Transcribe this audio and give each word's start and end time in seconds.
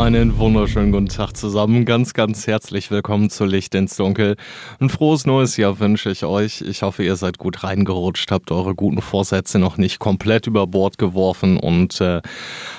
Einen 0.00 0.38
wunderschönen 0.38 0.92
guten 0.92 1.08
Tag 1.08 1.36
zusammen. 1.36 1.84
Ganz, 1.84 2.14
ganz 2.14 2.46
herzlich 2.46 2.90
willkommen 2.90 3.28
zu 3.28 3.44
Licht 3.44 3.74
ins 3.74 3.96
Dunkel. 3.96 4.36
Ein 4.80 4.88
frohes 4.88 5.26
neues 5.26 5.58
Jahr 5.58 5.78
wünsche 5.78 6.10
ich 6.10 6.24
euch. 6.24 6.62
Ich 6.62 6.80
hoffe, 6.80 7.04
ihr 7.04 7.16
seid 7.16 7.36
gut 7.36 7.62
reingerutscht, 7.64 8.30
habt 8.30 8.50
eure 8.50 8.74
guten 8.74 9.02
Vorsätze 9.02 9.58
noch 9.58 9.76
nicht 9.76 9.98
komplett 9.98 10.46
über 10.46 10.66
Bord 10.66 10.96
geworfen 10.96 11.58
und 11.58 12.00
äh, 12.00 12.22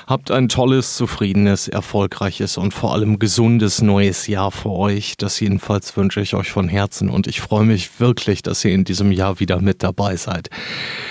habt 0.07 0.31
ein 0.31 0.49
tolles, 0.49 0.97
zufriedenes, 0.97 1.67
erfolgreiches 1.67 2.57
und 2.57 2.73
vor 2.73 2.91
allem 2.91 3.19
gesundes 3.19 3.83
neues 3.83 4.25
Jahr 4.25 4.49
für 4.49 4.71
euch. 4.71 5.15
Das 5.15 5.39
jedenfalls 5.39 5.95
wünsche 5.95 6.21
ich 6.21 6.33
euch 6.33 6.51
von 6.51 6.67
Herzen 6.67 7.07
und 7.07 7.27
ich 7.27 7.39
freue 7.39 7.65
mich 7.65 7.99
wirklich, 7.99 8.41
dass 8.41 8.65
ihr 8.65 8.71
in 8.71 8.83
diesem 8.83 9.11
Jahr 9.11 9.39
wieder 9.39 9.61
mit 9.61 9.83
dabei 9.83 10.15
seid. 10.15 10.49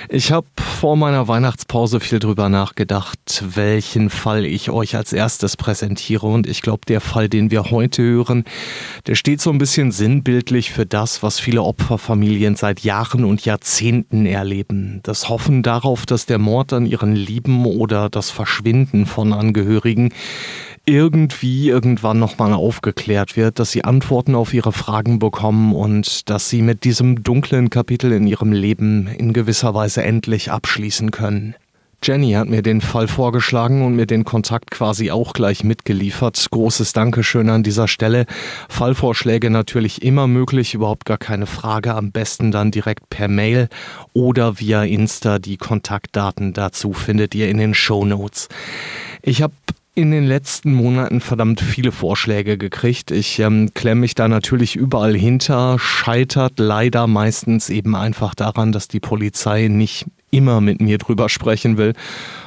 Ich 0.09 0.32
habe 0.32 0.48
vor 0.80 0.96
meiner 0.96 1.29
Weihnachtspause 1.29 2.01
viel 2.01 2.18
drüber 2.18 2.48
nachgedacht, 2.48 3.45
welchen 3.54 4.10
Fall 4.10 4.45
ich 4.45 4.70
euch 4.70 4.96
als 4.96 5.12
erstes 5.12 5.56
präsentiere 5.56 5.99
präsentiere. 6.00 6.27
Und 6.27 6.46
ich 6.46 6.62
glaube, 6.62 6.80
der 6.86 7.00
Fall, 7.00 7.28
den 7.28 7.50
wir 7.50 7.70
heute 7.70 8.02
hören, 8.02 8.45
der 9.06 9.14
steht 9.14 9.40
so 9.40 9.50
ein 9.50 9.59
bisschen 9.59 9.92
sinnbildlich 9.92 10.70
für 10.70 10.86
das, 10.86 11.23
was 11.23 11.38
viele 11.38 11.62
Opferfamilien 11.62 12.56
seit 12.56 12.80
Jahren 12.80 13.24
und 13.24 13.45
Jahrzehnten 13.45 14.26
erleben. 14.26 15.01
Das 15.02 15.28
Hoffen 15.28 15.62
darauf, 15.62 16.06
dass 16.06 16.26
der 16.26 16.38
Mord 16.38 16.73
an 16.73 16.87
ihren 16.87 17.15
Lieben 17.15 17.66
oder 17.66 18.09
das 18.09 18.30
Verschwinden 18.30 19.06
von 19.06 19.32
Angehörigen 19.32 20.12
irgendwie 20.87 21.68
irgendwann 21.68 22.18
nochmal 22.18 22.54
aufgeklärt 22.54 23.37
wird, 23.37 23.59
dass 23.59 23.71
sie 23.71 23.84
Antworten 23.84 24.34
auf 24.34 24.54
ihre 24.54 24.73
Fragen 24.73 25.18
bekommen 25.18 25.74
und 25.74 26.28
dass 26.30 26.48
sie 26.48 26.62
mit 26.62 26.84
diesem 26.84 27.23
dunklen 27.23 27.71
Kapitel 27.71 28.12
in 28.12 28.26
ihrem 28.26 28.52
Leben 28.52 29.06
in 29.06 29.32
gewisser 29.32 29.74
Weise 29.74 30.02
endlich 30.02 30.51
abschließen 30.51 31.10
können. 31.10 31.54
Jenny 32.02 32.32
hat 32.32 32.48
mir 32.48 32.62
den 32.62 32.80
Fall 32.80 33.09
vorgeschlagen 33.09 33.82
und 33.84 33.95
mir 33.95 34.06
den 34.06 34.24
Kontakt 34.24 34.70
quasi 34.70 35.10
auch 35.10 35.34
gleich 35.34 35.65
mitgeliefert. 35.65 36.46
Großes 36.51 36.95
Dankeschön 36.95 37.51
an 37.51 37.62
dieser 37.62 37.88
Stelle. 37.88 38.24
Fallvorschläge 38.70 39.51
natürlich 39.51 40.02
immer 40.02 40.26
möglich, 40.26 40.73
überhaupt 40.73 41.04
gar 41.04 41.18
keine 41.18 41.45
Frage. 41.45 41.95
Am 41.95 42.10
besten 42.10 42.52
dann 42.52 42.71
direkt 42.71 43.10
per 43.10 43.28
Mail 43.28 43.68
oder 44.15 44.59
via 44.59 44.82
Insta. 44.84 45.38
Die 45.38 45.59
Kontaktdaten 45.59 46.54
dazu 46.54 46.95
findet 46.95 47.34
ihr 47.34 47.51
in 47.51 47.59
den 47.59 47.74
Show 47.74 48.06
Notes. 48.06 48.48
Ich 49.21 49.43
habe 49.43 49.52
in 49.95 50.10
den 50.10 50.24
letzten 50.24 50.73
Monaten 50.73 51.21
verdammt 51.21 51.60
viele 51.60 51.93
Vorschläge 51.93 52.56
gekriegt. 52.56 53.10
Ich 53.10 53.38
ähm, 53.40 53.73
klemme 53.74 54.02
mich 54.02 54.15
da 54.15 54.28
natürlich 54.28 54.74
überall 54.74 55.15
hinter, 55.15 55.78
scheitert 55.78 56.54
leider 56.59 57.06
meistens 57.06 57.68
eben 57.68 57.95
einfach 57.95 58.34
daran, 58.34 58.73
dass 58.73 58.88
die 58.88 59.01
Polizei 59.01 59.68
nicht 59.68 60.06
immer 60.30 60.60
mit 60.60 60.80
mir 60.80 60.98
drüber 60.98 61.28
sprechen 61.28 61.76
will. 61.76 61.95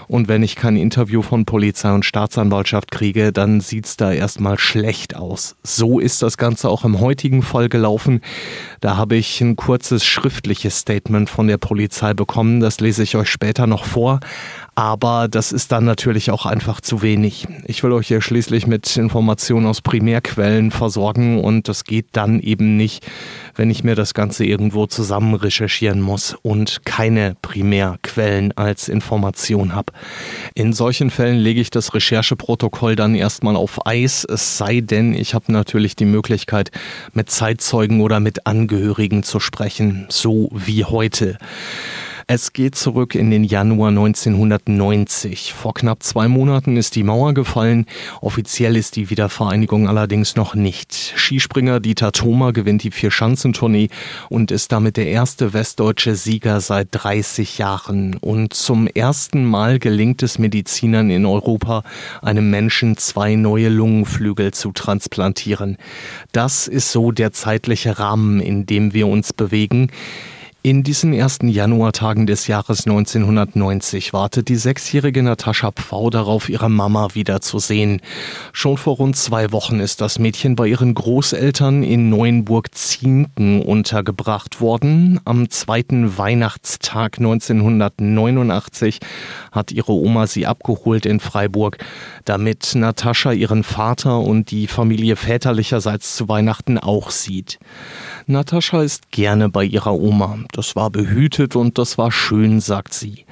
Und 0.07 0.27
wenn 0.27 0.43
ich 0.43 0.55
kein 0.55 0.75
Interview 0.75 1.21
von 1.21 1.45
Polizei 1.45 1.91
und 1.91 2.05
Staatsanwaltschaft 2.05 2.91
kriege, 2.91 3.31
dann 3.31 3.61
sieht's 3.61 3.97
da 3.97 4.11
erstmal 4.11 4.59
schlecht 4.59 5.15
aus. 5.15 5.55
So 5.63 5.99
ist 5.99 6.21
das 6.21 6.37
Ganze 6.37 6.69
auch 6.69 6.85
im 6.85 6.99
heutigen 6.99 7.41
Fall 7.41 7.69
gelaufen. 7.69 8.21
Da 8.81 8.97
habe 8.97 9.15
ich 9.15 9.41
ein 9.41 9.55
kurzes 9.55 10.05
schriftliches 10.05 10.77
Statement 10.77 11.29
von 11.29 11.47
der 11.47 11.57
Polizei 11.57 12.13
bekommen. 12.13 12.59
Das 12.59 12.79
lese 12.79 13.03
ich 13.03 13.15
euch 13.15 13.29
später 13.29 13.65
noch 13.65 13.85
vor. 13.85 14.19
Aber 14.75 15.27
das 15.27 15.51
ist 15.51 15.71
dann 15.71 15.85
natürlich 15.85 16.31
auch 16.31 16.47
einfach 16.47 16.81
zu 16.81 17.03
wenig. 17.03 17.47
Ich 17.65 17.83
will 17.83 17.91
euch 17.91 18.09
ja 18.09 18.21
schließlich 18.21 18.65
mit 18.65 18.97
Informationen 18.97 19.67
aus 19.67 19.81
Primärquellen 19.81 20.71
versorgen 20.71 21.39
und 21.43 21.67
das 21.67 21.83
geht 21.83 22.07
dann 22.13 22.39
eben 22.39 22.75
nicht, 22.75 23.05
wenn 23.55 23.69
ich 23.69 23.83
mir 23.83 23.93
das 23.93 24.15
Ganze 24.15 24.45
irgendwo 24.45 24.87
zusammen 24.87 25.35
recherchieren 25.35 26.01
muss 26.01 26.35
und 26.41 26.85
keine 26.85 27.35
Primärquellen 27.43 28.57
als 28.57 28.89
Information 28.89 29.75
habe. 29.75 29.93
In 30.55 30.73
solchen 30.73 31.11
Fällen 31.11 31.37
lege 31.37 31.61
ich 31.61 31.69
das 31.69 31.93
Rechercheprotokoll 31.93 32.95
dann 32.95 33.13
erstmal 33.13 33.55
auf 33.55 33.85
Eis, 33.85 34.25
es 34.25 34.57
sei 34.57 34.81
denn, 34.81 35.13
ich 35.13 35.35
habe 35.35 35.51
natürlich 35.51 35.95
die 35.95 36.05
Möglichkeit, 36.05 36.71
mit 37.13 37.29
Zeitzeugen 37.29 38.01
oder 38.01 38.19
mit 38.19 38.47
Angehörigen 38.47 39.21
zu 39.21 39.39
sprechen, 39.39 40.07
so 40.09 40.49
wie 40.51 40.83
heute. 40.83 41.37
Es 42.25 42.53
geht 42.53 42.75
zurück 42.75 43.15
in 43.15 43.31
den 43.31 43.43
Januar 43.43 43.89
1990. 43.89 45.51
Vor 45.51 45.73
knapp 45.73 46.03
zwei 46.03 46.29
Monaten 46.29 46.77
ist 46.77 46.95
die 46.95 47.03
Mauer 47.03 47.33
gefallen. 47.33 47.85
Offiziell 48.21 48.77
ist 48.77 48.95
die 48.95 49.09
Wiedervereinigung 49.09 49.89
allerdings 49.89 50.37
noch 50.37 50.55
nicht. 50.55 50.93
Skispringer 51.17 51.81
Dieter 51.81 52.13
Thoma 52.13 52.51
gewinnt 52.51 52.83
die 52.83 52.91
Vier-Schanzentournee 52.91 53.89
und 54.29 54.51
ist 54.51 54.71
damit 54.71 54.95
der 54.95 55.07
erste 55.07 55.51
westdeutsche 55.51 56.15
Sieger 56.15 56.61
seit 56.61 56.87
30 56.91 57.57
Jahren. 57.57 58.15
Und 58.15 58.53
zum 58.53 58.87
ersten 58.87 59.43
Mal 59.43 59.77
gelingt 59.77 60.23
es 60.23 60.39
Medizinern 60.39 61.09
in 61.09 61.25
Europa, 61.25 61.83
einem 62.21 62.49
Menschen 62.49 62.95
zwei 62.95 63.35
neue 63.35 63.67
Lungenflügel 63.67 64.53
zu 64.53 64.71
transplantieren. 64.71 65.75
Das 66.31 66.69
ist 66.69 66.93
so 66.93 67.11
der 67.11 67.33
zeitliche 67.33 67.99
Rahmen, 67.99 68.39
in 68.39 68.65
dem 68.65 68.93
wir 68.93 69.07
uns 69.07 69.33
bewegen. 69.33 69.91
In 70.65 70.81
diesen 70.81 71.11
ersten 71.11 71.49
Januartagen 71.49 72.25
des 72.25 72.47
Jahres 72.47 72.87
1990 72.87 74.13
wartet 74.13 74.47
die 74.47 74.55
sechsjährige 74.55 75.21
Natascha 75.21 75.73
Pfau 75.73 76.09
darauf, 76.09 76.47
ihre 76.47 76.69
Mama 76.69 77.09
wiederzusehen. 77.15 77.99
Schon 78.53 78.77
vor 78.77 78.95
rund 78.95 79.17
zwei 79.17 79.51
Wochen 79.51 79.81
ist 79.81 79.99
das 79.99 80.19
Mädchen 80.19 80.55
bei 80.55 80.67
ihren 80.67 80.93
Großeltern 80.93 81.83
in 81.83 82.09
Neuenburg-Zienken 82.09 83.61
untergebracht 83.61 84.61
worden. 84.61 85.19
Am 85.25 85.49
zweiten 85.49 86.17
Weihnachtstag 86.17 87.17
1989 87.17 88.99
hat 89.51 89.73
ihre 89.73 89.91
Oma 89.91 90.27
sie 90.27 90.47
abgeholt 90.47 91.05
in 91.05 91.19
Freiburg, 91.19 91.79
damit 92.23 92.73
Natascha 92.73 93.33
ihren 93.33 93.65
Vater 93.65 94.21
und 94.21 94.49
die 94.49 94.67
Familie 94.67 95.17
väterlicherseits 95.17 96.15
zu 96.15 96.29
Weihnachten 96.29 96.77
auch 96.77 97.09
sieht. 97.09 97.59
Natascha 98.27 98.81
ist 98.81 99.11
gerne 99.11 99.49
bei 99.49 99.65
ihrer 99.65 99.95
Oma. 99.95 100.37
Das 100.53 100.75
war 100.75 100.91
behütet 100.91 101.55
und 101.55 101.79
das 101.79 101.97
war 101.97 102.11
schön, 102.11 102.59
sagt 102.61 102.93
sie. 102.93 103.25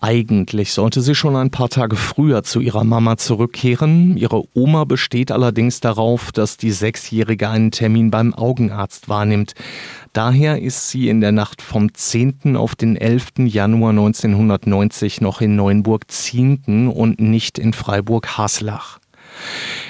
Eigentlich 0.00 0.72
sollte 0.72 1.02
sie 1.02 1.14
schon 1.14 1.36
ein 1.36 1.50
paar 1.50 1.68
Tage 1.68 1.96
früher 1.96 2.42
zu 2.42 2.60
ihrer 2.60 2.82
Mama 2.82 3.18
zurückkehren. 3.18 4.16
Ihre 4.16 4.42
Oma 4.54 4.84
besteht 4.84 5.30
allerdings 5.30 5.80
darauf, 5.80 6.32
dass 6.32 6.56
die 6.56 6.72
Sechsjährige 6.72 7.50
einen 7.50 7.72
Termin 7.72 8.10
beim 8.10 8.32
Augenarzt 8.32 9.10
wahrnimmt. 9.10 9.52
Daher 10.14 10.62
ist 10.62 10.88
sie 10.88 11.10
in 11.10 11.20
der 11.20 11.30
Nacht 11.30 11.60
vom 11.60 11.92
10. 11.92 12.56
auf 12.56 12.74
den 12.74 12.96
11. 12.96 13.32
Januar 13.44 13.90
1990 13.90 15.20
noch 15.20 15.42
in 15.42 15.54
Neuenburg-Zienken 15.54 16.88
und 16.88 17.20
nicht 17.20 17.58
in 17.58 17.74
Freiburg-Haslach. 17.74 19.01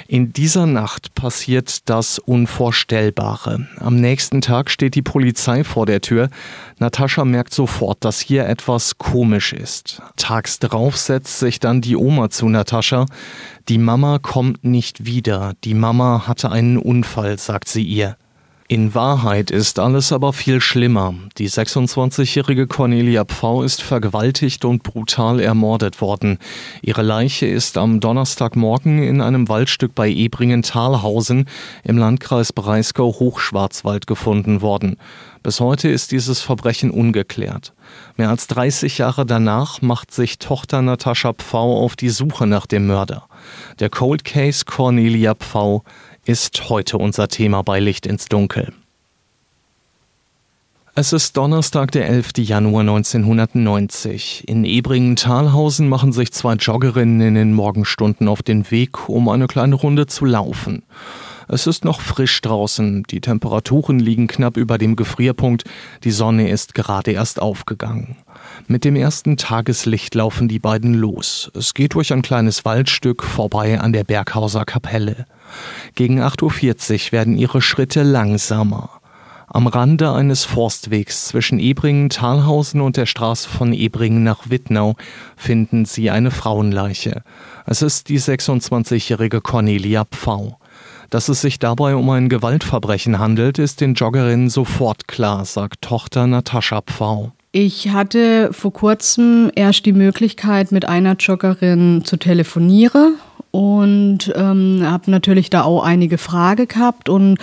In 0.07 0.33
dieser 0.33 0.65
Nacht 0.65 1.15
passiert 1.15 1.89
das 1.89 2.19
Unvorstellbare. 2.19 3.67
Am 3.79 3.95
nächsten 3.95 4.41
Tag 4.41 4.69
steht 4.69 4.95
die 4.95 5.01
Polizei 5.01 5.63
vor 5.63 5.85
der 5.85 6.01
Tür. 6.01 6.29
Natascha 6.79 7.25
merkt 7.25 7.53
sofort, 7.53 8.03
dass 8.03 8.19
hier 8.19 8.45
etwas 8.47 8.97
komisch 8.97 9.53
ist. 9.53 10.01
Tags 10.17 10.59
drauf 10.59 10.97
setzt 10.97 11.39
sich 11.39 11.59
dann 11.59 11.81
die 11.81 11.95
Oma 11.95 12.29
zu 12.29 12.49
Natascha. 12.49 13.05
Die 13.69 13.77
Mama 13.77 14.19
kommt 14.19 14.63
nicht 14.63 15.05
wieder. 15.05 15.53
Die 15.63 15.73
Mama 15.73 16.27
hatte 16.27 16.51
einen 16.51 16.77
Unfall, 16.77 17.37
sagt 17.39 17.69
sie 17.69 17.83
ihr. 17.83 18.17
In 18.69 18.95
Wahrheit 18.95 19.51
ist 19.51 19.77
alles 19.77 20.13
aber 20.13 20.31
viel 20.31 20.61
schlimmer. 20.61 21.13
Die 21.37 21.49
26-jährige 21.49 22.65
Cornelia 22.65 23.25
Pfau 23.25 23.61
ist 23.61 23.81
vergewaltigt 23.81 24.63
und 24.63 24.83
brutal 24.83 25.41
ermordet 25.41 25.99
worden. 25.99 26.39
Ihre 26.81 27.01
Leiche 27.01 27.45
ist 27.45 27.77
am 27.77 27.99
Donnerstagmorgen 27.99 29.03
in 29.03 29.19
einem 29.19 29.49
Waldstück 29.49 29.93
bei 29.93 30.09
Ebringen-Thalhausen 30.09 31.49
im 31.83 31.97
Landkreis 31.97 32.53
Breisgau-Hochschwarzwald 32.53 34.07
gefunden 34.07 34.61
worden. 34.61 34.95
Bis 35.43 35.59
heute 35.59 35.89
ist 35.89 36.13
dieses 36.13 36.39
Verbrechen 36.39 36.89
ungeklärt. 36.89 37.73
Mehr 38.15 38.29
als 38.29 38.47
30 38.47 38.97
Jahre 38.97 39.25
danach 39.25 39.81
macht 39.81 40.13
sich 40.13 40.39
Tochter 40.39 40.81
Natascha 40.81 41.33
Pfau 41.33 41.83
auf 41.83 41.97
die 41.97 42.09
Suche 42.09 42.47
nach 42.47 42.65
dem 42.65 42.87
Mörder. 42.87 43.27
Der 43.79 43.89
Cold 43.89 44.23
Case 44.23 44.63
Cornelia 44.63 45.35
Pfau 45.35 45.83
ist 46.25 46.69
heute 46.69 46.97
unser 46.97 47.27
Thema 47.27 47.63
bei 47.63 47.79
Licht 47.79 48.05
ins 48.05 48.27
Dunkel. 48.27 48.73
Es 50.95 51.11
ist 51.11 51.35
Donnerstag, 51.35 51.91
der 51.91 52.07
11. 52.07 52.33
Januar 52.37 52.81
1990. 52.81 54.47
In 54.47 54.63
Ebringen-Thalhausen 54.63 55.89
machen 55.89 56.13
sich 56.13 56.31
zwei 56.31 56.53
Joggerinnen 56.53 57.19
in 57.19 57.35
den 57.35 57.53
Morgenstunden 57.53 58.27
auf 58.27 58.43
den 58.43 58.69
Weg, 58.69 59.09
um 59.09 59.27
eine 59.27 59.47
kleine 59.47 59.75
Runde 59.75 60.05
zu 60.05 60.23
laufen. 60.25 60.83
Es 61.49 61.67
ist 61.67 61.83
noch 61.83 61.99
frisch 61.99 62.39
draußen, 62.41 63.03
die 63.03 63.19
Temperaturen 63.19 63.99
liegen 63.99 64.27
knapp 64.27 64.55
über 64.55 64.77
dem 64.77 64.95
Gefrierpunkt, 64.95 65.65
die 66.03 66.11
Sonne 66.11 66.49
ist 66.49 66.73
gerade 66.73 67.11
erst 67.11 67.41
aufgegangen. 67.41 68.15
Mit 68.67 68.85
dem 68.85 68.95
ersten 68.95 69.35
Tageslicht 69.35 70.15
laufen 70.15 70.47
die 70.47 70.59
beiden 70.59 70.93
los. 70.93 71.51
Es 71.53 71.73
geht 71.73 71.95
durch 71.95 72.13
ein 72.13 72.21
kleines 72.21 72.63
Waldstück 72.65 73.23
vorbei 73.23 73.79
an 73.79 73.91
der 73.93 74.05
Berghauser 74.05 74.63
Kapelle. 74.63 75.25
Gegen 75.95 76.21
8.40 76.21 77.07
Uhr 77.07 77.11
werden 77.11 77.37
ihre 77.37 77.61
Schritte 77.61 78.03
langsamer. 78.03 78.89
Am 79.47 79.67
Rande 79.67 80.11
eines 80.11 80.45
Forstwegs 80.45 81.25
zwischen 81.25 81.59
Ebringen, 81.59 82.09
Talhausen 82.09 82.81
und 82.81 82.97
der 82.97 83.05
Straße 83.05 83.47
von 83.47 83.71
Ebringen 83.71 84.23
nach 84.23 84.49
Wittnau 84.49 84.95
finden 85.37 85.85
sie 85.85 86.09
eine 86.09 86.31
Frauenleiche. 86.31 87.21
Es 87.67 87.83
ist 87.83 88.09
die 88.09 88.19
26-jährige 88.19 89.41
Cornelia 89.41 90.05
Pfau. 90.05 90.57
Dass 91.11 91.29
es 91.29 91.41
sich 91.41 91.59
dabei 91.59 91.95
um 91.95 92.09
ein 92.09 92.29
Gewaltverbrechen 92.29 93.19
handelt, 93.19 93.59
ist 93.59 93.81
den 93.81 93.93
Joggerinnen 93.93 94.49
sofort 94.49 95.07
klar, 95.07 95.45
sagt 95.45 95.83
Tochter 95.83 96.25
Natascha 96.25 96.81
Pfau. 96.81 97.31
Ich 97.51 97.89
hatte 97.89 98.49
vor 98.51 98.73
kurzem 98.73 99.51
erst 99.53 99.85
die 99.85 99.93
Möglichkeit, 99.93 100.71
mit 100.71 100.85
einer 100.85 101.15
Joggerin 101.15 102.01
zu 102.03 102.17
telefonieren 102.17 103.19
und 103.53 104.33
ähm, 104.35 104.81
habe 104.83 105.11
natürlich 105.11 105.51
da 105.51 105.61
auch 105.61 105.83
einige 105.83 106.17
Fragen 106.17 106.67
gehabt 106.67 107.07
und 107.07 107.37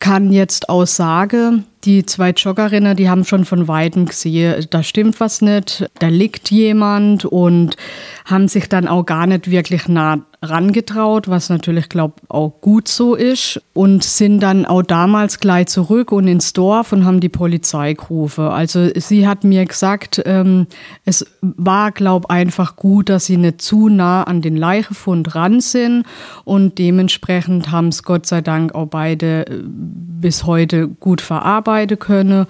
kann 0.00 0.32
jetzt 0.32 0.68
aussage, 0.68 1.62
die 1.84 2.04
zwei 2.04 2.30
Joggerinnen, 2.30 2.96
die 2.96 3.08
haben 3.08 3.24
schon 3.24 3.44
von 3.44 3.68
Weitem 3.68 4.06
gesehen, 4.06 4.66
da 4.70 4.82
stimmt 4.82 5.20
was 5.20 5.40
nicht, 5.40 5.88
da 6.00 6.08
liegt 6.08 6.50
jemand 6.50 7.24
und 7.24 7.76
haben 8.24 8.48
sich 8.48 8.68
dann 8.68 8.88
auch 8.88 9.06
gar 9.06 9.28
nicht 9.28 9.48
wirklich 9.48 9.86
nah 9.86 10.18
rangetraut, 10.40 11.28
was 11.28 11.50
natürlich, 11.50 11.88
glaube 11.88 12.14
auch 12.28 12.52
gut 12.60 12.86
so 12.86 13.14
ist 13.14 13.60
und 13.72 14.04
sind 14.04 14.40
dann 14.40 14.66
auch 14.66 14.82
damals 14.82 15.40
gleich 15.40 15.66
zurück 15.66 16.12
und 16.12 16.28
ins 16.28 16.52
Dorf 16.52 16.92
und 16.92 17.04
haben 17.04 17.20
die 17.20 17.28
Polizei 17.28 17.94
gerufen. 17.94 18.44
Also 18.44 18.88
sie 18.94 19.26
hat 19.26 19.42
mir 19.42 19.66
gesagt, 19.66 20.22
ähm, 20.26 20.68
es 21.04 21.26
war, 21.40 21.90
glaube 21.90 22.30
einfach 22.30 22.76
gut, 22.76 23.08
dass 23.08 23.26
sie 23.26 23.36
nicht 23.36 23.60
zu 23.62 23.88
nah 23.88 24.22
an 24.22 24.40
den 24.40 24.56
Leichefund 24.56 25.34
ran 25.34 25.60
sind 25.60 26.04
und 26.44 26.78
dementsprechend 26.78 27.72
haben 27.72 27.88
es 27.88 28.04
Gott 28.04 28.26
sei 28.26 28.40
Dank 28.40 28.74
auch 28.74 28.86
beide 28.86 29.46
äh, 29.46 29.62
bis 29.64 30.44
heute 30.44 30.86
gut 30.86 31.20
verarbeiten 31.20 31.98
können 31.98 32.46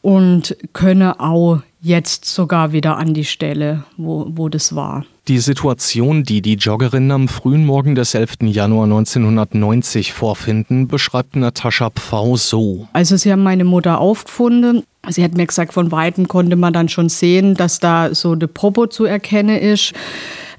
und 0.00 0.56
können 0.72 1.12
auch 1.18 1.60
jetzt 1.86 2.24
sogar 2.24 2.72
wieder 2.72 2.96
an 2.96 3.14
die 3.14 3.24
Stelle, 3.24 3.84
wo, 3.96 4.26
wo 4.30 4.48
das 4.48 4.74
war. 4.74 5.04
Die 5.28 5.38
Situation, 5.38 6.24
die 6.24 6.42
die 6.42 6.54
Joggerinnen 6.54 7.10
am 7.10 7.28
frühen 7.28 7.64
Morgen 7.64 7.94
des 7.94 8.14
11. 8.14 8.38
Januar 8.42 8.84
1990 8.84 10.12
vorfinden, 10.12 10.88
beschreibt 10.88 11.36
Natascha 11.36 11.90
Pfau 11.90 12.36
so. 12.36 12.88
Also 12.92 13.16
sie 13.16 13.32
haben 13.32 13.42
meine 13.42 13.64
Mutter 13.64 14.00
aufgefunden. 14.00 14.82
Sie 15.08 15.22
hat 15.22 15.34
mir 15.34 15.46
gesagt, 15.46 15.72
von 15.72 15.92
Weitem 15.92 16.26
konnte 16.26 16.56
man 16.56 16.72
dann 16.72 16.88
schon 16.88 17.08
sehen, 17.08 17.54
dass 17.54 17.78
da 17.78 18.14
so 18.14 18.32
eine 18.32 18.48
Propo 18.48 18.86
zu 18.88 19.04
erkennen 19.04 19.56
ist. 19.56 19.92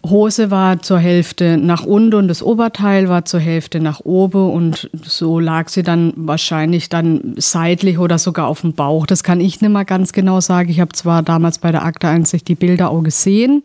Hose 0.05 0.51
war 0.51 0.81
zur 0.81 0.99
Hälfte 0.99 1.57
nach 1.57 1.83
unten 1.83 2.15
und 2.15 2.27
das 2.27 2.43
Oberteil 2.43 3.09
war 3.09 3.25
zur 3.25 3.39
Hälfte 3.39 3.79
nach 3.79 4.01
oben 4.01 4.51
und 4.51 4.89
so 5.03 5.39
lag 5.39 5.69
sie 5.69 5.83
dann 5.83 6.13
wahrscheinlich 6.15 6.89
dann 6.89 7.35
seitlich 7.37 7.99
oder 7.99 8.17
sogar 8.17 8.47
auf 8.47 8.61
dem 8.61 8.73
Bauch. 8.73 9.05
Das 9.05 9.23
kann 9.23 9.39
ich 9.39 9.61
nicht 9.61 9.71
mal 9.71 9.85
ganz 9.85 10.13
genau 10.13 10.39
sagen. 10.39 10.69
Ich 10.69 10.79
habe 10.79 10.93
zwar 10.93 11.23
damals 11.23 11.59
bei 11.59 11.71
der 11.71 11.83
Akte 11.83 12.07
Einsicht 12.07 12.47
die 12.47 12.55
Bilder 12.55 12.89
auch 12.89 13.01
gesehen, 13.01 13.63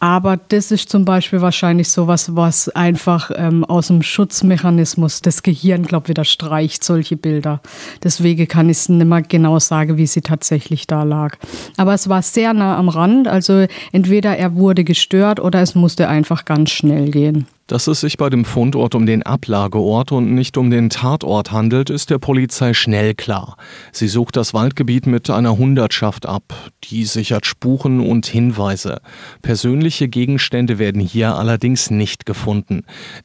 aber 0.00 0.38
das 0.48 0.70
ist 0.70 0.88
zum 0.88 1.04
Beispiel 1.04 1.40
wahrscheinlich 1.40 1.88
sowas, 1.88 2.36
was 2.36 2.68
einfach 2.68 3.30
ähm, 3.34 3.64
aus 3.64 3.88
dem 3.88 4.02
Schutzmechanismus 4.02 5.22
des 5.22 5.42
Gehirns, 5.42 5.88
glaube 5.88 6.04
ich, 6.06 6.08
wieder 6.10 6.24
streicht, 6.24 6.84
solche 6.84 7.16
Bilder. 7.16 7.60
Deswegen 8.02 8.46
kann 8.48 8.68
ich 8.68 8.78
es 8.78 8.88
nicht 8.88 9.06
mal 9.06 9.22
genau 9.22 9.58
sagen, 9.58 9.96
wie 9.96 10.06
sie 10.06 10.20
tatsächlich 10.20 10.86
da 10.86 11.02
lag. 11.02 11.36
Aber 11.76 11.94
es 11.94 12.08
war 12.08 12.22
sehr 12.22 12.52
nah 12.52 12.76
am 12.76 12.88
Rand, 12.88 13.28
also 13.28 13.66
entweder 13.92 14.36
er 14.36 14.54
wurde 14.54 14.84
gestört 14.84 15.40
oder 15.40 15.53
es 15.62 15.74
musste 15.74 16.08
einfach 16.08 16.44
ganz 16.44 16.70
schnell 16.70 17.10
gehen. 17.10 17.46
Dass 17.66 17.86
es 17.86 18.00
sich 18.00 18.18
bei 18.18 18.28
dem 18.28 18.44
Fundort 18.44 18.94
um 18.94 19.06
den 19.06 19.22
Ablageort 19.22 20.12
und 20.12 20.34
nicht 20.34 20.58
um 20.58 20.68
den 20.68 20.90
Tatort 20.90 21.50
handelt, 21.50 21.88
ist 21.88 22.10
der 22.10 22.18
Polizei 22.18 22.74
schnell 22.74 23.14
klar. 23.14 23.56
Sie 23.90 24.06
sucht 24.06 24.36
das 24.36 24.52
Waldgebiet 24.52 25.06
mit 25.06 25.30
einer 25.30 25.56
Hundertschaft 25.56 26.26
ab. 26.26 26.52
Die 26.84 27.06
sichert 27.06 27.46
Spuren 27.46 28.00
und 28.00 28.26
Hinweise. 28.26 29.00
Persönliche 29.40 30.08
Gegenstände 30.08 30.78
werden 30.78 31.00
hier 31.00 31.36
allerdings 31.36 31.90
nicht 31.90 32.26
gefunden. 32.26 32.82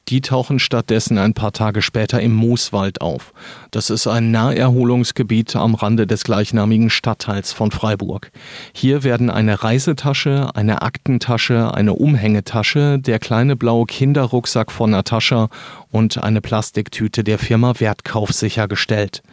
Die 0.08 0.22
tauchen 0.22 0.60
stattdessen 0.60 1.18
ein 1.18 1.34
paar 1.34 1.52
Tage 1.52 1.82
später 1.82 2.22
im 2.22 2.34
Mooswald 2.34 3.02
auf. 3.02 3.34
Das 3.72 3.90
ist 3.90 4.08
ein 4.08 4.32
Naherholungsgebiet 4.32 5.58
am 5.58 5.76
Rande 5.76 6.08
des 6.08 6.24
gleichnamigen 6.24 6.90
Stadtteils 6.90 7.52
von 7.52 7.72
Freiburg. 7.72 8.32
Hier 8.72 9.04
werden 9.04 9.30
eine 9.30 9.64
Reisetasche, 9.64 10.56
eine 10.56 10.82
Aktentasche, 10.82 11.74
eine 11.74 11.92
Umhängetasche, 11.94 13.00
der 13.00 13.20
kleine 13.20 13.58
blaue 13.58 13.86
Kinder 13.86 14.29
Rucksack 14.32 14.72
von 14.72 14.92
Natascha 14.92 15.50
und 15.92 16.24
eine 16.24 16.42
Plastiktüte 16.42 17.24
der 17.24 17.40
Firma 17.40 17.80
Wertkauf 17.80 18.32
sichergestellt. 18.32 19.24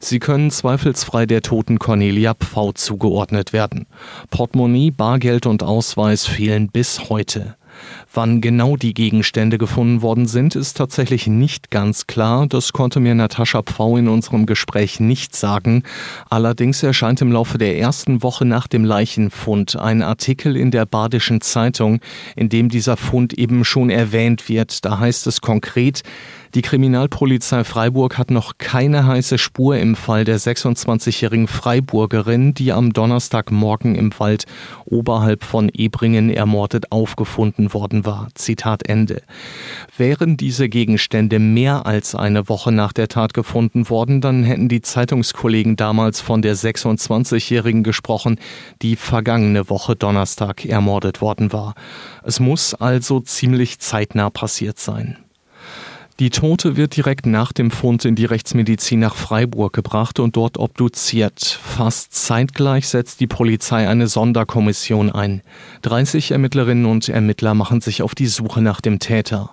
Sie 0.00 0.18
können 0.18 0.50
zweifelsfrei 0.50 1.26
der 1.26 1.42
toten 1.42 1.78
Cornelia 1.78 2.34
Pfau 2.34 2.72
zugeordnet 2.72 3.52
werden. 3.52 3.86
Portemonnaie, 4.30 4.90
Bargeld 4.90 5.46
und 5.46 5.62
Ausweis 5.62 6.26
fehlen 6.26 6.68
bis 6.68 7.08
heute. 7.08 7.55
Wann 8.12 8.40
genau 8.40 8.76
die 8.76 8.94
Gegenstände 8.94 9.58
gefunden 9.58 10.02
worden 10.02 10.26
sind, 10.26 10.56
ist 10.56 10.76
tatsächlich 10.76 11.26
nicht 11.26 11.70
ganz 11.70 12.06
klar. 12.06 12.46
Das 12.46 12.72
konnte 12.72 13.00
mir 13.00 13.14
Natascha 13.14 13.62
Pfau 13.62 13.96
in 13.96 14.08
unserem 14.08 14.46
Gespräch 14.46 15.00
nicht 15.00 15.36
sagen. 15.36 15.82
Allerdings 16.30 16.82
erscheint 16.82 17.20
im 17.20 17.32
Laufe 17.32 17.58
der 17.58 17.78
ersten 17.78 18.22
Woche 18.22 18.44
nach 18.44 18.66
dem 18.66 18.84
Leichenfund 18.84 19.76
ein 19.76 20.02
Artikel 20.02 20.56
in 20.56 20.70
der 20.70 20.86
Badischen 20.86 21.40
Zeitung, 21.40 22.00
in 22.36 22.48
dem 22.48 22.68
dieser 22.68 22.96
Fund 22.96 23.34
eben 23.34 23.64
schon 23.64 23.90
erwähnt 23.90 24.48
wird. 24.48 24.84
Da 24.84 24.98
heißt 24.98 25.26
es 25.26 25.40
konkret, 25.40 26.02
die 26.56 26.62
Kriminalpolizei 26.62 27.64
Freiburg 27.64 28.16
hat 28.16 28.30
noch 28.30 28.54
keine 28.56 29.06
heiße 29.06 29.36
Spur 29.36 29.76
im 29.76 29.94
Fall 29.94 30.24
der 30.24 30.40
26-jährigen 30.40 31.48
Freiburgerin, 31.48 32.54
die 32.54 32.72
am 32.72 32.94
Donnerstagmorgen 32.94 33.94
im 33.94 34.10
Wald 34.18 34.46
oberhalb 34.86 35.44
von 35.44 35.68
Ebringen 35.68 36.30
ermordet 36.30 36.92
aufgefunden 36.92 37.74
worden 37.74 38.06
war. 38.06 38.28
Zitat 38.34 38.88
Ende. 38.88 39.20
Wären 39.98 40.38
diese 40.38 40.70
Gegenstände 40.70 41.40
mehr 41.40 41.84
als 41.84 42.14
eine 42.14 42.48
Woche 42.48 42.72
nach 42.72 42.94
der 42.94 43.08
Tat 43.08 43.34
gefunden 43.34 43.90
worden, 43.90 44.22
dann 44.22 44.42
hätten 44.42 44.70
die 44.70 44.80
Zeitungskollegen 44.80 45.76
damals 45.76 46.22
von 46.22 46.40
der 46.40 46.56
26-jährigen 46.56 47.82
gesprochen, 47.82 48.38
die 48.80 48.96
vergangene 48.96 49.68
Woche 49.68 49.94
Donnerstag 49.94 50.64
ermordet 50.64 51.20
worden 51.20 51.52
war. 51.52 51.74
Es 52.24 52.40
muss 52.40 52.72
also 52.72 53.20
ziemlich 53.20 53.78
zeitnah 53.78 54.30
passiert 54.30 54.78
sein. 54.78 55.18
Die 56.18 56.30
Tote 56.30 56.78
wird 56.78 56.96
direkt 56.96 57.26
nach 57.26 57.52
dem 57.52 57.70
Fund 57.70 58.06
in 58.06 58.14
die 58.14 58.24
Rechtsmedizin 58.24 59.00
nach 59.00 59.14
Freiburg 59.14 59.74
gebracht 59.74 60.18
und 60.18 60.34
dort 60.34 60.56
obduziert. 60.56 61.44
Fast 61.44 62.14
zeitgleich 62.14 62.88
setzt 62.88 63.20
die 63.20 63.26
Polizei 63.26 63.86
eine 63.86 64.06
Sonderkommission 64.06 65.12
ein. 65.12 65.42
30 65.82 66.30
Ermittlerinnen 66.30 66.86
und 66.86 67.10
Ermittler 67.10 67.52
machen 67.52 67.82
sich 67.82 68.00
auf 68.00 68.14
die 68.14 68.28
Suche 68.28 68.62
nach 68.62 68.80
dem 68.80 68.98
Täter. 68.98 69.50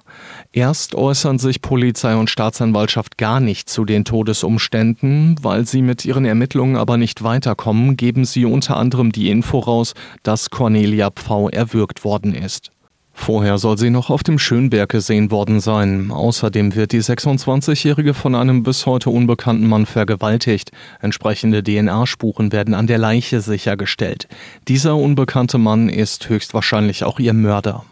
Erst 0.54 0.96
äußern 0.96 1.38
sich 1.38 1.62
Polizei 1.62 2.16
und 2.16 2.30
Staatsanwaltschaft 2.30 3.18
gar 3.18 3.42
nicht 3.42 3.70
zu 3.70 3.84
den 3.84 4.06
Todesumständen, 4.06 5.36
weil 5.42 5.68
sie 5.68 5.82
mit 5.82 6.06
ihren 6.06 6.24
Ermittlungen 6.24 6.78
aber 6.78 6.96
nicht 6.96 7.24
weiterkommen, 7.24 7.98
geben 7.98 8.24
sie 8.24 8.46
unter 8.46 8.78
anderem 8.78 9.12
die 9.12 9.30
Info 9.30 9.60
raus, 9.60 9.96
dass 10.24 10.50
Cornelia 10.50 11.12
Pfau 11.12 11.50
erwürgt 11.50 12.06
worden 12.06 12.34
ist. 12.34 12.73
Vorher 13.14 13.58
soll 13.58 13.78
sie 13.78 13.90
noch 13.90 14.10
auf 14.10 14.24
dem 14.24 14.40
Schönberg 14.40 14.90
gesehen 14.90 15.32
worden 15.32 15.60
sein. 15.60 16.12
Außerdem 16.12 16.76
wird 16.76 16.92
die 16.92 17.02
26-Jährige 17.02 18.14
von 18.14 18.36
einem 18.36 18.64
bis 18.64 18.86
heute 18.86 19.12
unbekannten 19.12 19.68
Mann 19.68 19.86
vergewaltigt. 19.86 20.72
Entsprechende 21.00 21.64
DNA-Spuren 21.64 22.52
werden 22.52 22.74
an 22.74 22.88
der 22.88 22.98
Leiche 22.98 23.40
sichergestellt. 23.40 24.28
Dieser 24.68 24.96
unbekannte 24.96 25.58
Mann 25.58 25.90
ist 25.90 26.28
höchstwahrscheinlich 26.28 27.04
auch 27.04 27.20
ihr 27.20 27.34
Mörder. 27.34 27.86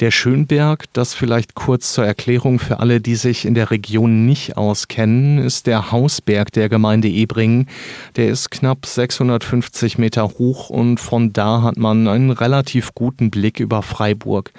Der 0.00 0.10
Schönberg, 0.10 0.84
das 0.92 1.14
vielleicht 1.14 1.54
kurz 1.54 1.92
zur 1.92 2.06
Erklärung 2.06 2.58
für 2.58 2.80
alle, 2.80 3.00
die 3.00 3.14
sich 3.14 3.44
in 3.44 3.54
der 3.54 3.70
Region 3.70 4.24
nicht 4.24 4.56
auskennen, 4.56 5.38
ist 5.38 5.66
der 5.66 5.92
Hausberg 5.92 6.50
der 6.52 6.68
Gemeinde 6.68 7.08
Ebringen. 7.08 7.68
Der 8.16 8.28
ist 8.28 8.50
knapp 8.50 8.86
650 8.86 9.98
Meter 9.98 10.24
hoch 10.38 10.70
und 10.70 10.98
von 10.98 11.32
da 11.32 11.62
hat 11.62 11.76
man 11.76 12.08
einen 12.08 12.30
relativ 12.30 12.94
guten 12.94 13.30
Blick 13.30 13.60
über 13.60 13.82
Freiburg. 13.82 14.52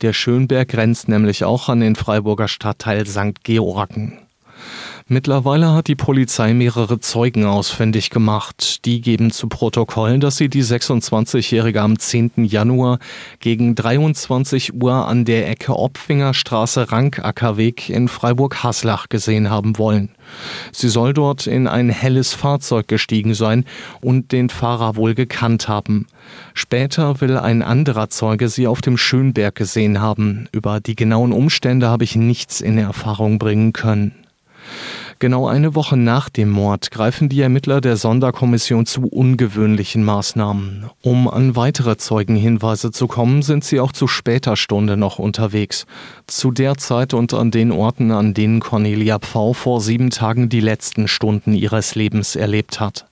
Der 0.00 0.12
Schönberg 0.12 0.68
grenzt 0.68 1.08
nämlich 1.08 1.44
auch 1.44 1.68
an 1.68 1.80
den 1.80 1.96
Freiburger 1.96 2.48
Stadtteil 2.48 3.06
St. 3.06 3.44
Georgen. 3.44 4.18
Mittlerweile 5.12 5.72
hat 5.72 5.88
die 5.88 5.96
Polizei 5.96 6.54
mehrere 6.54 7.00
Zeugen 7.00 7.44
ausfindig 7.44 8.10
gemacht. 8.10 8.84
Die 8.84 9.00
geben 9.00 9.32
zu 9.32 9.48
Protokoll, 9.48 10.20
dass 10.20 10.36
sie 10.36 10.48
die 10.48 10.62
26-Jährige 10.62 11.82
am 11.82 11.98
10. 11.98 12.44
Januar 12.44 13.00
gegen 13.40 13.74
23 13.74 14.72
Uhr 14.80 15.08
an 15.08 15.24
der 15.24 15.50
Ecke 15.50 15.74
Opfinger 15.76 16.32
Straße 16.32 16.92
Rankackerweg 16.92 17.90
in 17.90 18.06
Freiburg-Haslach 18.06 19.08
gesehen 19.08 19.50
haben 19.50 19.78
wollen. 19.78 20.10
Sie 20.70 20.88
soll 20.88 21.12
dort 21.12 21.48
in 21.48 21.66
ein 21.66 21.88
helles 21.88 22.32
Fahrzeug 22.32 22.86
gestiegen 22.86 23.34
sein 23.34 23.64
und 24.00 24.30
den 24.30 24.48
Fahrer 24.48 24.94
wohl 24.94 25.16
gekannt 25.16 25.66
haben. 25.66 26.06
Später 26.54 27.20
will 27.20 27.36
ein 27.36 27.62
anderer 27.62 28.10
Zeuge 28.10 28.48
sie 28.48 28.68
auf 28.68 28.80
dem 28.80 28.96
Schönberg 28.96 29.56
gesehen 29.56 30.00
haben. 30.00 30.48
Über 30.52 30.78
die 30.78 30.94
genauen 30.94 31.32
Umstände 31.32 31.88
habe 31.88 32.04
ich 32.04 32.14
nichts 32.14 32.60
in 32.60 32.78
Erfahrung 32.78 33.40
bringen 33.40 33.72
können. 33.72 34.14
Genau 35.18 35.46
eine 35.46 35.74
Woche 35.74 35.96
nach 35.96 36.30
dem 36.30 36.48
Mord 36.48 36.90
greifen 36.90 37.28
die 37.28 37.40
Ermittler 37.40 37.80
der 37.80 37.96
Sonderkommission 37.96 38.86
zu 38.86 39.02
ungewöhnlichen 39.02 40.02
Maßnahmen. 40.02 40.86
Um 41.02 41.28
an 41.28 41.56
weitere 41.56 41.96
Zeugenhinweise 41.96 42.90
zu 42.90 43.06
kommen, 43.06 43.42
sind 43.42 43.64
sie 43.64 43.80
auch 43.80 43.92
zu 43.92 44.06
später 44.06 44.56
Stunde 44.56 44.96
noch 44.96 45.18
unterwegs. 45.18 45.86
Zu 46.26 46.52
der 46.52 46.78
Zeit 46.78 47.12
und 47.12 47.34
an 47.34 47.50
den 47.50 47.72
Orten, 47.72 48.12
an 48.12 48.32
denen 48.32 48.60
Cornelia 48.60 49.18
Pfau 49.18 49.52
vor 49.52 49.80
sieben 49.80 50.10
Tagen 50.10 50.48
die 50.48 50.60
letzten 50.60 51.08
Stunden 51.08 51.52
ihres 51.52 51.94
Lebens 51.94 52.36
erlebt 52.36 52.80
hat. 52.80 53.09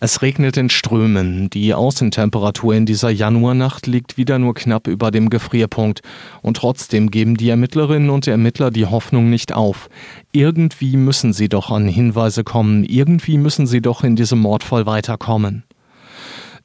Es 0.00 0.22
regnet 0.22 0.56
in 0.56 0.70
Strömen. 0.70 1.50
Die 1.50 1.74
Außentemperatur 1.74 2.74
in 2.74 2.86
dieser 2.86 3.10
Januarnacht 3.10 3.86
liegt 3.86 4.16
wieder 4.16 4.38
nur 4.38 4.54
knapp 4.54 4.86
über 4.86 5.10
dem 5.10 5.30
Gefrierpunkt. 5.30 6.02
Und 6.42 6.56
trotzdem 6.56 7.10
geben 7.10 7.36
die 7.36 7.50
Ermittlerinnen 7.50 8.10
und 8.10 8.26
Ermittler 8.26 8.70
die 8.70 8.86
Hoffnung 8.86 9.30
nicht 9.30 9.52
auf. 9.52 9.88
Irgendwie 10.32 10.96
müssen 10.96 11.32
sie 11.32 11.48
doch 11.48 11.70
an 11.70 11.88
Hinweise 11.88 12.44
kommen. 12.44 12.84
Irgendwie 12.84 13.38
müssen 13.38 13.66
sie 13.66 13.82
doch 13.82 14.04
in 14.04 14.16
diesem 14.16 14.40
Mordfall 14.40 14.86
weiterkommen. 14.86 15.65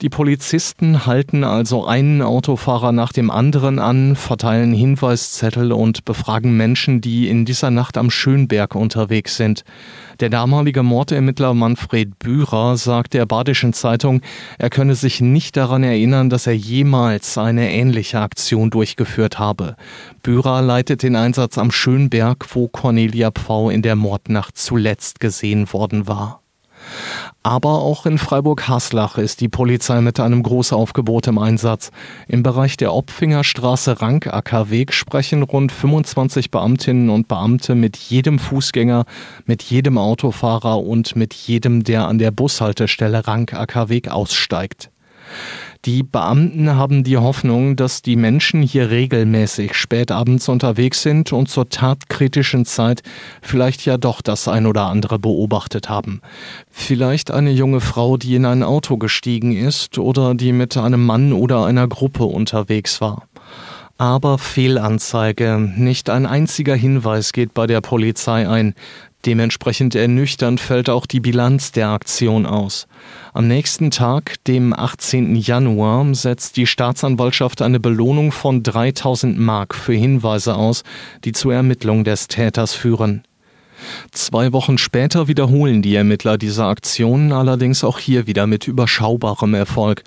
Die 0.02 0.10
Polizisten 0.10 1.06
halten 1.06 1.44
also 1.44 1.86
einen 1.86 2.24
Autofahrer 2.24 2.92
nach 2.92 3.14
dem 3.14 3.30
anderen 3.30 3.78
an, 3.78 4.16
verteilen 4.16 4.74
Hinweiszettel 4.74 5.72
und 5.72 6.06
befragen 6.06 6.58
Menschen, 6.58 7.02
die 7.02 7.30
in 7.30 7.46
dieser 7.46 7.70
Nacht 7.70 8.00
am 8.00 8.10
Schönberg 8.10 8.74
unterwegs 8.74 9.38
sind. 9.38 9.64
Der 10.20 10.30
damalige 10.30 10.82
Mordermittler 10.82 11.54
Manfred 11.54 12.18
Bührer 12.18 12.78
sagt 12.78 13.14
der 13.14 13.28
Badischen 13.28 13.74
Zeitung, 13.74 14.22
er 14.58 14.72
könne 14.72 14.96
sich 14.96 15.22
nicht 15.22 15.56
daran 15.56 15.84
erinnern, 15.84 16.32
dass 16.32 16.48
er 16.48 16.56
jemals 16.56 17.38
eine 17.38 17.72
ähnliche 17.72 18.22
Aktion 18.22 18.72
durchgeführt 18.72 19.38
habe. 19.38 19.76
Bührer 20.24 20.64
leitet 20.64 21.04
den 21.04 21.16
Einsatz 21.16 21.60
am 21.60 21.70
Schönberg, 21.70 22.48
wo 22.56 22.68
Cornelia 22.68 23.30
Pfau 23.30 23.70
in 23.70 23.84
der 23.84 23.96
Mordnacht 23.96 24.58
zuletzt 24.58 25.20
gesehen 25.20 25.72
worden 25.72 26.08
war. 26.08 26.42
Aber 27.44 27.82
auch 27.82 28.06
in 28.06 28.20
Freiburg-Haslach 28.20 29.18
ist 29.18 29.42
die 29.42 29.50
Polizei 29.50 30.00
mit 30.02 30.20
einem 30.20 30.44
Großaufgebot 30.44 31.26
im 31.26 31.40
Einsatz. 31.40 31.90
Im 32.28 32.44
Bereich 32.44 32.78
der 32.78 32.94
Opfinger 32.94 33.44
Straße 33.44 34.00
Rankacker-Weg 34.00 34.94
sprechen 34.94 35.42
rund 35.42 35.72
25 35.72 36.52
Beamtinnen 36.52 37.10
und 37.10 37.28
Beamte 37.28 37.74
mit 37.74 37.98
jedem 37.98 38.38
Fußgänger, 38.38 39.06
mit 39.46 39.64
jedem 39.64 39.98
Autofahrer 39.98 40.84
und 40.84 41.16
mit 41.16 41.34
jedem, 41.34 41.84
der 41.84 42.08
an 42.08 42.20
der 42.20 42.30
Bushaltestelle 42.30 43.26
Rankacker-Weg 43.26 44.10
aussteigt. 44.10 44.92
Die 45.86 46.04
Beamten 46.04 46.76
haben 46.76 47.04
die 47.04 47.18
Hoffnung, 47.18 47.76
dass 47.76 48.04
die 48.04 48.16
Menschen 48.16 48.62
hier 48.62 48.92
regelmäßig 48.92 49.74
spätabends 49.74 50.48
unterwegs 50.48 51.02
sind 51.02 51.34
und 51.34 51.50
zur 51.50 51.70
tatkritischen 51.70 52.66
Zeit 52.66 53.02
vielleicht 53.42 53.84
ja 53.86 53.98
doch 53.98 54.22
das 54.22 54.48
ein 54.48 54.68
oder 54.68 54.86
andere 54.86 55.18
beobachtet 55.18 55.90
haben. 55.90 56.22
Vielleicht 56.70 57.32
eine 57.32 57.50
junge 57.50 57.82
Frau, 57.82 58.18
die 58.18 58.36
in 58.36 58.46
ein 58.46 58.62
Auto 58.62 58.98
gestiegen 58.98 59.58
ist 59.58 59.98
oder 59.98 60.36
die 60.36 60.52
mit 60.52 60.78
einem 60.78 61.04
Mann 61.04 61.34
oder 61.34 61.66
einer 61.66 61.88
Gruppe 61.88 62.26
unterwegs 62.26 63.02
war. 63.02 63.24
Aber 63.98 64.38
Fehlanzeige. 64.38 65.58
Nicht 65.78 66.12
ein 66.12 66.28
einziger 66.28 66.76
Hinweis 66.76 67.34
geht 67.34 67.56
bei 67.56 67.66
der 67.66 67.82
Polizei 67.82 68.48
ein. 68.48 68.76
Dementsprechend 69.26 69.94
ernüchternd 69.94 70.60
fällt 70.60 70.90
auch 70.90 71.06
die 71.06 71.20
Bilanz 71.20 71.72
der 71.72 71.90
Aktion 71.90 72.46
aus. 72.46 72.88
Am 73.34 73.48
nächsten 73.48 73.92
Tag, 73.92 74.44
dem 74.46 74.74
18. 74.74 75.36
Januar, 75.36 76.14
setzt 76.16 76.58
die 76.58 76.66
Staatsanwaltschaft 76.66 77.62
eine 77.62 77.80
Belohnung 77.80 78.32
von 78.32 78.64
3000 78.64 79.38
Mark 79.38 79.76
für 79.76 79.94
Hinweise 79.94 80.56
aus, 80.56 80.84
die 81.24 81.34
zur 81.34 81.54
Ermittlung 81.54 82.04
des 82.04 82.28
Täters 82.28 82.74
führen. 82.74 83.24
Zwei 84.12 84.54
Wochen 84.54 84.78
später 84.78 85.28
wiederholen 85.28 85.82
die 85.82 85.96
Ermittler 85.96 86.38
diese 86.38 86.66
Aktion, 86.66 87.32
allerdings 87.32 87.84
auch 87.84 88.00
hier 88.00 88.28
wieder 88.28 88.48
mit 88.48 88.68
überschaubarem 88.68 89.54
Erfolg. 89.54 90.04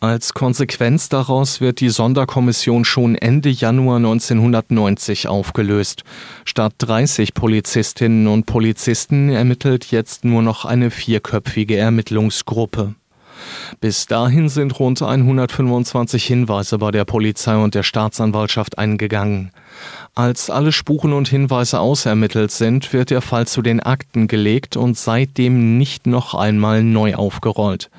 Als 0.00 0.32
Konsequenz 0.32 1.08
daraus 1.08 1.60
wird 1.60 1.80
die 1.80 1.88
Sonderkommission 1.88 2.84
schon 2.84 3.16
Ende 3.16 3.48
Januar 3.48 3.96
1990 3.96 5.26
aufgelöst. 5.26 6.04
Statt 6.44 6.74
30 6.78 7.34
Polizistinnen 7.34 8.28
und 8.28 8.46
Polizisten 8.46 9.28
ermittelt 9.28 9.90
jetzt 9.90 10.24
nur 10.24 10.42
noch 10.42 10.64
eine 10.64 10.92
vierköpfige 10.92 11.76
Ermittlungsgruppe. 11.76 12.94
Bis 13.80 14.06
dahin 14.06 14.48
sind 14.48 14.78
rund 14.78 15.02
125 15.02 16.24
Hinweise 16.24 16.78
bei 16.78 16.92
der 16.92 17.04
Polizei 17.04 17.56
und 17.56 17.74
der 17.74 17.82
Staatsanwaltschaft 17.82 18.78
eingegangen. 18.78 19.50
Als 20.14 20.48
alle 20.48 20.70
Spuren 20.70 21.12
und 21.12 21.26
Hinweise 21.26 21.80
ausermittelt 21.80 22.52
sind, 22.52 22.92
wird 22.92 23.10
der 23.10 23.20
Fall 23.20 23.48
zu 23.48 23.62
den 23.62 23.80
Akten 23.80 24.28
gelegt 24.28 24.76
und 24.76 24.96
seitdem 24.96 25.76
nicht 25.76 26.06
noch 26.06 26.34
einmal 26.34 26.84
neu 26.84 27.16
aufgerollt. 27.16 27.90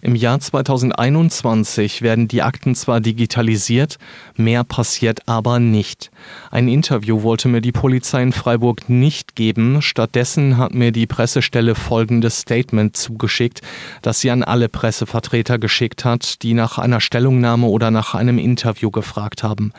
Im 0.00 0.14
Jahr 0.14 0.38
2021 0.38 2.02
werden 2.02 2.28
die 2.28 2.42
Akten 2.42 2.74
zwar 2.74 3.00
digitalisiert, 3.00 3.98
mehr 4.36 4.62
passiert 4.62 5.28
aber 5.28 5.58
nicht. 5.58 6.10
Ein 6.50 6.68
Interview 6.68 7.22
wollte 7.22 7.48
mir 7.48 7.60
die 7.60 7.72
Polizei 7.72 8.22
in 8.22 8.32
Freiburg 8.32 8.88
nicht 8.88 9.34
geben, 9.34 9.82
stattdessen 9.82 10.56
hat 10.56 10.72
mir 10.72 10.92
die 10.92 11.06
Pressestelle 11.06 11.74
folgendes 11.74 12.40
Statement 12.40 12.96
zugeschickt, 12.96 13.60
das 14.02 14.20
sie 14.20 14.30
an 14.30 14.44
alle 14.44 14.68
Pressevertreter 14.68 15.58
geschickt 15.58 16.04
hat, 16.04 16.42
die 16.42 16.54
nach 16.54 16.78
einer 16.78 17.00
Stellungnahme 17.00 17.66
oder 17.66 17.90
nach 17.90 18.14
einem 18.14 18.38
Interview 18.38 18.90
gefragt 18.90 19.42
haben. 19.42 19.72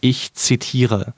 Ich 0.00 0.34
zitiere 0.34 1.14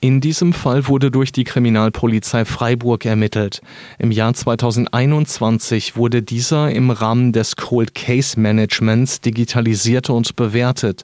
in 0.00 0.20
diesem 0.20 0.52
Fall 0.52 0.88
wurde 0.88 1.10
durch 1.10 1.32
die 1.32 1.44
Kriminalpolizei 1.44 2.44
Freiburg 2.44 3.06
ermittelt. 3.06 3.62
Im 3.98 4.10
Jahr 4.10 4.34
2021 4.34 5.96
wurde 5.96 6.22
dieser 6.22 6.70
im 6.70 6.90
Rahmen 6.90 7.32
des 7.32 7.56
Cold 7.56 7.94
Case 7.94 8.38
Managements 8.38 9.22
digitalisiert 9.22 10.10
und 10.10 10.36
bewertet. 10.36 11.02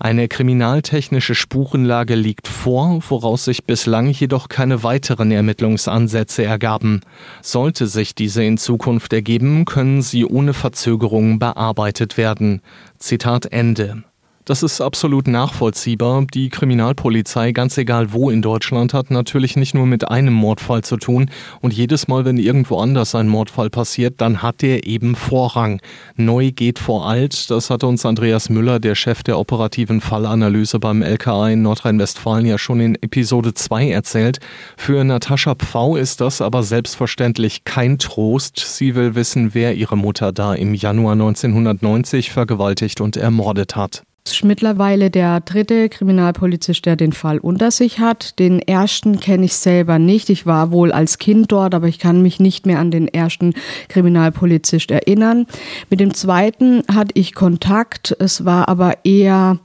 Eine 0.00 0.26
kriminaltechnische 0.26 1.36
Spurenlage 1.36 2.16
liegt 2.16 2.48
vor, 2.48 3.00
woraus 3.08 3.44
sich 3.44 3.64
bislang 3.64 4.08
jedoch 4.08 4.48
keine 4.48 4.82
weiteren 4.82 5.30
Ermittlungsansätze 5.30 6.44
ergaben. 6.44 7.02
Sollte 7.42 7.86
sich 7.86 8.16
diese 8.16 8.42
in 8.42 8.58
Zukunft 8.58 9.12
ergeben, 9.12 9.64
können 9.64 10.02
sie 10.02 10.24
ohne 10.24 10.52
Verzögerung 10.52 11.38
bearbeitet 11.38 12.16
werden. 12.16 12.60
Zitat 12.98 13.46
Ende. 13.46 14.02
Das 14.44 14.64
ist 14.64 14.80
absolut 14.80 15.28
nachvollziehbar. 15.28 16.26
Die 16.34 16.48
Kriminalpolizei, 16.48 17.52
ganz 17.52 17.78
egal 17.78 18.12
wo 18.12 18.28
in 18.28 18.42
Deutschland, 18.42 18.92
hat 18.92 19.12
natürlich 19.12 19.54
nicht 19.54 19.72
nur 19.72 19.86
mit 19.86 20.08
einem 20.08 20.34
Mordfall 20.34 20.82
zu 20.82 20.96
tun. 20.96 21.30
Und 21.60 21.72
jedes 21.72 22.08
Mal, 22.08 22.24
wenn 22.24 22.38
irgendwo 22.38 22.78
anders 22.78 23.14
ein 23.14 23.28
Mordfall 23.28 23.70
passiert, 23.70 24.20
dann 24.20 24.42
hat 24.42 24.62
der 24.62 24.84
eben 24.84 25.14
Vorrang. 25.14 25.80
Neu 26.16 26.50
geht 26.50 26.80
vor 26.80 27.06
alt. 27.06 27.52
Das 27.52 27.70
hat 27.70 27.84
uns 27.84 28.04
Andreas 28.04 28.48
Müller, 28.48 28.80
der 28.80 28.96
Chef 28.96 29.22
der 29.22 29.38
operativen 29.38 30.00
Fallanalyse 30.00 30.80
beim 30.80 31.02
LKA 31.02 31.50
in 31.50 31.62
Nordrhein-Westfalen, 31.62 32.44
ja 32.44 32.58
schon 32.58 32.80
in 32.80 32.96
Episode 32.96 33.54
2 33.54 33.90
erzählt. 33.90 34.40
Für 34.76 35.04
Natascha 35.04 35.54
Pfau 35.54 35.94
ist 35.94 36.20
das 36.20 36.40
aber 36.40 36.64
selbstverständlich 36.64 37.62
kein 37.62 37.96
Trost. 37.98 38.58
Sie 38.58 38.96
will 38.96 39.14
wissen, 39.14 39.54
wer 39.54 39.76
ihre 39.76 39.96
Mutter 39.96 40.32
da 40.32 40.52
im 40.52 40.74
Januar 40.74 41.12
1990 41.12 42.32
vergewaltigt 42.32 43.00
und 43.00 43.16
ermordet 43.16 43.76
hat. 43.76 44.02
Mittlerweile 44.44 45.10
der 45.10 45.40
dritte 45.40 45.88
Kriminalpolizist, 45.88 46.86
der 46.86 46.96
den 46.96 47.12
Fall 47.12 47.38
unter 47.38 47.70
sich 47.70 47.98
hat. 47.98 48.38
Den 48.38 48.60
ersten 48.60 49.20
kenne 49.20 49.44
ich 49.44 49.54
selber 49.54 49.98
nicht. 49.98 50.30
Ich 50.30 50.46
war 50.46 50.70
wohl 50.70 50.92
als 50.92 51.18
Kind 51.18 51.50
dort, 51.52 51.74
aber 51.74 51.88
ich 51.88 51.98
kann 51.98 52.22
mich 52.22 52.40
nicht 52.40 52.64
mehr 52.64 52.78
an 52.78 52.90
den 52.90 53.08
ersten 53.08 53.54
Kriminalpolizist 53.88 54.90
erinnern. 54.90 55.46
Mit 55.90 56.00
dem 56.00 56.14
zweiten 56.14 56.82
hatte 56.92 57.12
ich 57.14 57.34
Kontakt. 57.34 58.16
Es 58.18 58.44
war 58.44 58.68
aber 58.68 59.04
eher 59.04 59.58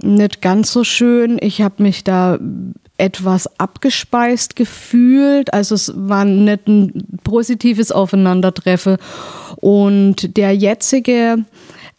nicht 0.00 0.40
ganz 0.40 0.72
so 0.72 0.84
schön. 0.84 1.38
Ich 1.40 1.60
habe 1.60 1.82
mich 1.82 2.04
da 2.04 2.38
etwas 2.98 3.58
abgespeist 3.58 4.54
gefühlt. 4.54 5.52
Also 5.52 5.74
es 5.74 5.92
war 5.96 6.24
nicht 6.24 6.68
ein 6.68 7.18
positives 7.24 7.90
Aufeinandertreffen. 7.90 8.96
Und 9.56 10.36
der 10.36 10.54
jetzige 10.54 11.44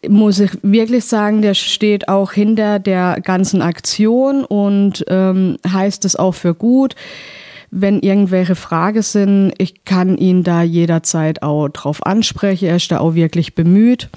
muss 0.10 0.40
ich 0.40 0.52
wirklich 0.62 1.06
sagen, 1.06 1.42
der 1.42 1.54
steht 1.54 2.08
auch 2.08 2.32
hinter 2.32 2.80
der 2.80 3.20
ganzen 3.22 3.62
Aktion 3.62 4.44
und 4.46 5.04
ähm, 5.08 5.58
heißt 5.68 6.06
es 6.06 6.16
auch 6.16 6.34
für 6.34 6.54
gut. 6.54 6.96
Wenn 7.72 8.00
irgendwelche 8.00 8.56
Fragen 8.56 9.02
sind, 9.02 9.54
ich 9.58 9.84
kann 9.84 10.18
ihn 10.18 10.44
da 10.44 10.62
jederzeit 10.62 11.42
auch 11.42 11.70
drauf 11.70 12.06
ansprechen. 12.06 12.66
Er 12.66 12.76
ist 12.76 12.92
da 12.92 13.00
auch 13.00 13.16
wirklich 13.16 13.56
bemüht. 13.56 14.10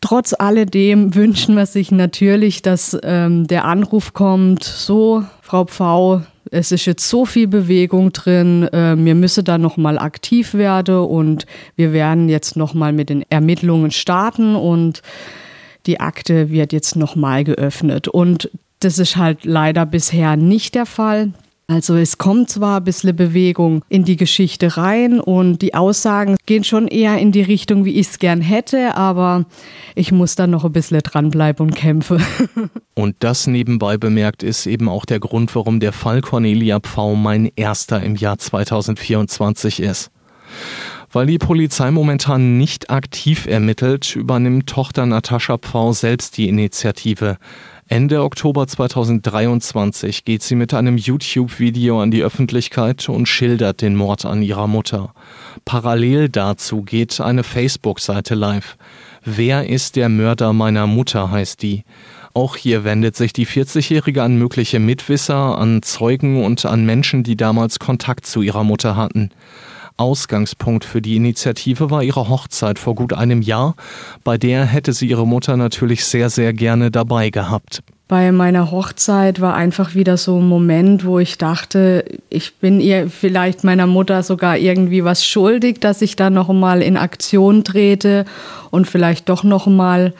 Trotz 0.00 0.34
alledem 0.38 1.14
wünschen 1.14 1.56
wir 1.56 1.66
sich 1.66 1.90
natürlich, 1.90 2.62
dass 2.62 2.96
ähm, 3.02 3.46
der 3.46 3.64
Anruf 3.64 4.12
kommt, 4.12 4.62
so, 4.62 5.24
Frau 5.40 5.64
Pfau, 5.64 6.20
es 6.54 6.70
ist 6.70 6.86
jetzt 6.86 7.08
so 7.08 7.26
viel 7.26 7.48
Bewegung 7.48 8.12
drin, 8.12 8.68
äh, 8.72 8.94
wir 8.96 9.14
müssen 9.14 9.44
da 9.44 9.58
nochmal 9.58 9.98
aktiv 9.98 10.54
werden 10.54 10.98
und 10.98 11.46
wir 11.76 11.92
werden 11.92 12.28
jetzt 12.28 12.56
nochmal 12.56 12.92
mit 12.92 13.10
den 13.10 13.24
Ermittlungen 13.28 13.90
starten 13.90 14.54
und 14.54 15.02
die 15.86 16.00
Akte 16.00 16.50
wird 16.50 16.72
jetzt 16.72 16.96
nochmal 16.96 17.44
geöffnet. 17.44 18.08
Und 18.08 18.50
das 18.80 18.98
ist 18.98 19.16
halt 19.16 19.44
leider 19.44 19.84
bisher 19.84 20.36
nicht 20.36 20.74
der 20.74 20.86
Fall. 20.86 21.32
Also 21.66 21.96
es 21.96 22.18
kommt 22.18 22.50
zwar 22.50 22.78
ein 22.78 22.84
bisschen 22.84 23.16
Bewegung 23.16 23.82
in 23.88 24.04
die 24.04 24.16
Geschichte 24.16 24.76
rein 24.76 25.18
und 25.18 25.62
die 25.62 25.74
Aussagen 25.74 26.36
gehen 26.44 26.62
schon 26.62 26.88
eher 26.88 27.18
in 27.18 27.32
die 27.32 27.40
Richtung, 27.40 27.86
wie 27.86 27.94
ich 27.94 28.08
es 28.08 28.18
gern 28.18 28.42
hätte, 28.42 28.96
aber 28.96 29.46
ich 29.94 30.12
muss 30.12 30.34
dann 30.34 30.50
noch 30.50 30.64
ein 30.64 30.72
bisschen 30.72 31.00
dranbleiben 31.00 31.66
und 31.66 31.74
kämpfen. 31.74 32.22
Und 32.96 33.16
das 33.20 33.48
nebenbei 33.48 33.96
bemerkt 33.96 34.44
ist 34.44 34.66
eben 34.66 34.88
auch 34.88 35.04
der 35.04 35.18
Grund, 35.18 35.54
warum 35.56 35.80
der 35.80 35.92
Fall 35.92 36.20
Cornelia 36.20 36.78
Pfau 36.78 37.16
mein 37.16 37.50
erster 37.56 38.00
im 38.00 38.14
Jahr 38.14 38.38
2024 38.38 39.80
ist. 39.80 40.12
Weil 41.10 41.26
die 41.26 41.38
Polizei 41.38 41.90
momentan 41.90 42.56
nicht 42.56 42.90
aktiv 42.90 43.46
ermittelt, 43.46 44.14
übernimmt 44.14 44.68
Tochter 44.68 45.06
Natascha 45.06 45.58
Pfau 45.58 45.92
selbst 45.92 46.36
die 46.36 46.48
Initiative. 46.48 47.38
Ende 47.86 48.22
Oktober 48.22 48.66
2023 48.66 50.24
geht 50.24 50.42
sie 50.42 50.54
mit 50.54 50.72
einem 50.72 50.96
YouTube-Video 50.96 52.00
an 52.00 52.10
die 52.10 52.22
Öffentlichkeit 52.22 53.10
und 53.10 53.28
schildert 53.28 53.82
den 53.82 53.94
Mord 53.94 54.24
an 54.24 54.40
ihrer 54.40 54.66
Mutter. 54.66 55.12
Parallel 55.66 56.30
dazu 56.30 56.80
geht 56.80 57.20
eine 57.20 57.42
Facebook-Seite 57.42 58.34
live. 58.34 58.78
Wer 59.22 59.68
ist 59.68 59.96
der 59.96 60.08
Mörder 60.08 60.54
meiner 60.54 60.86
Mutter 60.86 61.30
heißt 61.30 61.60
die. 61.62 61.84
Auch 62.32 62.56
hier 62.56 62.84
wendet 62.84 63.16
sich 63.16 63.34
die 63.34 63.46
40-Jährige 63.46 64.22
an 64.22 64.38
mögliche 64.38 64.80
Mitwisser, 64.80 65.58
an 65.58 65.82
Zeugen 65.82 66.42
und 66.42 66.64
an 66.64 66.86
Menschen, 66.86 67.22
die 67.22 67.36
damals 67.36 67.78
Kontakt 67.78 68.24
zu 68.24 68.40
ihrer 68.40 68.64
Mutter 68.64 68.96
hatten. 68.96 69.30
Ausgangspunkt 69.96 70.84
für 70.84 71.00
die 71.00 71.16
Initiative 71.16 71.90
war 71.90 72.02
ihre 72.02 72.28
Hochzeit 72.28 72.78
vor 72.78 72.94
gut 72.94 73.12
einem 73.12 73.42
Jahr, 73.42 73.76
bei 74.24 74.38
der 74.38 74.64
hätte 74.64 74.92
sie 74.92 75.08
ihre 75.08 75.26
Mutter 75.26 75.56
natürlich 75.56 76.04
sehr, 76.04 76.30
sehr 76.30 76.52
gerne 76.52 76.90
dabei 76.90 77.30
gehabt. 77.30 77.82
Bei 78.06 78.32
meiner 78.32 78.70
Hochzeit 78.70 79.40
war 79.40 79.54
einfach 79.54 79.94
wieder 79.94 80.18
so 80.18 80.38
ein 80.38 80.46
Moment, 80.46 81.06
wo 81.06 81.18
ich 81.18 81.38
dachte, 81.38 82.04
ich 82.28 82.56
bin 82.56 82.80
ihr 82.80 83.08
vielleicht 83.08 83.64
meiner 83.64 83.86
Mutter 83.86 84.22
sogar 84.22 84.58
irgendwie 84.58 85.04
was 85.04 85.24
schuldig, 85.24 85.80
dass 85.80 86.02
ich 86.02 86.14
da 86.14 86.28
noch 86.28 86.52
mal 86.52 86.82
in 86.82 86.98
Aktion 86.98 87.64
trete 87.64 88.26
und 88.70 88.86
vielleicht 88.86 89.30
doch 89.30 89.42
noch 89.42 89.66
mal 89.66 90.12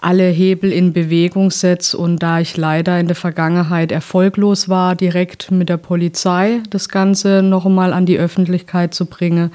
alle 0.00 0.28
Hebel 0.28 0.72
in 0.72 0.92
Bewegung 0.92 1.50
setze. 1.50 1.96
Und 1.96 2.18
da 2.18 2.40
ich 2.40 2.56
leider 2.56 2.98
in 2.98 3.06
der 3.06 3.16
Vergangenheit 3.16 3.92
erfolglos 3.92 4.68
war, 4.68 4.96
direkt 4.96 5.50
mit 5.50 5.68
der 5.68 5.76
Polizei 5.76 6.60
das 6.70 6.88
Ganze 6.88 7.42
noch 7.42 7.66
einmal 7.66 7.92
an 7.92 8.06
die 8.06 8.18
Öffentlichkeit 8.18 8.94
zu 8.94 9.06
bringen, 9.06 9.52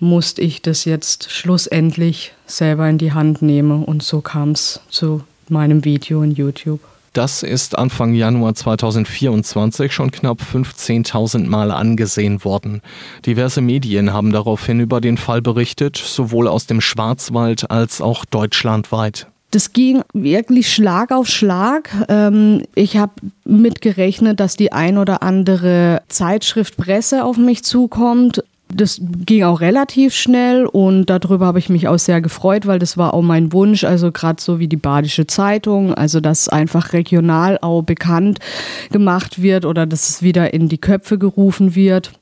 musste 0.00 0.42
ich 0.42 0.62
das 0.62 0.84
jetzt 0.84 1.30
schlussendlich 1.30 2.32
selber 2.46 2.88
in 2.88 2.98
die 2.98 3.12
Hand 3.12 3.42
nehmen. 3.42 3.84
Und 3.84 4.02
so 4.02 4.20
kam 4.20 4.52
es 4.52 4.80
zu 4.88 5.22
meinem 5.48 5.84
Video 5.84 6.22
in 6.22 6.32
YouTube. 6.32 6.80
Das 7.14 7.42
ist 7.42 7.76
Anfang 7.76 8.14
Januar 8.14 8.54
2024 8.54 9.92
schon 9.92 10.12
knapp 10.12 10.40
15.000 10.40 11.46
Mal 11.46 11.72
angesehen 11.72 12.44
worden. 12.44 12.80
Diverse 13.26 13.60
Medien 13.60 14.12
haben 14.12 14.30
daraufhin 14.30 14.78
über 14.78 15.00
den 15.00 15.16
Fall 15.16 15.42
berichtet, 15.42 15.96
sowohl 15.96 16.46
aus 16.46 16.66
dem 16.66 16.80
Schwarzwald 16.80 17.70
als 17.70 18.00
auch 18.00 18.24
deutschlandweit. 18.24 19.26
Das 19.50 19.72
ging 19.72 20.02
wirklich 20.12 20.72
Schlag 20.72 21.10
auf 21.10 21.26
Schlag. 21.26 21.90
Ähm, 22.08 22.64
ich 22.74 22.98
habe 22.98 23.12
mitgerechnet, 23.44 24.40
dass 24.40 24.56
die 24.56 24.72
ein 24.72 24.98
oder 24.98 25.22
andere 25.22 26.02
Zeitschrift 26.08 26.76
Presse 26.76 27.24
auf 27.24 27.38
mich 27.38 27.64
zukommt. 27.64 28.44
Das 28.70 29.00
ging 29.00 29.44
auch 29.44 29.62
relativ 29.62 30.14
schnell 30.14 30.66
und 30.66 31.06
darüber 31.06 31.46
habe 31.46 31.58
ich 31.58 31.70
mich 31.70 31.88
auch 31.88 31.98
sehr 31.98 32.20
gefreut, 32.20 32.66
weil 32.66 32.78
das 32.78 32.98
war 32.98 33.14
auch 33.14 33.22
mein 33.22 33.50
Wunsch, 33.54 33.84
also 33.84 34.12
gerade 34.12 34.42
so 34.42 34.58
wie 34.58 34.68
die 34.68 34.76
Badische 34.76 35.26
Zeitung, 35.26 35.94
also 35.94 36.20
dass 36.20 36.50
einfach 36.50 36.92
regional 36.92 37.56
auch 37.62 37.80
bekannt 37.80 38.40
gemacht 38.92 39.40
wird 39.40 39.64
oder 39.64 39.86
dass 39.86 40.10
es 40.10 40.22
wieder 40.22 40.52
in 40.52 40.68
die 40.68 40.76
Köpfe 40.76 41.16
gerufen 41.16 41.74
wird. 41.74 42.12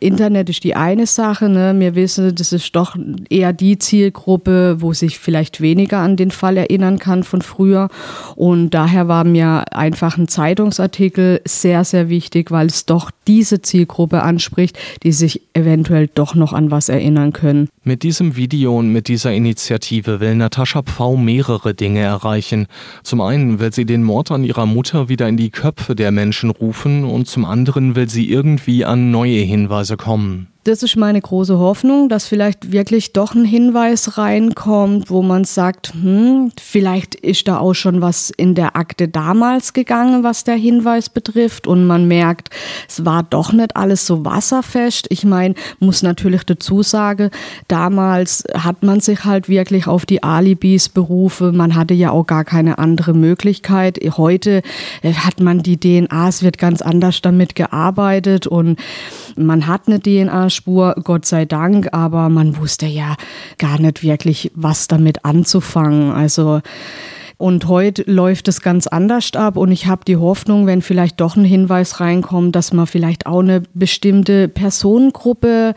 Internet 0.00 0.48
ist 0.48 0.62
die 0.62 0.76
eine 0.76 1.06
Sache. 1.06 1.48
Ne? 1.48 1.74
Wir 1.76 1.94
wissen, 1.94 2.34
das 2.34 2.52
ist 2.52 2.76
doch 2.76 2.96
eher 3.30 3.52
die 3.52 3.78
Zielgruppe, 3.78 4.76
wo 4.80 4.92
sich 4.92 5.18
vielleicht 5.18 5.60
weniger 5.60 5.98
an 5.98 6.16
den 6.16 6.30
Fall 6.30 6.56
erinnern 6.56 6.98
kann 6.98 7.24
von 7.24 7.42
früher. 7.42 7.88
Und 8.36 8.70
daher 8.70 9.08
war 9.08 9.24
mir 9.24 9.64
einfach 9.74 10.16
ein 10.16 10.28
Zeitungsartikel 10.28 11.40
sehr, 11.44 11.84
sehr 11.84 12.08
wichtig, 12.08 12.50
weil 12.50 12.68
es 12.68 12.86
doch 12.86 13.10
diese 13.26 13.60
Zielgruppe 13.60 14.22
anspricht, 14.22 14.78
die 15.02 15.12
sich 15.12 15.42
eventuell 15.54 16.08
doch 16.14 16.34
noch 16.34 16.52
an 16.52 16.70
was 16.70 16.88
erinnern 16.88 17.32
können. 17.32 17.68
Mit 17.82 18.02
diesem 18.02 18.36
Video 18.36 18.78
und 18.78 18.92
mit 18.92 19.08
dieser 19.08 19.32
Initiative 19.32 20.20
will 20.20 20.34
Natascha 20.34 20.82
Pfau 20.82 21.16
mehrere 21.16 21.74
Dinge 21.74 22.00
erreichen. 22.00 22.66
Zum 23.02 23.20
einen 23.20 23.58
will 23.60 23.72
sie 23.72 23.84
den 23.84 24.04
Mord 24.04 24.30
an 24.30 24.44
ihrer 24.44 24.66
Mutter 24.66 25.08
wieder 25.08 25.28
in 25.28 25.36
die 25.36 25.50
Köpfe 25.50 25.96
der 25.96 26.12
Menschen 26.12 26.50
rufen 26.50 27.04
und 27.04 27.26
zum 27.26 27.44
anderen 27.44 27.96
will 27.96 28.08
sie 28.08 28.30
irgendwie 28.30 28.84
an 28.84 29.10
neue 29.10 29.40
Hinweise 29.40 29.87
Hinweise 29.88 29.96
kommen. 29.96 30.48
Das 30.68 30.82
ist 30.82 30.96
meine 30.96 31.22
große 31.22 31.58
Hoffnung, 31.58 32.10
dass 32.10 32.26
vielleicht 32.26 32.72
wirklich 32.72 33.14
doch 33.14 33.34
ein 33.34 33.46
Hinweis 33.46 34.18
reinkommt, 34.18 35.08
wo 35.08 35.22
man 35.22 35.44
sagt, 35.44 35.94
hm, 35.94 36.52
vielleicht 36.60 37.14
ist 37.14 37.48
da 37.48 37.56
auch 37.56 37.72
schon 37.72 38.02
was 38.02 38.28
in 38.28 38.54
der 38.54 38.76
Akte 38.76 39.08
damals 39.08 39.72
gegangen, 39.72 40.24
was 40.24 40.44
der 40.44 40.56
Hinweis 40.56 41.08
betrifft 41.08 41.66
und 41.66 41.86
man 41.86 42.06
merkt, 42.06 42.50
es 42.86 43.06
war 43.06 43.22
doch 43.22 43.50
nicht 43.54 43.78
alles 43.78 44.06
so 44.06 44.26
wasserfest. 44.26 45.06
Ich 45.08 45.24
meine, 45.24 45.54
muss 45.78 46.02
natürlich 46.02 46.44
dazu 46.44 46.82
sagen, 46.82 47.30
damals 47.68 48.44
hat 48.52 48.82
man 48.82 49.00
sich 49.00 49.24
halt 49.24 49.48
wirklich 49.48 49.86
auf 49.86 50.04
die 50.04 50.22
Alibis 50.22 50.90
berufe. 50.90 51.50
Man 51.50 51.76
hatte 51.76 51.94
ja 51.94 52.10
auch 52.10 52.26
gar 52.26 52.44
keine 52.44 52.76
andere 52.76 53.14
Möglichkeit. 53.14 53.98
Heute 54.18 54.60
äh, 55.00 55.14
hat 55.14 55.40
man 55.40 55.62
die 55.62 55.80
DNA, 55.80 56.28
es 56.28 56.42
wird 56.42 56.58
ganz 56.58 56.82
anders 56.82 57.22
damit 57.22 57.54
gearbeitet 57.54 58.46
und 58.46 58.78
man 59.34 59.66
hat 59.66 59.82
eine 59.86 59.98
DNA-Spur, 60.58 60.96
Gott 61.04 61.26
sei 61.26 61.44
Dank, 61.44 61.88
aber 61.92 62.28
man 62.28 62.56
wusste 62.56 62.86
ja 62.86 63.16
gar 63.58 63.80
nicht 63.80 64.02
wirklich, 64.02 64.50
was 64.54 64.88
damit 64.88 65.24
anzufangen. 65.24 66.10
Also 66.10 66.60
und 67.36 67.68
heute 67.68 68.02
läuft 68.06 68.48
es 68.48 68.62
ganz 68.62 68.88
anders 68.88 69.30
ab 69.34 69.56
und 69.56 69.70
ich 69.70 69.86
habe 69.86 70.04
die 70.04 70.16
Hoffnung, 70.16 70.66
wenn 70.66 70.82
vielleicht 70.82 71.20
doch 71.20 71.36
ein 71.36 71.44
Hinweis 71.44 72.00
reinkommt, 72.00 72.56
dass 72.56 72.72
man 72.72 72.88
vielleicht 72.88 73.26
auch 73.26 73.40
eine 73.40 73.62
bestimmte 73.74 74.48
Personengruppe 74.48 75.74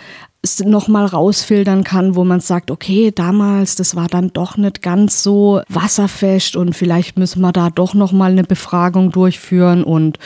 nochmal 0.65 1.05
rausfiltern 1.05 1.83
kann, 1.83 2.15
wo 2.15 2.23
man 2.23 2.39
sagt, 2.39 2.71
okay, 2.71 3.11
damals, 3.13 3.75
das 3.75 3.95
war 3.95 4.07
dann 4.07 4.33
doch 4.33 4.57
nicht 4.57 4.81
ganz 4.81 5.21
so 5.21 5.61
wasserfest 5.69 6.55
und 6.55 6.75
vielleicht 6.75 7.19
müssen 7.19 7.41
wir 7.41 7.51
da 7.51 7.69
doch 7.69 7.93
nochmal 7.93 8.31
eine 8.31 8.43
Befragung 8.43 9.11
durchführen 9.11 9.83
und 9.83 10.17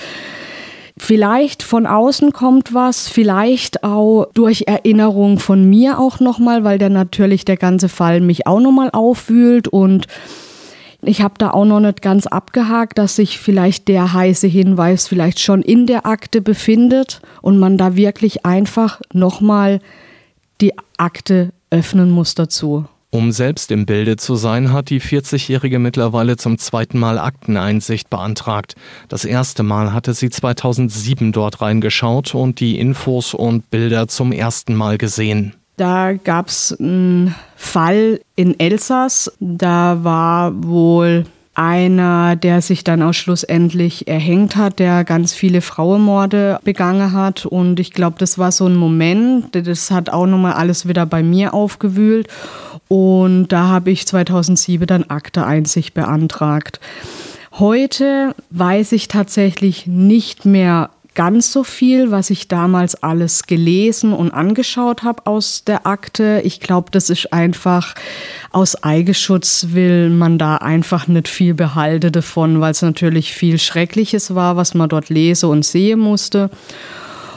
Vielleicht 0.98 1.62
von 1.62 1.86
außen 1.86 2.32
kommt 2.32 2.74
was, 2.74 3.10
vielleicht 3.10 3.84
auch 3.84 4.28
durch 4.34 4.64
Erinnerung 4.68 5.40
von 5.40 5.70
mir 5.70 6.00
auch 6.00 6.22
nochmal, 6.22 6.64
weil 6.64 6.78
der 6.78 6.90
natürlich 6.90 7.44
der 7.44 7.58
ganze 7.58 7.90
Fall 7.90 8.22
mich 8.22 8.48
auch 8.48 8.62
nochmal 8.62 8.90
aufwühlt 8.92 9.68
und 9.68 10.08
ich 11.02 11.22
habe 11.22 11.36
da 11.38 11.52
auch 11.52 11.66
noch 11.66 11.82
nicht 11.82 12.02
ganz 12.02 12.28
abgehakt, 12.28 12.98
dass 12.98 13.18
sich 13.18 13.40
vielleicht 13.40 13.90
der 13.90 14.14
heiße 14.14 14.48
Hinweis 14.48 15.08
vielleicht 15.08 15.40
schon 15.40 15.62
in 15.62 15.86
der 15.86 16.06
Akte 16.06 16.42
befindet 16.42 17.22
und 17.42 17.60
man 17.60 17.78
da 17.78 17.96
wirklich 17.96 18.46
einfach 18.46 19.02
nochmal 19.14 19.82
die 20.62 20.74
Akte 20.98 21.52
öffnen 21.70 22.10
muss 22.10 22.36
dazu. 22.36 22.86
Um 23.16 23.32
selbst 23.32 23.72
im 23.72 23.86
Bilde 23.86 24.18
zu 24.18 24.36
sein, 24.36 24.74
hat 24.74 24.90
die 24.90 25.00
40-Jährige 25.00 25.80
mittlerweile 25.80 26.36
zum 26.36 26.58
zweiten 26.58 27.00
Mal 27.00 27.18
Akteneinsicht 27.18 28.10
beantragt. 28.10 28.76
Das 29.08 29.24
erste 29.24 29.64
Mal 29.64 29.94
hatte 29.94 30.14
sie 30.14 30.30
2007 30.30 31.32
dort 31.32 31.62
reingeschaut 31.62 32.36
und 32.36 32.60
die 32.60 32.78
Infos 32.78 33.34
und 33.34 33.70
Bilder 33.72 34.10
zum 34.10 34.34
ersten 34.34 34.76
Mal 34.76 34.98
gesehen. 34.98 35.54
Da 35.78 36.12
gab 36.12 36.50
es 36.50 36.76
einen 36.78 37.34
Fall 37.56 38.20
in 38.36 38.60
Elsass. 38.60 39.32
Da 39.40 40.04
war 40.04 40.52
wohl 40.66 41.26
einer, 41.56 42.36
der 42.36 42.62
sich 42.62 42.84
dann 42.84 43.02
auch 43.02 43.14
schlussendlich 43.14 44.08
erhängt 44.10 44.58
hat, 44.58 44.80
der 44.80 45.06
ganz 45.06 45.34
viele 45.34 45.62
Frauenmorde 45.62 46.60
begangen 46.64 47.14
hat. 47.14 47.46
Und 47.46 47.80
ich 47.80 47.92
glaube, 47.92 48.18
das 48.20 48.38
war 48.38 48.52
so 48.52 48.68
ein 48.68 48.76
Moment, 48.76 49.56
das 49.56 49.90
hat 49.90 50.10
auch 50.10 50.26
nochmal 50.26 50.54
alles 50.54 50.88
wieder 50.88 51.06
bei 51.06 51.24
mir 51.24 51.54
aufgewühlt. 51.54 52.28
Und 52.88 53.48
da 53.48 53.68
habe 53.68 53.92
ich 53.92 54.06
2007 54.06 54.86
dann 54.88 55.04
Akte 55.06 55.46
Einsicht 55.46 55.94
beantragt. 55.94 56.80
Heute 57.54 58.36
weiß 58.50 58.92
ich 58.92 59.08
tatsächlich 59.08 59.88
nicht 59.88 60.46
mehr 60.46 60.90
ganz 61.16 61.52
so 61.52 61.64
viel, 61.64 62.12
was 62.12 62.30
ich 62.30 62.48
damals 62.48 63.02
alles 63.02 63.48
gelesen 63.48 64.14
und 64.14 64.32
angeschaut 64.32 65.04
habe 65.04 65.26
aus 65.26 65.64
der 65.64 65.88
Akte. 65.88 66.42
Ich 66.44 66.60
glaube, 66.60 66.92
das 66.92 67.10
ist 67.10 67.34
einfach 67.34 67.96
aus 68.52 68.84
Eigenschutz 68.84 69.68
will 69.72 70.10
man 70.10 70.38
da 70.38 70.58
einfach 70.58 71.08
nicht 71.08 71.28
viel 71.28 71.54
behalten 71.54 72.12
davon, 72.12 72.60
weil 72.60 72.72
es 72.72 72.82
natürlich 72.82 73.34
viel 73.34 73.58
Schreckliches 73.58 74.36
war, 74.36 74.58
was 74.58 74.74
man 74.74 74.90
dort 74.90 75.10
lese 75.10 75.48
und 75.48 75.66
sehe 75.66 75.98
musste. 75.98 76.50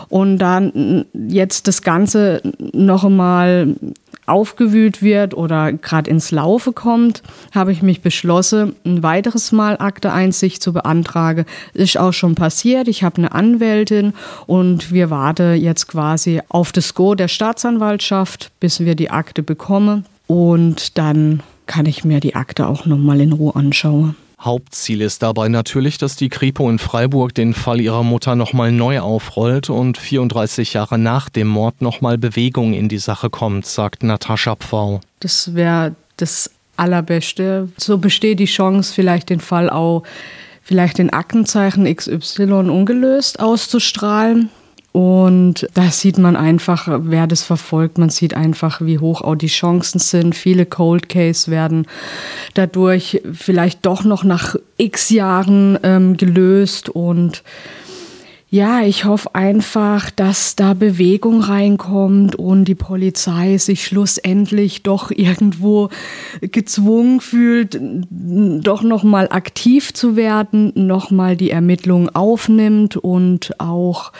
Und 0.08 0.38
dann 0.38 1.04
jetzt 1.28 1.68
das 1.68 1.82
Ganze 1.82 2.42
noch 2.72 3.04
einmal 3.04 3.76
aufgewühlt 4.28 5.02
wird 5.02 5.34
oder 5.34 5.72
gerade 5.72 6.10
ins 6.10 6.30
Laufe 6.30 6.72
kommt, 6.72 7.22
habe 7.54 7.72
ich 7.72 7.82
mich 7.82 8.02
beschlossen, 8.02 8.76
ein 8.84 9.02
weiteres 9.02 9.52
Mal 9.52 9.76
Akteeinsicht 9.78 10.62
zu 10.62 10.72
beantragen. 10.72 11.46
Ist 11.74 11.98
auch 11.98 12.12
schon 12.12 12.34
passiert. 12.34 12.88
Ich 12.88 13.02
habe 13.02 13.18
eine 13.18 13.32
Anwältin 13.32 14.12
und 14.46 14.92
wir 14.92 15.10
warten 15.10 15.56
jetzt 15.56 15.88
quasi 15.88 16.40
auf 16.48 16.72
das 16.72 16.94
Go 16.94 17.14
der 17.14 17.28
Staatsanwaltschaft, 17.28 18.50
bis 18.60 18.80
wir 18.80 18.94
die 18.94 19.10
Akte 19.10 19.42
bekommen. 19.42 20.04
Und 20.26 20.98
dann 20.98 21.42
kann 21.66 21.86
ich 21.86 22.04
mir 22.04 22.20
die 22.20 22.34
Akte 22.34 22.66
auch 22.66 22.86
nochmal 22.86 23.20
in 23.20 23.32
Ruhe 23.32 23.54
anschauen. 23.54 24.14
Hauptziel 24.40 25.00
ist 25.00 25.22
dabei 25.22 25.48
natürlich, 25.48 25.98
dass 25.98 26.14
die 26.14 26.28
Kripo 26.28 26.70
in 26.70 26.78
Freiburg 26.78 27.34
den 27.34 27.54
Fall 27.54 27.80
ihrer 27.80 28.04
Mutter 28.04 28.36
nochmal 28.36 28.70
neu 28.70 29.00
aufrollt 29.00 29.68
und 29.68 29.98
34 29.98 30.74
Jahre 30.74 30.96
nach 30.96 31.28
dem 31.28 31.48
Mord 31.48 31.82
nochmal 31.82 32.18
Bewegung 32.18 32.72
in 32.72 32.88
die 32.88 32.98
Sache 32.98 33.30
kommt, 33.30 33.66
sagt 33.66 34.04
Natascha 34.04 34.54
Pfau. 34.54 35.00
Das 35.18 35.54
wäre 35.54 35.96
das 36.18 36.52
Allerbeste. 36.76 37.68
So 37.76 37.98
besteht 37.98 38.38
die 38.38 38.44
Chance, 38.44 38.94
vielleicht 38.94 39.30
den 39.30 39.40
Fall 39.40 39.68
auch, 39.68 40.04
vielleicht 40.62 40.98
den 40.98 41.10
Aktenzeichen 41.10 41.92
XY 41.92 42.70
ungelöst 42.70 43.40
auszustrahlen. 43.40 44.50
Und 44.98 45.68
da 45.74 45.92
sieht 45.92 46.18
man 46.18 46.34
einfach, 46.34 46.88
wer 47.02 47.28
das 47.28 47.44
verfolgt, 47.44 47.98
man 47.98 48.10
sieht 48.10 48.34
einfach, 48.34 48.80
wie 48.80 48.98
hoch 48.98 49.22
auch 49.22 49.36
die 49.36 49.46
Chancen 49.46 50.00
sind. 50.00 50.34
Viele 50.34 50.66
Cold 50.66 51.08
Case 51.08 51.52
werden 51.52 51.86
dadurch 52.54 53.22
vielleicht 53.32 53.86
doch 53.86 54.02
noch 54.02 54.24
nach 54.24 54.56
x 54.76 55.10
Jahren 55.10 55.78
ähm, 55.84 56.16
gelöst 56.16 56.88
und 56.88 57.44
ja, 58.50 58.80
ich 58.80 59.04
hoffe 59.04 59.34
einfach, 59.34 60.10
dass 60.10 60.56
da 60.56 60.72
Bewegung 60.72 61.42
reinkommt 61.42 62.34
und 62.34 62.64
die 62.64 62.74
Polizei 62.74 63.58
sich 63.58 63.84
schlussendlich 63.84 64.82
doch 64.82 65.10
irgendwo 65.10 65.90
gezwungen 66.40 67.20
fühlt, 67.20 67.78
doch 68.10 68.82
noch 68.82 69.02
mal 69.02 69.28
aktiv 69.30 69.92
zu 69.92 70.16
werden, 70.16 70.72
noch 70.74 71.10
mal 71.10 71.36
die 71.36 71.50
Ermittlungen 71.50 72.08
aufnimmt 72.08 72.96
und 72.96 73.60
auch 73.60 74.12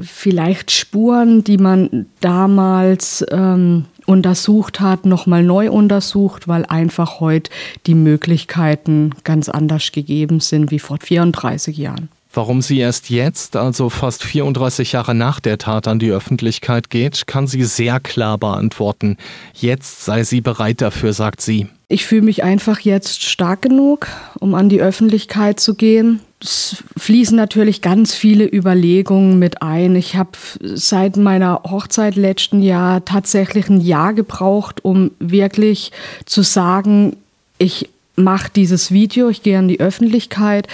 vielleicht 0.00 0.70
Spuren, 0.70 1.42
die 1.42 1.58
man 1.58 2.06
damals 2.20 3.26
ähm, 3.32 3.86
untersucht 4.06 4.78
hat, 4.78 5.06
noch 5.06 5.26
mal 5.26 5.42
neu 5.42 5.72
untersucht, 5.72 6.46
weil 6.46 6.64
einfach 6.66 7.18
heute 7.18 7.50
die 7.86 7.96
Möglichkeiten 7.96 9.10
ganz 9.24 9.48
anders 9.48 9.90
gegeben 9.90 10.38
sind 10.38 10.70
wie 10.70 10.78
vor 10.78 10.98
34 11.00 11.76
Jahren. 11.76 12.08
Warum 12.36 12.60
sie 12.60 12.78
erst 12.78 13.08
jetzt, 13.08 13.56
also 13.56 13.88
fast 13.88 14.22
34 14.22 14.92
Jahre 14.92 15.14
nach 15.14 15.40
der 15.40 15.56
Tat, 15.56 15.88
an 15.88 15.98
die 15.98 16.10
Öffentlichkeit 16.10 16.90
geht, 16.90 17.26
kann 17.26 17.46
sie 17.46 17.64
sehr 17.64 17.98
klar 17.98 18.36
beantworten. 18.36 19.16
Jetzt 19.54 20.04
sei 20.04 20.22
sie 20.22 20.42
bereit 20.42 20.82
dafür, 20.82 21.14
sagt 21.14 21.40
sie. 21.40 21.68
Ich 21.88 22.04
fühle 22.04 22.20
mich 22.20 22.42
einfach 22.42 22.80
jetzt 22.80 23.22
stark 23.22 23.62
genug, 23.62 24.08
um 24.38 24.54
an 24.54 24.68
die 24.68 24.82
Öffentlichkeit 24.82 25.60
zu 25.60 25.76
gehen. 25.76 26.20
Es 26.42 26.84
fließen 26.98 27.34
natürlich 27.34 27.80
ganz 27.80 28.14
viele 28.14 28.44
Überlegungen 28.44 29.38
mit 29.38 29.62
ein. 29.62 29.96
Ich 29.96 30.16
habe 30.16 30.32
seit 30.60 31.16
meiner 31.16 31.62
Hochzeit 31.64 32.16
letzten 32.16 32.60
Jahr 32.60 33.02
tatsächlich 33.06 33.70
ein 33.70 33.80
Jahr 33.80 34.12
gebraucht, 34.12 34.84
um 34.84 35.10
wirklich 35.20 35.90
zu 36.26 36.42
sagen, 36.42 37.16
ich 37.56 37.88
mache 38.16 38.50
dieses 38.54 38.90
Video, 38.90 39.28
ich 39.28 39.42
gehe 39.42 39.58
an 39.58 39.68
die 39.68 39.80
Öffentlichkeit. 39.80 40.66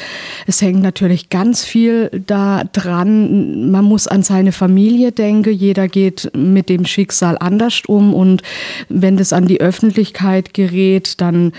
Es 0.46 0.62
hängt 0.62 0.82
natürlich 0.82 1.28
ganz 1.28 1.64
viel 1.64 2.10
da 2.26 2.64
dran. 2.72 3.70
Man 3.70 3.84
muss 3.84 4.06
an 4.06 4.22
seine 4.22 4.52
Familie 4.52 5.12
denken. 5.12 5.52
Jeder 5.52 5.88
geht 5.88 6.30
mit 6.36 6.68
dem 6.68 6.86
Schicksal 6.86 7.36
anders 7.38 7.82
um. 7.86 8.14
Und 8.14 8.42
wenn 8.88 9.16
das 9.16 9.32
an 9.32 9.46
die 9.46 9.60
Öffentlichkeit 9.60 10.54
gerät, 10.54 11.20
dann 11.20 11.52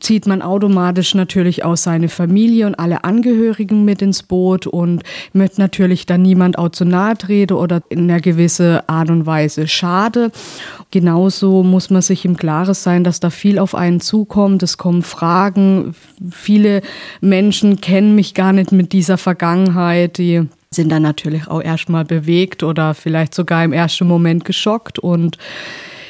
zieht 0.00 0.26
man 0.26 0.42
automatisch 0.42 1.14
natürlich 1.14 1.64
auch 1.64 1.76
seine 1.76 2.08
Familie 2.08 2.66
und 2.66 2.76
alle 2.76 3.04
Angehörigen 3.04 3.84
mit 3.84 4.02
ins 4.02 4.22
Boot 4.22 4.66
und 4.66 5.02
möchte 5.32 5.60
natürlich 5.60 6.06
dann 6.06 6.22
niemand 6.22 6.58
auch 6.58 6.70
zu 6.70 6.84
nahe 6.84 7.16
treten 7.16 7.54
oder 7.54 7.82
in 7.88 8.10
einer 8.10 8.20
gewissen 8.20 8.80
Art 8.86 9.10
und 9.10 9.26
Weise 9.26 9.66
schade. 9.66 10.30
Genauso 10.90 11.62
muss 11.62 11.90
man 11.90 12.02
sich 12.02 12.24
im 12.24 12.36
Klaren 12.36 12.74
sein, 12.74 13.02
dass 13.02 13.20
da 13.20 13.30
viel 13.30 13.58
auf 13.58 13.74
einen 13.74 14.00
zukommt. 14.00 14.62
Es 14.62 14.78
kommen 14.78 15.02
Fragen. 15.16 15.94
Viele 16.30 16.82
Menschen 17.20 17.80
kennen 17.80 18.14
mich 18.14 18.34
gar 18.34 18.52
nicht 18.52 18.72
mit 18.72 18.92
dieser 18.92 19.16
Vergangenheit. 19.16 20.18
Die 20.18 20.42
sind 20.70 20.90
dann 20.90 21.02
natürlich 21.02 21.48
auch 21.48 21.62
erstmal 21.62 22.04
bewegt 22.04 22.62
oder 22.62 22.94
vielleicht 22.94 23.34
sogar 23.34 23.64
im 23.64 23.72
ersten 23.72 24.06
Moment 24.06 24.44
geschockt 24.44 24.98
und 24.98 25.38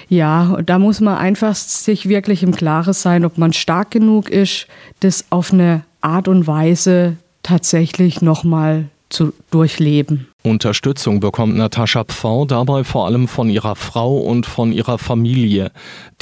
ja, 0.08 0.58
da 0.64 0.78
muss 0.78 1.00
man 1.00 1.16
einfach 1.16 1.54
sich 1.56 2.08
wirklich 2.08 2.44
im 2.44 2.54
Klaren 2.54 2.92
sein, 2.92 3.24
ob 3.24 3.38
man 3.38 3.52
stark 3.52 3.90
genug 3.90 4.30
ist, 4.30 4.68
das 5.00 5.24
auf 5.30 5.52
eine 5.52 5.82
Art 6.00 6.28
und 6.28 6.46
Weise 6.46 7.16
tatsächlich 7.42 8.22
nochmal 8.22 8.84
zu 9.08 9.32
durchleben. 9.50 10.28
Unterstützung 10.46 11.20
bekommt 11.20 11.56
Natascha 11.56 12.04
Pfau 12.04 12.44
dabei 12.44 12.84
vor 12.84 13.06
allem 13.06 13.28
von 13.28 13.50
ihrer 13.50 13.76
Frau 13.76 14.16
und 14.16 14.46
von 14.46 14.72
ihrer 14.72 14.98
Familie. 14.98 15.72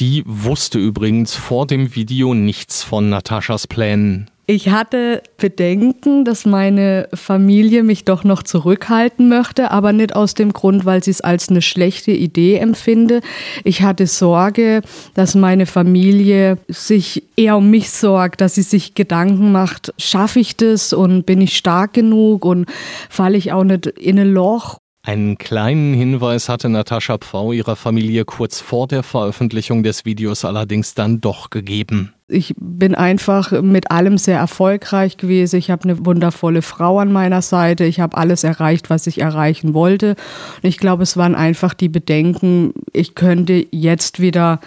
Die 0.00 0.24
wusste 0.26 0.78
übrigens 0.78 1.34
vor 1.34 1.66
dem 1.66 1.94
Video 1.94 2.34
nichts 2.34 2.82
von 2.82 3.10
Nataschas 3.10 3.66
Plänen. 3.66 4.30
Ich 4.46 4.68
hatte 4.68 5.22
Bedenken, 5.38 6.26
dass 6.26 6.44
meine 6.44 7.08
Familie 7.14 7.82
mich 7.82 8.04
doch 8.04 8.24
noch 8.24 8.42
zurückhalten 8.42 9.30
möchte, 9.30 9.70
aber 9.70 9.94
nicht 9.94 10.14
aus 10.14 10.34
dem 10.34 10.52
Grund, 10.52 10.84
weil 10.84 11.02
sie 11.02 11.12
es 11.12 11.22
als 11.22 11.48
eine 11.48 11.62
schlechte 11.62 12.10
Idee 12.10 12.56
empfinde. 12.56 13.20
Ich 13.64 13.80
hatte 13.80 14.06
Sorge, 14.06 14.82
dass 15.14 15.34
meine 15.34 15.64
Familie 15.64 16.58
sich 16.68 17.22
eher 17.36 17.56
um 17.56 17.70
mich 17.70 17.90
sorgt, 17.90 18.42
dass 18.42 18.56
sie 18.56 18.62
sich 18.62 18.94
Gedanken 18.94 19.50
macht, 19.50 19.94
schaffe 19.96 20.40
ich 20.40 20.56
das 20.56 20.92
und 20.92 21.24
bin 21.24 21.40
ich 21.40 21.56
stark 21.56 21.94
genug 21.94 22.44
und 22.44 22.66
falle 23.08 23.38
ich 23.38 23.50
auch 23.52 23.64
nicht 23.64 23.86
in 23.86 24.18
ein 24.18 24.30
Loch 24.30 24.78
einen 25.04 25.36
kleinen 25.36 25.92
Hinweis 25.92 26.48
hatte 26.48 26.70
Natascha 26.70 27.18
Pfau 27.18 27.52
ihrer 27.52 27.76
Familie 27.76 28.24
kurz 28.24 28.60
vor 28.60 28.88
der 28.88 29.02
Veröffentlichung 29.02 29.82
des 29.82 30.06
Videos 30.06 30.46
allerdings 30.46 30.94
dann 30.94 31.20
doch 31.20 31.50
gegeben. 31.50 32.14
Ich 32.26 32.54
bin 32.58 32.94
einfach 32.94 33.52
mit 33.60 33.90
allem 33.90 34.16
sehr 34.16 34.38
erfolgreich 34.38 35.18
gewesen. 35.18 35.58
Ich 35.58 35.70
habe 35.70 35.84
eine 35.84 36.06
wundervolle 36.06 36.62
Frau 36.62 36.98
an 37.00 37.12
meiner 37.12 37.42
Seite. 37.42 37.84
Ich 37.84 38.00
habe 38.00 38.16
alles 38.16 38.44
erreicht, 38.44 38.88
was 38.88 39.06
ich 39.06 39.20
erreichen 39.20 39.74
wollte. 39.74 40.16
Und 40.62 40.68
ich 40.68 40.78
glaube, 40.78 41.02
es 41.02 41.18
waren 41.18 41.34
einfach 41.34 41.74
die 41.74 41.90
Bedenken, 41.90 42.72
ich 42.94 43.14
könnte 43.14 43.66
jetzt 43.70 44.20
wieder 44.20 44.60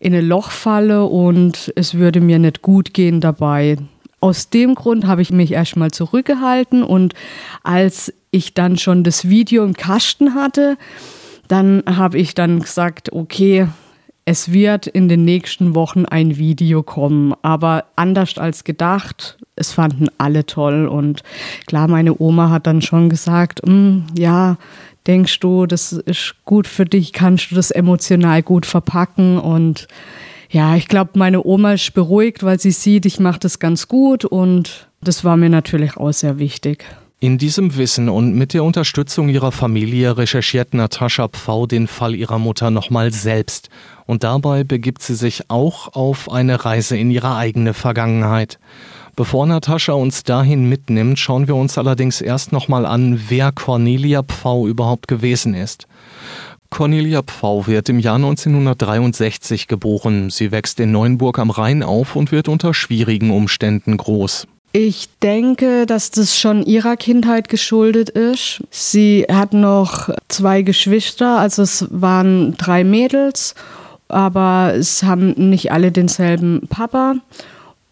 in 0.00 0.14
ein 0.14 0.26
Loch 0.26 0.50
falle 0.50 1.04
und 1.04 1.70
es 1.76 1.94
würde 1.94 2.22
mir 2.22 2.38
nicht 2.38 2.62
gut 2.62 2.94
gehen 2.94 3.20
dabei. 3.20 3.76
Aus 4.22 4.50
dem 4.50 4.76
Grund 4.76 5.04
habe 5.04 5.20
ich 5.20 5.32
mich 5.32 5.50
erstmal 5.50 5.90
zurückgehalten 5.90 6.84
und 6.84 7.12
als 7.64 8.14
ich 8.30 8.54
dann 8.54 8.78
schon 8.78 9.02
das 9.02 9.28
Video 9.28 9.64
im 9.64 9.74
Kasten 9.74 10.36
hatte, 10.36 10.78
dann 11.48 11.82
habe 11.86 12.18
ich 12.18 12.32
dann 12.32 12.60
gesagt, 12.60 13.12
okay, 13.12 13.66
es 14.24 14.52
wird 14.52 14.86
in 14.86 15.08
den 15.08 15.24
nächsten 15.24 15.74
Wochen 15.74 16.04
ein 16.04 16.36
Video 16.36 16.84
kommen, 16.84 17.34
aber 17.42 17.86
anders 17.96 18.38
als 18.38 18.62
gedacht. 18.62 19.38
Es 19.56 19.72
fanden 19.72 20.06
alle 20.18 20.46
toll. 20.46 20.86
Und 20.86 21.24
klar, 21.66 21.88
meine 21.88 22.16
Oma 22.20 22.48
hat 22.48 22.68
dann 22.68 22.80
schon 22.80 23.10
gesagt, 23.10 23.60
hm, 23.66 24.04
ja, 24.16 24.56
denkst 25.08 25.40
du, 25.40 25.66
das 25.66 25.90
ist 25.90 26.36
gut 26.44 26.68
für 26.68 26.84
dich, 26.84 27.12
kannst 27.12 27.50
du 27.50 27.56
das 27.56 27.72
emotional 27.72 28.44
gut 28.44 28.66
verpacken? 28.66 29.40
Und 29.40 29.88
ja, 30.52 30.76
ich 30.76 30.86
glaube, 30.86 31.12
meine 31.14 31.44
Oma 31.44 31.72
ist 31.72 31.94
beruhigt, 31.94 32.44
weil 32.44 32.60
sie 32.60 32.70
sieht, 32.70 33.06
ich 33.06 33.18
mache 33.18 33.40
das 33.40 33.58
ganz 33.58 33.88
gut 33.88 34.26
und 34.26 34.88
das 35.00 35.24
war 35.24 35.36
mir 35.38 35.48
natürlich 35.48 35.96
auch 35.96 36.12
sehr 36.12 36.38
wichtig. 36.38 36.84
In 37.20 37.38
diesem 37.38 37.76
Wissen 37.76 38.08
und 38.08 38.34
mit 38.34 38.52
der 38.52 38.62
Unterstützung 38.64 39.28
ihrer 39.28 39.52
Familie 39.52 40.18
recherchiert 40.18 40.74
Natascha 40.74 41.28
Pfau 41.28 41.66
den 41.66 41.86
Fall 41.86 42.14
ihrer 42.14 42.38
Mutter 42.38 42.70
nochmal 42.70 43.12
selbst 43.12 43.70
und 44.06 44.24
dabei 44.24 44.64
begibt 44.64 45.02
sie 45.02 45.14
sich 45.14 45.48
auch 45.48 45.94
auf 45.94 46.30
eine 46.30 46.64
Reise 46.64 46.98
in 46.98 47.10
ihre 47.10 47.36
eigene 47.36 47.72
Vergangenheit. 47.74 48.58
Bevor 49.14 49.46
Natascha 49.46 49.92
uns 49.92 50.22
dahin 50.24 50.68
mitnimmt, 50.68 51.18
schauen 51.18 51.46
wir 51.46 51.54
uns 51.54 51.78
allerdings 51.78 52.20
erst 52.20 52.50
nochmal 52.50 52.84
an, 52.84 53.20
wer 53.28 53.52
Cornelia 53.52 54.22
Pfau 54.22 54.66
überhaupt 54.66 55.06
gewesen 55.06 55.54
ist. 55.54 55.86
Cornelia 56.72 57.22
Pfau 57.22 57.66
wird 57.66 57.90
im 57.90 57.98
Jahr 57.98 58.16
1963 58.16 59.68
geboren. 59.68 60.30
Sie 60.30 60.50
wächst 60.50 60.80
in 60.80 60.90
Neuenburg 60.90 61.38
am 61.38 61.50
Rhein 61.50 61.82
auf 61.82 62.16
und 62.16 62.32
wird 62.32 62.48
unter 62.48 62.72
schwierigen 62.72 63.30
Umständen 63.30 63.98
groß. 63.98 64.48
Ich 64.72 65.10
denke, 65.22 65.84
dass 65.84 66.10
das 66.10 66.38
schon 66.38 66.62
ihrer 66.62 66.96
Kindheit 66.96 67.50
geschuldet 67.50 68.08
ist. 68.08 68.62
Sie 68.70 69.26
hat 69.30 69.52
noch 69.52 70.08
zwei 70.28 70.62
Geschwister, 70.62 71.38
also 71.38 71.60
es 71.60 71.86
waren 71.90 72.56
drei 72.56 72.84
Mädels, 72.84 73.54
aber 74.08 74.72
es 74.74 75.02
haben 75.02 75.50
nicht 75.50 75.72
alle 75.72 75.92
denselben 75.92 76.66
Papa. 76.70 77.16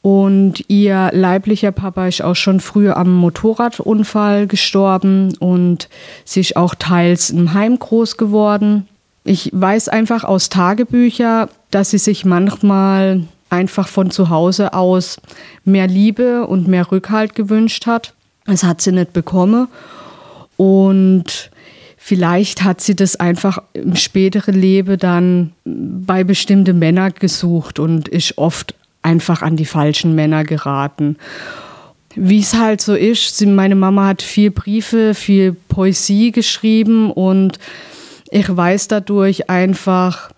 Und 0.03 0.65
ihr 0.69 1.11
leiblicher 1.13 1.73
Papa 1.73 2.07
ist 2.09 2.23
auch 2.23 2.37
schon 2.37 2.61
früher 2.61 2.97
am 2.97 3.15
Motorradunfall 3.15 4.47
gestorben 4.47 5.37
und 5.39 5.89
sie 6.25 6.41
ist 6.41 6.57
auch 6.57 6.75
teils 6.75 7.31
im 7.31 7.53
Heim 7.53 7.79
groß 7.79 8.17
geworden. 8.17 8.89
Ich 9.25 9.51
weiß 9.53 9.91
einfach 9.91 10.25
aus 10.25 10.49
Tagebüchern, 10.49 11.49
dass 11.71 11.91
sie 11.91 11.99
sich 11.99 12.25
manchmal 12.25 13.25
einfach 13.51 13.89
von 13.89 14.11
zu 14.11 14.31
Hause 14.31 14.73
aus 14.73 15.21
mehr 15.65 15.87
Liebe 15.87 16.47
und 16.47 16.67
mehr 16.67 16.91
Rückhalt 16.91 17.35
gewünscht 17.35 17.87
hat. 17.87 18.15
Das 18.47 18.65
hat 18.65 18.81
sie 18.81 18.93
nicht 18.93 19.13
bekommen. 19.13 19.69
Und 20.57 21.51
vielleicht 21.99 22.63
hat 22.63 22.81
sie 22.81 22.97
das 22.97 23.17
einfach 23.17 23.63
im 23.75 23.97
späteren 23.97 24.55
Leben 24.55 24.99
dann 24.99 25.53
bei 25.65 26.25
bestimmten 26.25 26.79
Männern 26.79 27.13
gesucht 27.19 27.79
und 27.79 28.09
ist 28.09 28.39
oft 28.39 28.75
einfach 29.03 29.43
an 29.43 29.57
die 29.57 29.65
falschen 29.65 30.15
Männer 30.15 30.45
geraten. 30.45 31.17
Wie 32.15 32.41
es 32.41 32.55
halt 32.55 32.81
so 32.81 32.95
ist, 32.95 33.37
sie, 33.37 33.47
meine 33.47 33.77
Mama 33.77 34.09
hat 34.09 34.23
viel 34.23 34.51
Briefe, 34.51 35.15
viel 35.15 35.53
Poesie 35.53 36.33
geschrieben 36.33 37.11
und 37.13 37.59
ich 38.31 38.55
weiß 38.55 38.89
dadurch 38.89 39.49
einfach, 39.49 40.31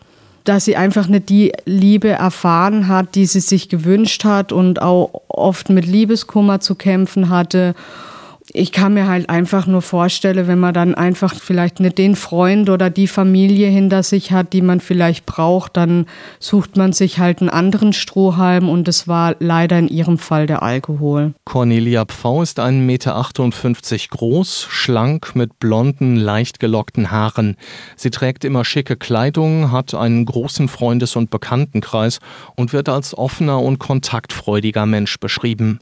dass 0.45 0.65
sie 0.65 0.77
einfach 0.77 1.07
nicht 1.07 1.29
die 1.29 1.53
Liebe 1.65 2.09
erfahren 2.09 2.89
hat, 2.89 3.15
die 3.15 3.27
sie 3.27 3.41
sich 3.41 3.69
gewünscht 3.69 4.25
hat 4.25 4.53
und 4.53 4.83
auch 4.83 5.23
oft 5.29 5.71
mit 5.71 5.87
Liebeskummer 5.87 6.61
zu 6.61 6.75
kämpfen 6.75 7.31
hatte 7.31 7.75
ich 8.55 8.73
kann 8.73 8.95
mir 8.95 9.09
halt 9.09 9.31
einfach 9.31 9.67
nur 9.67 9.81
vorstellen, 9.81 10.47
wenn 10.47 10.59
man 10.59 10.75
dann 10.75 10.95
einfach 10.95 11.35
vielleicht 11.35 11.81
nicht 11.81 11.97
den 11.97 12.17
Freund 12.17 12.69
oder 12.69 12.91
die 12.91 13.07
Familie 13.07 13.69
hinter 13.69 14.03
sich 14.03 14.31
hat, 14.31 14.53
die 14.53 14.61
man 14.61 14.81
vielleicht 14.81 15.25
braucht, 15.25 15.77
dann 15.77 16.07
sucht 16.39 16.77
man 16.77 16.93
sich 16.93 17.19
halt 17.19 17.41
einen 17.41 17.49
anderen 17.49 17.93
Strohhalm 17.93 18.69
und 18.69 18.89
es 18.89 19.09
war 19.09 19.37
leider 19.39 19.79
in 19.79 19.89
ihrem 19.89 20.19
Fall 20.19 20.47
der 20.47 20.63
Alkohol. 20.63 21.33
Cornelia 21.45 22.05
Pfau 22.05 22.43
ist 22.43 22.61
1,58 22.61 22.73
Meter 22.81 24.09
groß, 24.11 24.67
schlank 24.69 25.35
mit 25.35 25.59
blonden, 25.59 26.17
leicht 26.17 26.61
gelockten 26.61 27.11
Haaren. 27.11 27.57
Sie 27.97 28.11
trägt 28.11 28.45
immer 28.45 28.65
schicke 28.65 28.97
Kleidung, 28.97 29.73
hat 29.73 29.95
einen 29.95 30.27
großen 30.27 30.69
Freundes- 30.69 31.17
und 31.17 31.31
Bekanntenkreis 31.31 32.19
und 32.55 32.73
wird 32.75 32.91
als 32.91 33.17
offener 33.17 33.61
und 33.61 33.79
kontaktfreudiger 33.79 34.85
Mensch 34.85 35.19
beschrieben. 35.19 35.81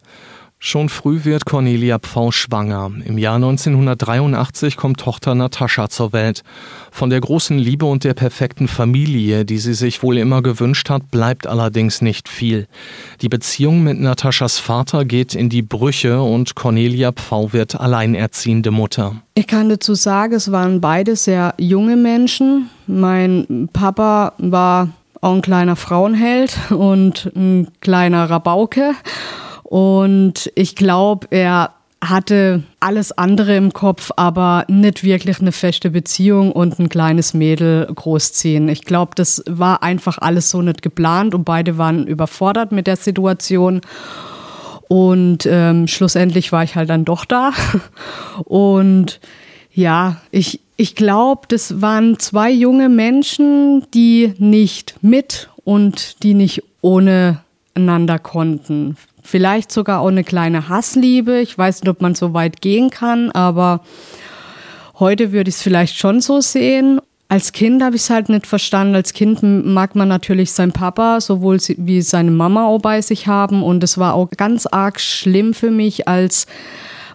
Schon 0.62 0.90
früh 0.90 1.24
wird 1.24 1.46
Cornelia 1.46 1.98
Pfau 1.98 2.32
schwanger. 2.32 2.90
Im 3.06 3.16
Jahr 3.16 3.36
1983 3.36 4.76
kommt 4.76 5.00
Tochter 5.00 5.34
Natascha 5.34 5.88
zur 5.88 6.12
Welt. 6.12 6.42
Von 6.90 7.08
der 7.08 7.18
großen 7.18 7.58
Liebe 7.58 7.86
und 7.86 8.04
der 8.04 8.12
perfekten 8.12 8.68
Familie, 8.68 9.46
die 9.46 9.56
sie 9.56 9.72
sich 9.72 10.02
wohl 10.02 10.18
immer 10.18 10.42
gewünscht 10.42 10.90
hat, 10.90 11.10
bleibt 11.10 11.46
allerdings 11.46 12.02
nicht 12.02 12.28
viel. 12.28 12.66
Die 13.22 13.30
Beziehung 13.30 13.82
mit 13.82 13.98
Nataschas 14.00 14.58
Vater 14.58 15.06
geht 15.06 15.34
in 15.34 15.48
die 15.48 15.62
Brüche 15.62 16.20
und 16.20 16.54
Cornelia 16.56 17.12
Pfau 17.12 17.54
wird 17.54 17.80
alleinerziehende 17.80 18.70
Mutter. 18.70 19.14
Ich 19.34 19.46
kann 19.46 19.70
dazu 19.70 19.94
sagen, 19.94 20.34
es 20.34 20.52
waren 20.52 20.82
beide 20.82 21.16
sehr 21.16 21.54
junge 21.56 21.96
Menschen. 21.96 22.68
Mein 22.86 23.70
Papa 23.72 24.34
war 24.36 24.90
auch 25.22 25.36
ein 25.36 25.40
kleiner 25.40 25.76
Frauenheld 25.76 26.54
und 26.68 27.32
ein 27.34 27.68
kleiner 27.80 28.28
Rabauke. 28.28 28.92
Und 29.70 30.50
ich 30.56 30.74
glaube, 30.74 31.28
er 31.30 31.70
hatte 32.02 32.64
alles 32.80 33.12
andere 33.12 33.54
im 33.54 33.72
Kopf, 33.72 34.10
aber 34.16 34.64
nicht 34.66 35.04
wirklich 35.04 35.40
eine 35.40 35.52
feste 35.52 35.90
Beziehung 35.90 36.50
und 36.50 36.80
ein 36.80 36.88
kleines 36.88 37.34
Mädel 37.34 37.86
großziehen. 37.94 38.68
Ich 38.68 38.84
glaube, 38.84 39.12
das 39.14 39.44
war 39.48 39.84
einfach 39.84 40.18
alles 40.18 40.50
so 40.50 40.60
nicht 40.60 40.82
geplant 40.82 41.36
und 41.36 41.44
beide 41.44 41.78
waren 41.78 42.08
überfordert 42.08 42.72
mit 42.72 42.88
der 42.88 42.96
Situation. 42.96 43.80
Und 44.88 45.46
ähm, 45.46 45.86
schlussendlich 45.86 46.50
war 46.50 46.64
ich 46.64 46.74
halt 46.74 46.90
dann 46.90 47.04
doch 47.04 47.24
da. 47.24 47.52
Und 48.44 49.20
ja, 49.72 50.16
ich, 50.32 50.58
ich 50.76 50.96
glaube, 50.96 51.42
das 51.46 51.80
waren 51.80 52.18
zwei 52.18 52.50
junge 52.50 52.88
Menschen, 52.88 53.86
die 53.94 54.34
nicht 54.38 54.96
mit 55.00 55.48
und 55.62 56.24
die 56.24 56.34
nicht 56.34 56.64
ohne 56.80 57.38
einander 57.74 58.18
konnten. 58.18 58.96
Vielleicht 59.22 59.70
sogar 59.72 60.00
auch 60.00 60.08
eine 60.08 60.24
kleine 60.24 60.68
Hassliebe. 60.68 61.40
Ich 61.40 61.56
weiß 61.56 61.82
nicht, 61.82 61.90
ob 61.90 62.00
man 62.00 62.14
so 62.14 62.34
weit 62.34 62.60
gehen 62.60 62.90
kann, 62.90 63.30
aber 63.30 63.80
heute 64.98 65.32
würde 65.32 65.48
ich 65.48 65.56
es 65.56 65.62
vielleicht 65.62 65.96
schon 65.96 66.20
so 66.20 66.40
sehen. 66.40 67.00
Als 67.28 67.52
Kind 67.52 67.80
habe 67.82 67.94
ich 67.94 68.02
es 68.02 68.10
halt 68.10 68.28
nicht 68.28 68.46
verstanden. 68.46 68.96
Als 68.96 69.12
Kind 69.12 69.40
mag 69.42 69.94
man 69.94 70.08
natürlich 70.08 70.50
seinen 70.50 70.72
Papa 70.72 71.20
sowohl 71.20 71.58
wie 71.76 72.02
seine 72.02 72.32
Mama 72.32 72.66
auch 72.66 72.80
bei 72.80 73.00
sich 73.02 73.28
haben. 73.28 73.62
Und 73.62 73.84
es 73.84 73.98
war 73.98 74.14
auch 74.14 74.30
ganz 74.36 74.66
arg 74.66 75.00
schlimm 75.00 75.54
für 75.54 75.70
mich, 75.70 76.08
als 76.08 76.46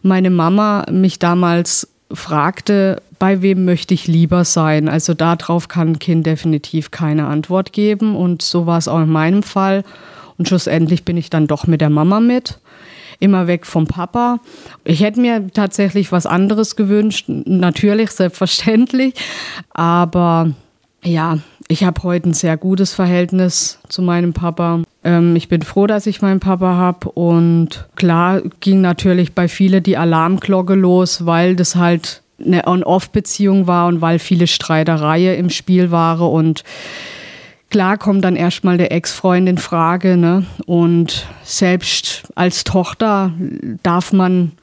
meine 0.03 0.29
Mama 0.29 0.85
mich 0.89 1.19
damals 1.19 1.89
fragte, 2.13 3.01
bei 3.19 3.41
wem 3.41 3.65
möchte 3.65 3.93
ich 3.93 4.07
lieber 4.07 4.45
sein. 4.45 4.87
Also 4.87 5.13
darauf 5.13 5.67
kann 5.67 5.89
ein 5.89 5.99
Kind 5.99 6.25
definitiv 6.25 6.91
keine 6.91 7.27
Antwort 7.27 7.73
geben. 7.73 8.15
Und 8.15 8.41
so 8.41 8.65
war 8.65 8.77
es 8.77 8.87
auch 8.87 9.01
in 9.01 9.09
meinem 9.09 9.43
Fall. 9.43 9.83
Und 10.37 10.47
schlussendlich 10.47 11.05
bin 11.05 11.17
ich 11.17 11.29
dann 11.29 11.47
doch 11.47 11.67
mit 11.67 11.81
der 11.81 11.89
Mama 11.89 12.19
mit. 12.19 12.59
Immer 13.19 13.47
weg 13.47 13.65
vom 13.65 13.87
Papa. 13.87 14.39
Ich 14.83 15.01
hätte 15.01 15.21
mir 15.21 15.47
tatsächlich 15.53 16.11
was 16.11 16.25
anderes 16.25 16.75
gewünscht. 16.75 17.25
Natürlich, 17.27 18.11
selbstverständlich. 18.11 19.13
Aber 19.71 20.51
ja, 21.03 21.37
ich 21.67 21.83
habe 21.83 22.03
heute 22.03 22.29
ein 22.29 22.33
sehr 22.33 22.57
gutes 22.57 22.93
Verhältnis 22.93 23.79
zu 23.87 24.01
meinem 24.01 24.33
Papa. 24.33 24.81
Ähm, 25.03 25.35
ich 25.35 25.47
bin 25.47 25.61
froh, 25.61 25.87
dass 25.87 26.07
ich 26.07 26.21
meinen 26.21 26.39
Papa 26.39 26.75
habe. 26.75 27.09
Und 27.11 27.87
klar 27.95 28.41
ging 28.59 28.81
natürlich 28.81 29.33
bei 29.33 29.47
vielen 29.47 29.83
die 29.83 29.97
Alarmglocke 29.97 30.75
los, 30.75 31.25
weil 31.25 31.55
das 31.55 31.75
halt 31.75 32.21
eine 32.43 32.67
On-Off-Beziehung 32.67 33.65
war 33.65 33.87
und 33.87 34.01
weil 34.01 34.19
viele 34.19 34.47
Streitereien 34.47 35.37
im 35.37 35.49
Spiel 35.49 35.89
waren. 35.89 36.27
Und 36.27 36.63
Klar 37.75 37.97
kommt 37.97 38.23
dann 38.23 38.37
erstmal 38.37 38.77
der 38.77 38.93
Ex-Freund 38.93 39.49
in 39.49 39.57
Frage. 39.57 40.15
Ne? 40.15 40.45
Und 40.65 41.27
selbst 41.43 42.23
als 42.33 42.63
Tochter 42.63 43.33
darf 43.83 44.13
man 44.13 44.53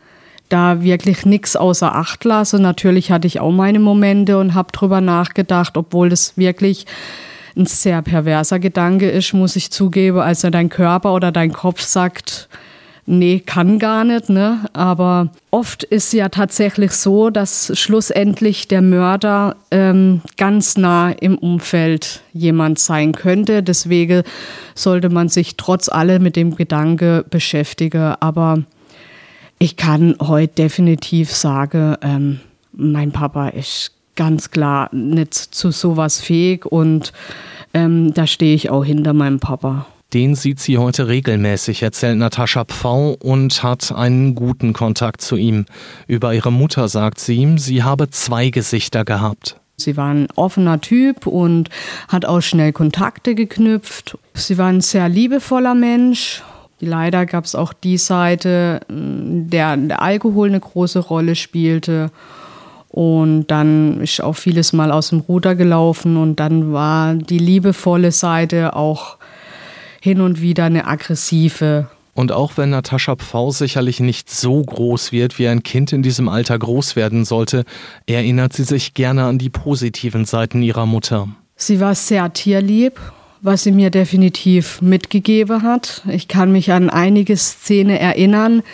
da 0.48 0.82
wirklich 0.82 1.26
nichts 1.26 1.54
außer 1.54 1.94
Acht 1.94 2.24
lassen. 2.24 2.62
Natürlich 2.62 3.10
hatte 3.10 3.26
ich 3.26 3.38
auch 3.38 3.52
meine 3.52 3.80
Momente 3.80 4.38
und 4.38 4.54
habe 4.54 4.72
drüber 4.72 5.02
nachgedacht, 5.02 5.76
obwohl 5.76 6.08
das 6.08 6.38
wirklich 6.38 6.86
ein 7.54 7.66
sehr 7.66 8.00
perverser 8.00 8.58
Gedanke 8.58 9.10
ist, 9.10 9.34
muss 9.34 9.56
ich 9.56 9.70
zugeben. 9.70 10.18
Also 10.18 10.48
dein 10.48 10.70
Körper 10.70 11.12
oder 11.12 11.30
dein 11.32 11.52
Kopf 11.52 11.82
sagt, 11.82 12.48
nee, 13.06 13.40
kann 13.40 13.78
gar 13.78 14.04
nicht. 14.04 14.28
Ne? 14.28 14.60
Aber 14.72 15.30
oft 15.50 15.82
ist 15.84 16.12
ja 16.12 16.28
tatsächlich 16.28 16.92
so, 16.92 17.30
dass 17.30 17.78
schlussendlich 17.78 18.68
der 18.68 18.82
Mörder 18.82 19.56
ähm, 19.70 20.20
ganz 20.36 20.76
nah 20.76 21.10
im 21.10 21.38
Umfeld 21.38 22.22
jemand 22.32 22.78
sein 22.78 23.12
könnte. 23.12 23.62
Deswegen 23.62 24.22
sollte 24.74 25.08
man 25.08 25.28
sich 25.28 25.56
trotz 25.56 25.88
allem 25.88 26.22
mit 26.22 26.36
dem 26.36 26.56
Gedanke 26.56 27.24
beschäftigen. 27.28 28.14
Aber 28.20 28.62
ich 29.58 29.76
kann 29.76 30.16
heute 30.20 30.54
definitiv 30.54 31.32
sagen, 31.32 31.96
ähm, 32.02 32.40
mein 32.72 33.12
Papa 33.12 33.48
ist 33.48 33.92
ganz 34.16 34.50
klar 34.50 34.88
nicht 34.92 35.34
zu 35.34 35.70
sowas 35.70 36.20
fähig 36.20 36.66
und 36.66 37.12
ähm, 37.74 38.12
da 38.12 38.26
stehe 38.26 38.54
ich 38.54 38.70
auch 38.70 38.84
hinter 38.84 39.12
meinem 39.12 39.40
Papa. 39.40 39.86
Den 40.12 40.34
sieht 40.34 40.60
sie 40.60 40.76
heute 40.76 41.08
regelmäßig, 41.08 41.82
erzählt 41.82 42.18
Natascha 42.18 42.66
Pfau 42.66 43.16
und 43.22 43.62
hat 43.62 43.92
einen 43.92 44.34
guten 44.34 44.74
Kontakt 44.74 45.22
zu 45.22 45.36
ihm. 45.36 45.64
Über 46.06 46.34
ihre 46.34 46.52
Mutter 46.52 46.88
sagt 46.88 47.18
sie 47.18 47.36
ihm, 47.36 47.56
sie 47.56 47.82
habe 47.82 48.10
zwei 48.10 48.50
Gesichter 48.50 49.06
gehabt. 49.06 49.56
Sie 49.78 49.96
war 49.96 50.12
ein 50.12 50.28
offener 50.36 50.82
Typ 50.82 51.26
und 51.26 51.70
hat 52.08 52.26
auch 52.26 52.42
schnell 52.42 52.72
Kontakte 52.72 53.34
geknüpft. 53.34 54.18
Sie 54.34 54.58
war 54.58 54.66
ein 54.66 54.82
sehr 54.82 55.08
liebevoller 55.08 55.74
Mensch. 55.74 56.42
Leider 56.78 57.24
gab 57.24 57.46
es 57.46 57.54
auch 57.54 57.72
die 57.72 57.96
Seite, 57.96 58.80
der, 58.90 59.78
der 59.78 60.02
Alkohol 60.02 60.48
eine 60.48 60.60
große 60.60 60.98
Rolle 60.98 61.36
spielte. 61.36 62.10
Und 62.90 63.46
dann 63.46 64.02
ist 64.02 64.22
auch 64.22 64.34
vieles 64.34 64.74
mal 64.74 64.92
aus 64.92 65.08
dem 65.08 65.20
Ruder 65.20 65.54
gelaufen 65.54 66.18
und 66.18 66.36
dann 66.36 66.74
war 66.74 67.14
die 67.14 67.38
liebevolle 67.38 68.12
Seite 68.12 68.76
auch 68.76 69.16
hin 70.02 70.20
und 70.20 70.40
wieder 70.40 70.64
eine 70.64 70.88
aggressive. 70.88 71.86
Und 72.12 72.32
auch 72.32 72.56
wenn 72.56 72.70
Natascha 72.70 73.14
Pfau 73.14 73.52
sicherlich 73.52 74.00
nicht 74.00 74.28
so 74.28 74.60
groß 74.60 75.12
wird, 75.12 75.38
wie 75.38 75.46
ein 75.46 75.62
Kind 75.62 75.92
in 75.92 76.02
diesem 76.02 76.28
Alter 76.28 76.58
groß 76.58 76.96
werden 76.96 77.24
sollte, 77.24 77.64
erinnert 78.06 78.52
sie 78.52 78.64
sich 78.64 78.94
gerne 78.94 79.22
an 79.22 79.38
die 79.38 79.48
positiven 79.48 80.24
Seiten 80.24 80.60
ihrer 80.60 80.86
Mutter. 80.86 81.28
Sie 81.54 81.78
war 81.78 81.94
sehr 81.94 82.32
tierlieb, 82.32 82.98
was 83.42 83.62
sie 83.62 83.70
mir 83.70 83.90
definitiv 83.90 84.82
mitgegeben 84.82 85.62
hat. 85.62 86.02
Ich 86.08 86.26
kann 86.26 86.50
mich 86.50 86.72
an 86.72 86.90
einige 86.90 87.36
Szenen 87.36 87.96
erinnern. 87.96 88.64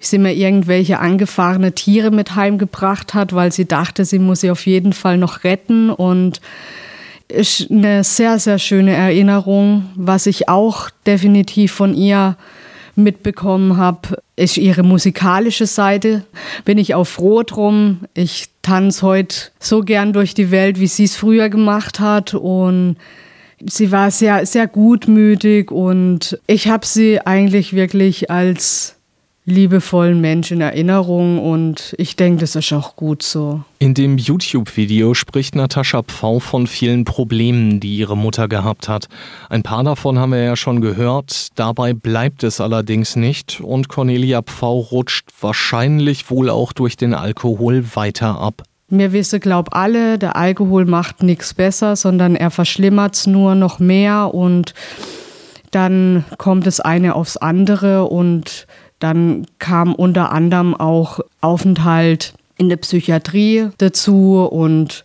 Ich 0.00 0.08
sie 0.08 0.18
mir 0.18 0.32
irgendwelche 0.32 1.00
angefahrene 1.00 1.72
Tiere 1.72 2.10
mit 2.10 2.34
heimgebracht 2.34 3.12
hat, 3.12 3.34
weil 3.34 3.52
sie 3.52 3.66
dachte, 3.66 4.06
sie 4.06 4.18
muss 4.18 4.40
sie 4.40 4.50
auf 4.50 4.64
jeden 4.64 4.94
Fall 4.94 5.18
noch 5.18 5.44
retten 5.44 5.90
und 5.90 6.40
ist 7.28 7.70
eine 7.70 8.04
sehr, 8.04 8.38
sehr 8.38 8.58
schöne 8.58 8.94
Erinnerung. 8.94 9.90
Was 9.94 10.26
ich 10.26 10.48
auch 10.48 10.90
definitiv 11.06 11.72
von 11.72 11.94
ihr 11.94 12.36
mitbekommen 12.94 13.76
habe, 13.76 14.22
ist 14.36 14.56
ihre 14.56 14.82
musikalische 14.82 15.66
Seite. 15.66 16.24
Bin 16.64 16.78
ich 16.78 16.94
auch 16.94 17.04
froh 17.04 17.42
drum. 17.42 18.00
Ich 18.14 18.48
tanze 18.62 19.02
heute 19.06 19.36
so 19.60 19.80
gern 19.80 20.12
durch 20.12 20.34
die 20.34 20.50
Welt, 20.50 20.80
wie 20.80 20.86
sie 20.86 21.04
es 21.04 21.16
früher 21.16 21.48
gemacht 21.48 22.00
hat 22.00 22.34
und 22.34 22.96
sie 23.66 23.90
war 23.92 24.10
sehr, 24.10 24.46
sehr 24.46 24.66
gutmütig 24.66 25.70
und 25.70 26.38
ich 26.46 26.68
habe 26.68 26.86
sie 26.86 27.20
eigentlich 27.20 27.72
wirklich 27.72 28.30
als 28.30 28.97
liebevollen 29.48 30.20
Mensch 30.20 30.50
in 30.50 30.60
Erinnerung 30.60 31.38
und 31.38 31.94
ich 31.98 32.16
denke, 32.16 32.40
das 32.40 32.54
ist 32.54 32.72
auch 32.72 32.96
gut 32.96 33.22
so. 33.22 33.62
In 33.78 33.94
dem 33.94 34.18
YouTube-Video 34.18 35.14
spricht 35.14 35.54
Natascha 35.54 36.02
Pfau 36.02 36.38
von 36.38 36.66
vielen 36.66 37.04
Problemen, 37.04 37.80
die 37.80 37.96
ihre 37.96 38.16
Mutter 38.16 38.48
gehabt 38.48 38.88
hat. 38.88 39.08
Ein 39.48 39.62
paar 39.62 39.82
davon 39.84 40.18
haben 40.18 40.32
wir 40.32 40.42
ja 40.42 40.56
schon 40.56 40.80
gehört, 40.80 41.48
dabei 41.54 41.94
bleibt 41.94 42.44
es 42.44 42.60
allerdings 42.60 43.16
nicht 43.16 43.60
und 43.60 43.88
Cornelia 43.88 44.42
Pfau 44.42 44.78
rutscht 44.78 45.28
wahrscheinlich 45.40 46.30
wohl 46.30 46.50
auch 46.50 46.72
durch 46.72 46.96
den 46.96 47.14
Alkohol 47.14 47.84
weiter 47.94 48.38
ab. 48.38 48.62
Wir 48.90 49.12
wissen, 49.12 49.40
glaub 49.40 49.74
alle, 49.74 50.18
der 50.18 50.36
Alkohol 50.36 50.86
macht 50.86 51.22
nichts 51.22 51.52
besser, 51.52 51.94
sondern 51.94 52.36
er 52.36 52.50
verschlimmert 52.50 53.16
es 53.16 53.26
nur 53.26 53.54
noch 53.54 53.78
mehr 53.78 54.34
und 54.34 54.72
dann 55.70 56.24
kommt 56.38 56.66
das 56.66 56.80
eine 56.80 57.14
aufs 57.14 57.36
andere 57.36 58.04
und 58.04 58.66
dann 58.98 59.46
kam 59.58 59.94
unter 59.94 60.32
anderem 60.32 60.74
auch 60.74 61.20
Aufenthalt 61.40 62.34
in 62.56 62.68
der 62.68 62.76
Psychiatrie 62.76 63.68
dazu 63.78 64.46
und 64.50 65.04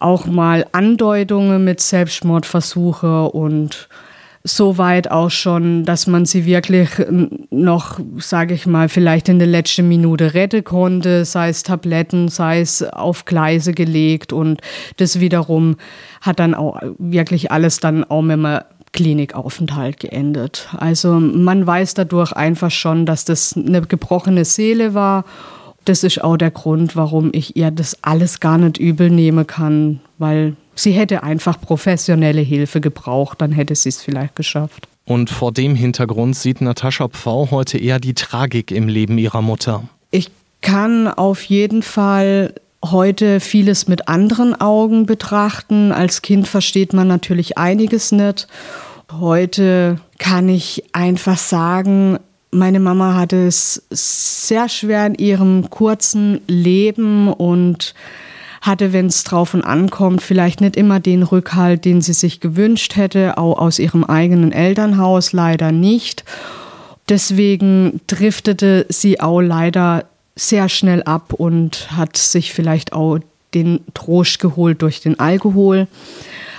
auch 0.00 0.26
mal 0.26 0.66
Andeutungen 0.72 1.64
mit 1.64 1.80
Selbstmordversuche 1.80 3.30
und 3.30 3.88
so 4.46 4.76
weit 4.76 5.10
auch 5.10 5.30
schon, 5.30 5.86
dass 5.86 6.06
man 6.06 6.26
sie 6.26 6.44
wirklich 6.44 6.90
noch, 7.50 7.98
sage 8.18 8.52
ich 8.52 8.66
mal, 8.66 8.90
vielleicht 8.90 9.30
in 9.30 9.38
der 9.38 9.48
letzten 9.48 9.88
Minute 9.88 10.34
retten 10.34 10.62
konnte, 10.62 11.24
sei 11.24 11.48
es 11.48 11.62
Tabletten, 11.62 12.28
sei 12.28 12.60
es 12.60 12.82
auf 12.82 13.24
Gleise 13.24 13.72
gelegt. 13.72 14.34
Und 14.34 14.60
das 14.98 15.18
wiederum 15.18 15.76
hat 16.20 16.40
dann 16.40 16.54
auch 16.54 16.78
wirklich 16.98 17.50
alles 17.50 17.80
dann 17.80 18.04
auch 18.04 18.22
einem 18.22 18.60
Klinikaufenthalt 18.94 20.00
geendet. 20.00 20.68
Also 20.78 21.12
man 21.20 21.66
weiß 21.66 21.92
dadurch 21.94 22.32
einfach 22.32 22.70
schon, 22.70 23.04
dass 23.04 23.26
das 23.26 23.54
eine 23.54 23.82
gebrochene 23.82 24.46
Seele 24.46 24.94
war. 24.94 25.24
Das 25.84 26.02
ist 26.02 26.24
auch 26.24 26.38
der 26.38 26.50
Grund, 26.50 26.96
warum 26.96 27.28
ich 27.34 27.56
ihr 27.56 27.70
das 27.70 28.02
alles 28.02 28.40
gar 28.40 28.56
nicht 28.56 28.78
übel 28.78 29.10
nehmen 29.10 29.46
kann, 29.46 30.00
weil 30.16 30.56
sie 30.74 30.92
hätte 30.92 31.22
einfach 31.22 31.60
professionelle 31.60 32.40
Hilfe 32.40 32.80
gebraucht, 32.80 33.42
dann 33.42 33.52
hätte 33.52 33.74
sie 33.74 33.90
es 33.90 34.00
vielleicht 34.00 34.34
geschafft. 34.36 34.88
Und 35.04 35.28
vor 35.28 35.52
dem 35.52 35.74
Hintergrund 35.74 36.34
sieht 36.36 36.62
Natascha 36.62 37.08
Pfau 37.08 37.50
heute 37.50 37.76
eher 37.76 38.00
die 38.00 38.14
Tragik 38.14 38.70
im 38.70 38.88
Leben 38.88 39.18
ihrer 39.18 39.42
Mutter. 39.42 39.82
Ich 40.10 40.30
kann 40.62 41.08
auf 41.08 41.42
jeden 41.42 41.82
Fall 41.82 42.54
heute 42.90 43.40
vieles 43.40 43.88
mit 43.88 44.08
anderen 44.08 44.60
Augen 44.60 45.06
betrachten. 45.06 45.92
Als 45.92 46.22
Kind 46.22 46.48
versteht 46.48 46.92
man 46.92 47.08
natürlich 47.08 47.58
einiges 47.58 48.12
nicht. 48.12 48.46
Heute 49.12 49.98
kann 50.18 50.48
ich 50.48 50.84
einfach 50.92 51.38
sagen, 51.38 52.18
meine 52.50 52.80
Mama 52.80 53.14
hatte 53.14 53.46
es 53.46 53.82
sehr 53.90 54.68
schwer 54.68 55.06
in 55.06 55.14
ihrem 55.14 55.70
kurzen 55.70 56.40
Leben 56.46 57.32
und 57.32 57.94
hatte, 58.60 58.92
wenn 58.92 59.06
es 59.06 59.24
drauf 59.24 59.52
und 59.52 59.62
ankommt, 59.62 60.22
vielleicht 60.22 60.60
nicht 60.60 60.76
immer 60.76 60.98
den 60.98 61.22
Rückhalt, 61.22 61.84
den 61.84 62.00
sie 62.00 62.14
sich 62.14 62.40
gewünscht 62.40 62.96
hätte, 62.96 63.36
auch 63.36 63.58
aus 63.58 63.78
ihrem 63.78 64.04
eigenen 64.04 64.52
Elternhaus 64.52 65.32
leider 65.32 65.70
nicht. 65.70 66.24
Deswegen 67.08 68.00
driftete 68.06 68.86
sie 68.88 69.20
auch 69.20 69.42
leider 69.42 70.06
sehr 70.36 70.68
schnell 70.68 71.02
ab 71.02 71.32
und 71.32 71.90
hat 71.96 72.16
sich 72.16 72.52
vielleicht 72.52 72.92
auch 72.92 73.18
den 73.54 73.80
Trost 73.94 74.40
geholt 74.40 74.82
durch 74.82 75.00
den 75.00 75.18
Alkohol. 75.20 75.86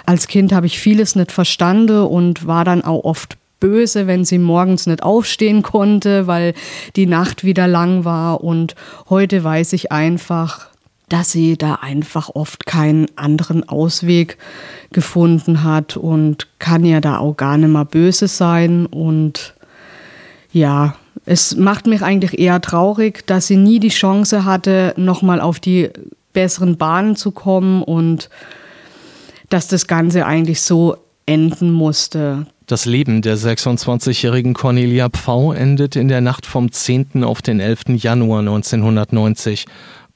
Als 0.05 0.27
Kind 0.27 0.53
habe 0.53 0.65
ich 0.65 0.79
vieles 0.79 1.15
nicht 1.15 1.31
verstanden 1.31 2.03
und 2.03 2.47
war 2.47 2.63
dann 2.63 2.83
auch 2.83 3.03
oft 3.03 3.37
böse, 3.59 4.07
wenn 4.07 4.25
sie 4.25 4.37
morgens 4.37 4.85
nicht 4.85 5.03
aufstehen 5.03 5.61
konnte, 5.63 6.27
weil 6.27 6.53
die 6.95 7.07
Nacht 7.07 7.43
wieder 7.43 7.67
lang 7.67 8.05
war. 8.05 8.43
Und 8.43 8.75
heute 9.09 9.43
weiß 9.43 9.73
ich 9.73 9.91
einfach, 9.91 10.67
dass 11.09 11.31
sie 11.31 11.57
da 11.57 11.75
einfach 11.75 12.29
oft 12.33 12.65
keinen 12.65 13.07
anderen 13.17 13.67
Ausweg 13.67 14.37
gefunden 14.91 15.63
hat 15.63 15.97
und 15.97 16.47
kann 16.59 16.85
ja 16.85 17.01
da 17.01 17.17
auch 17.17 17.35
gar 17.35 17.57
nicht 17.57 17.69
mehr 17.69 17.85
böse 17.85 18.27
sein. 18.27 18.85
Und 18.85 19.55
ja, 20.51 20.95
es 21.25 21.55
macht 21.55 21.87
mich 21.87 22.01
eigentlich 22.01 22.39
eher 22.39 22.61
traurig, 22.61 23.25
dass 23.25 23.47
sie 23.47 23.57
nie 23.57 23.79
die 23.79 23.89
Chance 23.89 24.45
hatte, 24.45 24.93
nochmal 24.97 25.41
auf 25.41 25.59
die 25.59 25.89
besseren 26.33 26.77
Bahnen 26.77 27.15
zu 27.15 27.31
kommen 27.31 27.81
und 27.81 28.29
dass 29.49 29.67
das 29.67 29.87
Ganze 29.87 30.25
eigentlich 30.25 30.61
so 30.61 30.97
enden 31.25 31.71
musste. 31.71 32.45
Das 32.67 32.85
Leben 32.85 33.21
der 33.21 33.37
26-jährigen 33.37 34.53
Cornelia 34.53 35.09
Pfau 35.09 35.53
endet 35.53 35.95
in 35.95 36.07
der 36.07 36.21
Nacht 36.21 36.45
vom 36.45 36.71
10. 36.71 37.23
auf 37.23 37.41
den 37.41 37.59
11. 37.59 37.83
Januar 37.95 38.39
1990. 38.39 39.65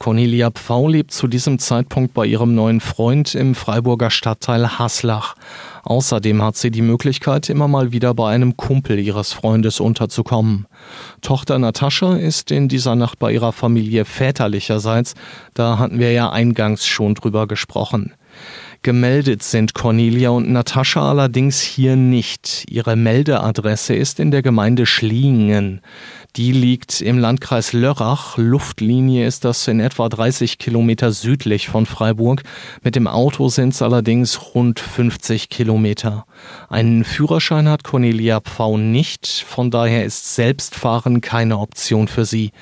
Cornelia 0.02 0.50
Pfau 0.50 0.88
lebt 0.88 1.12
zu 1.12 1.26
diesem 1.26 1.58
Zeitpunkt 1.58 2.14
bei 2.14 2.24
ihrem 2.24 2.54
neuen 2.54 2.80
Freund 2.80 3.34
im 3.34 3.54
Freiburger 3.54 4.08
Stadtteil 4.08 4.78
Haslach. 4.78 5.36
Außerdem 5.82 6.42
hat 6.42 6.56
sie 6.56 6.70
die 6.70 6.80
Möglichkeit, 6.80 7.50
immer 7.50 7.68
mal 7.68 7.92
wieder 7.92 8.14
bei 8.14 8.32
einem 8.32 8.56
Kumpel 8.56 8.98
ihres 8.98 9.34
Freundes 9.34 9.78
unterzukommen. 9.78 10.66
Tochter 11.20 11.58
Natascha 11.58 12.16
ist 12.16 12.50
in 12.50 12.68
dieser 12.68 12.94
Nacht 12.94 13.18
bei 13.18 13.30
ihrer 13.30 13.52
Familie 13.52 14.06
väterlicherseits, 14.06 15.12
da 15.52 15.78
hatten 15.78 15.98
wir 15.98 16.12
ja 16.12 16.30
eingangs 16.30 16.86
schon 16.86 17.14
drüber 17.14 17.46
gesprochen. 17.46 18.14
Gemeldet 18.82 19.42
sind 19.42 19.74
Cornelia 19.74 20.30
und 20.30 20.50
Natascha 20.50 21.10
allerdings 21.10 21.60
hier 21.60 21.96
nicht. 21.96 22.64
Ihre 22.70 22.96
Meldeadresse 22.96 23.94
ist 23.94 24.18
in 24.18 24.30
der 24.30 24.40
Gemeinde 24.40 24.86
Schliengen. 24.86 25.82
Die 26.36 26.52
liegt 26.52 27.00
im 27.00 27.18
Landkreis 27.18 27.72
Lörrach. 27.72 28.36
Luftlinie 28.38 29.26
ist 29.26 29.44
das 29.44 29.66
in 29.66 29.80
etwa 29.80 30.08
30 30.08 30.58
Kilometer 30.58 31.10
südlich 31.10 31.68
von 31.68 31.86
Freiburg. 31.86 32.44
Mit 32.84 32.94
dem 32.94 33.08
Auto 33.08 33.48
sind 33.48 33.74
es 33.74 33.82
allerdings 33.82 34.54
rund 34.54 34.78
50 34.78 35.48
Kilometer. 35.48 36.26
Einen 36.68 37.02
Führerschein 37.02 37.68
hat 37.68 37.82
Cornelia 37.82 38.40
Pfau 38.40 38.76
nicht. 38.76 39.26
Von 39.26 39.72
daher 39.72 40.04
ist 40.04 40.36
Selbstfahren 40.36 41.20
keine 41.20 41.58
Option 41.58 42.06
für 42.06 42.24
sie. 42.24 42.52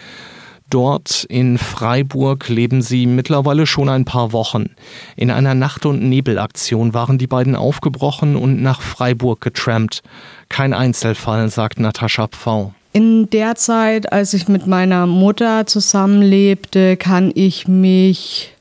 Dort 0.70 1.24
in 1.24 1.58
Freiburg 1.58 2.48
leben 2.48 2.80
sie 2.80 3.06
mittlerweile 3.06 3.66
schon 3.66 3.90
ein 3.90 4.06
paar 4.06 4.32
Wochen. 4.32 4.70
In 5.16 5.30
einer 5.30 5.54
Nacht- 5.54 5.84
und 5.84 6.02
Nebelaktion 6.02 6.94
waren 6.94 7.18
die 7.18 7.26
beiden 7.26 7.54
aufgebrochen 7.54 8.34
und 8.36 8.62
nach 8.62 8.80
Freiburg 8.80 9.42
getrampt. 9.42 10.02
Kein 10.48 10.72
Einzelfall, 10.72 11.50
sagt 11.50 11.80
Natascha 11.80 12.28
Pfau. 12.28 12.74
In 12.92 13.28
der 13.30 13.54
Zeit, 13.54 14.12
als 14.12 14.34
ich 14.34 14.48
mit 14.48 14.66
meiner 14.66 15.06
Mutter 15.06 15.66
zusammenlebte, 15.66 16.96
kann 16.96 17.30
ich 17.34 17.68
mich 17.68 18.54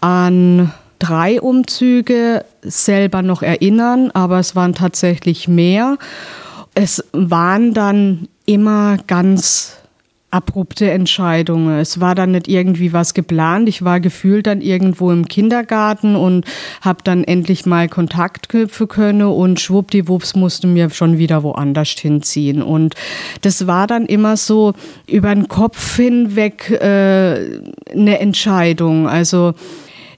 an 0.00 0.72
drei 0.98 1.40
Umzüge 1.40 2.44
selber 2.62 3.22
noch 3.22 3.42
erinnern, 3.42 4.10
aber 4.12 4.38
es 4.38 4.54
waren 4.54 4.74
tatsächlich 4.74 5.48
mehr. 5.48 5.98
Es 6.74 7.04
waren 7.12 7.74
dann 7.74 8.28
immer 8.46 8.98
ganz 9.06 9.76
abrupte 10.34 10.90
Entscheidungen. 10.90 11.78
Es 11.78 12.00
war 12.00 12.16
dann 12.16 12.32
nicht 12.32 12.48
irgendwie 12.48 12.92
was 12.92 13.14
geplant. 13.14 13.68
Ich 13.68 13.84
war 13.84 14.00
gefühlt 14.00 14.48
dann 14.48 14.60
irgendwo 14.60 15.12
im 15.12 15.28
Kindergarten 15.28 16.16
und 16.16 16.44
habe 16.80 16.98
dann 17.04 17.22
endlich 17.22 17.66
mal 17.66 17.88
Kontakt 17.88 18.48
knüpfen 18.48 18.88
können 18.88 19.22
und 19.22 19.60
schwuppdiwupps 19.60 20.34
musste 20.34 20.66
mir 20.66 20.90
schon 20.90 21.18
wieder 21.18 21.44
woanders 21.44 21.90
hinziehen. 21.90 22.62
Und 22.62 22.96
das 23.42 23.68
war 23.68 23.86
dann 23.86 24.06
immer 24.06 24.36
so 24.36 24.72
über 25.06 25.32
den 25.32 25.46
Kopf 25.46 25.96
hinweg 25.96 26.68
äh, 26.70 27.60
eine 27.92 28.18
Entscheidung. 28.18 29.08
Also 29.08 29.54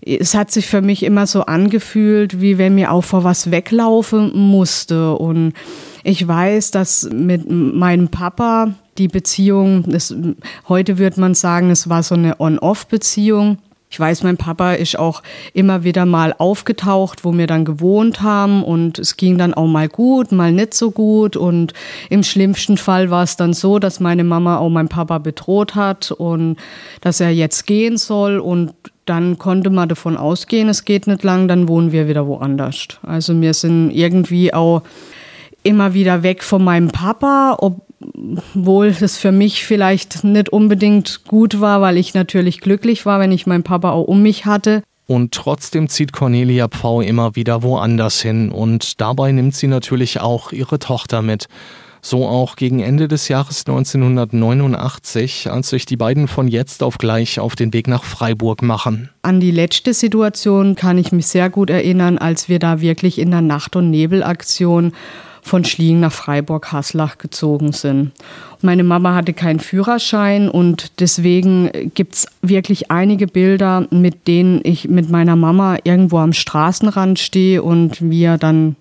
es 0.00 0.34
hat 0.34 0.50
sich 0.50 0.66
für 0.66 0.80
mich 0.80 1.02
immer 1.02 1.26
so 1.26 1.42
angefühlt, 1.42 2.40
wie 2.40 2.56
wenn 2.56 2.74
mir 2.74 2.90
auch 2.92 3.04
vor 3.04 3.22
was 3.24 3.50
weglaufen 3.50 4.30
musste. 4.34 5.14
Und 5.14 5.52
ich 6.04 6.26
weiß, 6.26 6.70
dass 6.70 7.10
mit 7.12 7.50
meinem 7.50 8.08
Papa 8.08 8.74
die 8.98 9.08
Beziehung, 9.08 9.84
das, 9.86 10.14
heute 10.68 10.98
würde 10.98 11.20
man 11.20 11.34
sagen, 11.34 11.70
es 11.70 11.88
war 11.88 12.02
so 12.02 12.14
eine 12.14 12.40
On-Off-Beziehung. 12.40 13.58
Ich 13.88 14.00
weiß, 14.00 14.24
mein 14.24 14.36
Papa 14.36 14.72
ist 14.72 14.98
auch 14.98 15.22
immer 15.54 15.84
wieder 15.84 16.06
mal 16.06 16.34
aufgetaucht, 16.36 17.24
wo 17.24 17.32
wir 17.32 17.46
dann 17.46 17.64
gewohnt 17.64 18.20
haben 18.20 18.64
und 18.64 18.98
es 18.98 19.16
ging 19.16 19.38
dann 19.38 19.54
auch 19.54 19.68
mal 19.68 19.88
gut, 19.88 20.32
mal 20.32 20.50
nicht 20.50 20.74
so 20.74 20.90
gut 20.90 21.36
und 21.36 21.72
im 22.10 22.24
schlimmsten 22.24 22.78
Fall 22.78 23.10
war 23.10 23.22
es 23.22 23.36
dann 23.36 23.54
so, 23.54 23.78
dass 23.78 24.00
meine 24.00 24.24
Mama 24.24 24.58
auch 24.58 24.70
meinen 24.70 24.88
Papa 24.88 25.18
bedroht 25.18 25.76
hat 25.76 26.10
und 26.10 26.56
dass 27.00 27.20
er 27.20 27.30
jetzt 27.30 27.66
gehen 27.66 27.96
soll 27.96 28.40
und 28.40 28.74
dann 29.04 29.38
konnte 29.38 29.70
man 29.70 29.88
davon 29.88 30.16
ausgehen, 30.16 30.68
es 30.68 30.84
geht 30.84 31.06
nicht 31.06 31.22
lang, 31.22 31.46
dann 31.46 31.68
wohnen 31.68 31.92
wir 31.92 32.08
wieder 32.08 32.26
woanders. 32.26 32.88
Also 33.02 33.40
wir 33.40 33.54
sind 33.54 33.92
irgendwie 33.92 34.52
auch 34.52 34.82
immer 35.62 35.94
wieder 35.94 36.22
weg 36.22 36.42
von 36.42 36.62
meinem 36.62 36.88
Papa, 36.88 37.52
obwohl 38.00 38.86
es 38.88 39.16
für 39.16 39.32
mich 39.32 39.64
vielleicht 39.64 40.24
nicht 40.24 40.50
unbedingt 40.50 41.24
gut 41.26 41.60
war, 41.60 41.80
weil 41.80 41.96
ich 41.96 42.14
natürlich 42.14 42.60
glücklich 42.60 43.06
war, 43.06 43.20
wenn 43.20 43.32
ich 43.32 43.46
meinen 43.46 43.62
Papa 43.62 43.90
auch 43.90 44.04
um 44.04 44.22
mich 44.22 44.46
hatte. 44.46 44.82
Und 45.06 45.32
trotzdem 45.32 45.88
zieht 45.88 46.12
Cornelia 46.12 46.68
Pfau 46.68 47.00
immer 47.00 47.36
wieder 47.36 47.62
woanders 47.62 48.20
hin 48.20 48.50
und 48.50 49.00
dabei 49.00 49.30
nimmt 49.32 49.54
sie 49.54 49.68
natürlich 49.68 50.20
auch 50.20 50.52
ihre 50.52 50.78
Tochter 50.78 51.22
mit. 51.22 51.46
So 52.02 52.26
auch 52.26 52.54
gegen 52.54 52.80
Ende 52.80 53.08
des 53.08 53.28
Jahres 53.28 53.64
1989, 53.66 55.50
als 55.50 55.70
sich 55.70 55.86
die 55.86 55.96
beiden 55.96 56.28
von 56.28 56.46
jetzt 56.46 56.82
auf 56.82 56.98
gleich 56.98 57.40
auf 57.40 57.56
den 57.56 57.72
Weg 57.72 57.88
nach 57.88 58.04
Freiburg 58.04 58.62
machen. 58.62 59.10
An 59.22 59.40
die 59.40 59.50
letzte 59.50 59.92
Situation 59.92 60.76
kann 60.76 60.98
ich 60.98 61.10
mich 61.10 61.26
sehr 61.26 61.50
gut 61.50 61.70
erinnern, 61.70 62.18
als 62.18 62.48
wir 62.48 62.58
da 62.58 62.80
wirklich 62.80 63.18
in 63.18 63.32
der 63.32 63.40
Nacht- 63.40 63.74
und 63.74 63.90
Nebelaktion 63.90 64.92
von 65.46 65.64
Schliegen 65.64 66.00
nach 66.00 66.12
Freiburg-Haslach 66.12 67.18
gezogen 67.18 67.70
sind. 67.72 68.10
Meine 68.62 68.82
Mama 68.82 69.14
hatte 69.14 69.32
keinen 69.32 69.60
Führerschein 69.60 70.48
und 70.48 71.00
deswegen 71.00 71.70
gibt 71.94 72.14
es 72.16 72.26
wirklich 72.42 72.90
einige 72.90 73.28
Bilder, 73.28 73.86
mit 73.90 74.26
denen 74.26 74.60
ich 74.64 74.88
mit 74.88 75.08
meiner 75.08 75.36
Mama 75.36 75.76
irgendwo 75.84 76.18
am 76.18 76.32
Straßenrand 76.32 77.20
stehe 77.20 77.62
und 77.62 78.10
wir 78.10 78.38
dann 78.38 78.74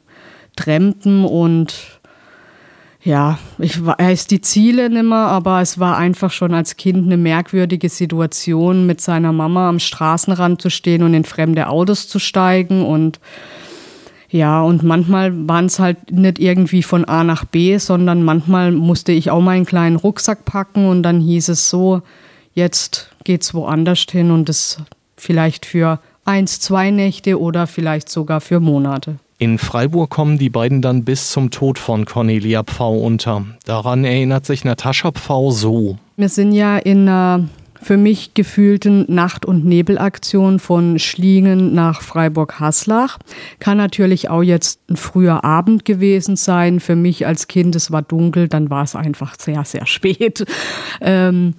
trampen 0.56 1.24
und 1.24 2.00
ja, 3.04 3.38
ich 3.60 3.86
weiß 3.86 4.26
die 4.26 4.42
Ziele 4.42 4.90
nimmer, 4.90 5.28
aber 5.28 5.62
es 5.62 5.78
war 5.80 5.98
einfach 5.98 6.32
schon 6.32 6.56
als 6.56 6.78
Kind 6.78 7.06
eine 7.06 7.18
merkwürdige 7.18 7.90
Situation, 7.90 8.88
mit 8.88 9.02
seiner 9.02 9.32
Mama 9.32 9.70
am 9.70 9.78
Straßenrand 9.78 10.60
zu 10.60 10.72
stehen 10.72 11.04
und 11.04 11.14
in 11.14 11.26
fremde 11.26 11.68
Autos 11.68 12.08
zu 12.08 12.18
steigen 12.18 12.84
und 12.84 13.20
ja, 14.36 14.62
und 14.62 14.84
manchmal 14.84 15.48
waren 15.48 15.68
es 15.68 15.80
halt 15.80 16.12
nicht 16.12 16.40
irgendwie 16.40 16.84
von 16.84 17.06
A 17.06 17.24
nach 17.24 17.46
B, 17.46 17.78
sondern 17.78 18.22
manchmal 18.22 18.74
musste 18.74 19.14
ich 19.14 19.32
auch 19.32 19.40
meinen 19.40 19.66
kleinen 19.66 19.96
Rucksack 19.96 20.44
packen 20.44 20.90
und 20.90 21.04
dann 21.04 21.22
hieß 21.22 21.48
es 21.48 21.70
so, 21.70 22.02
jetzt 22.54 23.16
geht's 23.24 23.54
woanders 23.54 24.06
hin 24.12 24.32
und 24.32 24.50
das 24.50 24.80
vielleicht 25.16 25.66
für 25.66 26.02
eins, 26.26 26.60
zwei 26.60 26.92
Nächte 26.92 27.40
oder 27.40 27.66
vielleicht 27.66 28.10
sogar 28.10 28.42
für 28.42 28.60
Monate. 28.60 29.16
In 29.38 29.58
Freiburg 29.58 30.10
kommen 30.10 30.38
die 30.38 30.50
beiden 30.50 30.82
dann 30.82 31.06
bis 31.06 31.32
zum 31.32 31.50
Tod 31.50 31.80
von 31.80 32.04
Cornelia 32.04 32.64
Pfau 32.64 32.94
unter. 32.98 33.46
Daran 33.64 34.04
erinnert 34.04 34.46
sich 34.46 34.66
Natascha 34.66 35.14
Pfau 35.14 35.52
so. 35.52 35.98
Wir 36.18 36.28
sind 36.28 36.52
ja 36.52 36.78
in 36.78 37.08
einer 37.08 37.48
für 37.86 37.98
mich 37.98 38.34
gefühlten 38.34 39.06
Nacht- 39.14 39.46
und 39.46 39.64
Nebelaktion 39.64 40.58
von 40.58 40.98
Schliengen 40.98 41.76
nach 41.76 42.02
Freiburg-Haslach. 42.02 43.20
Kann 43.60 43.78
natürlich 43.78 44.28
auch 44.28 44.42
jetzt 44.42 44.80
ein 44.90 44.96
früher 44.96 45.44
Abend 45.44 45.86
gewesen 45.86 46.36
sein. 46.36 46.80
Für 46.80 46.96
mich 46.96 47.28
als 47.28 47.48
Kind, 47.48 47.76
es 47.76 47.92
war 47.92 48.02
dunkel, 48.02 48.48
dann 48.48 48.72
war 48.72 48.82
es 48.82 48.96
einfach 48.96 49.36
sehr, 49.38 49.64
sehr 49.66 49.86
spät. 49.86 50.46
Ähm, 51.00 51.54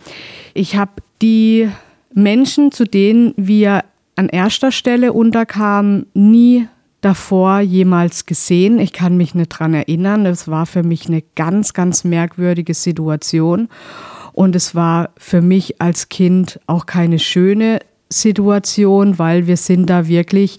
ich 0.52 0.74
habe 0.74 0.94
die 1.22 1.68
Menschen, 2.12 2.72
zu 2.72 2.86
denen 2.86 3.32
wir 3.36 3.84
an 4.16 4.28
erster 4.28 4.72
Stelle 4.72 5.12
unterkamen, 5.12 6.06
nie 6.12 6.66
davor 7.02 7.60
jemals 7.60 8.26
gesehen. 8.26 8.80
Ich 8.80 8.92
kann 8.92 9.16
mich 9.16 9.36
nicht 9.36 9.50
dran 9.50 9.74
erinnern. 9.74 10.24
Das 10.24 10.48
war 10.48 10.66
für 10.66 10.82
mich 10.82 11.06
eine 11.06 11.22
ganz, 11.36 11.72
ganz 11.72 12.02
merkwürdige 12.02 12.74
Situation. 12.74 13.68
Und 14.37 14.55
es 14.55 14.74
war 14.74 15.09
für 15.16 15.41
mich 15.41 15.80
als 15.80 16.11
Kind 16.11 16.61
auch 16.66 16.84
keine 16.84 17.18
schöne 17.18 17.80
Situation, 18.11 19.18
weil 19.18 19.47
wir 19.47 19.57
sind 19.57 19.89
da 19.89 20.09
wirklich, 20.09 20.59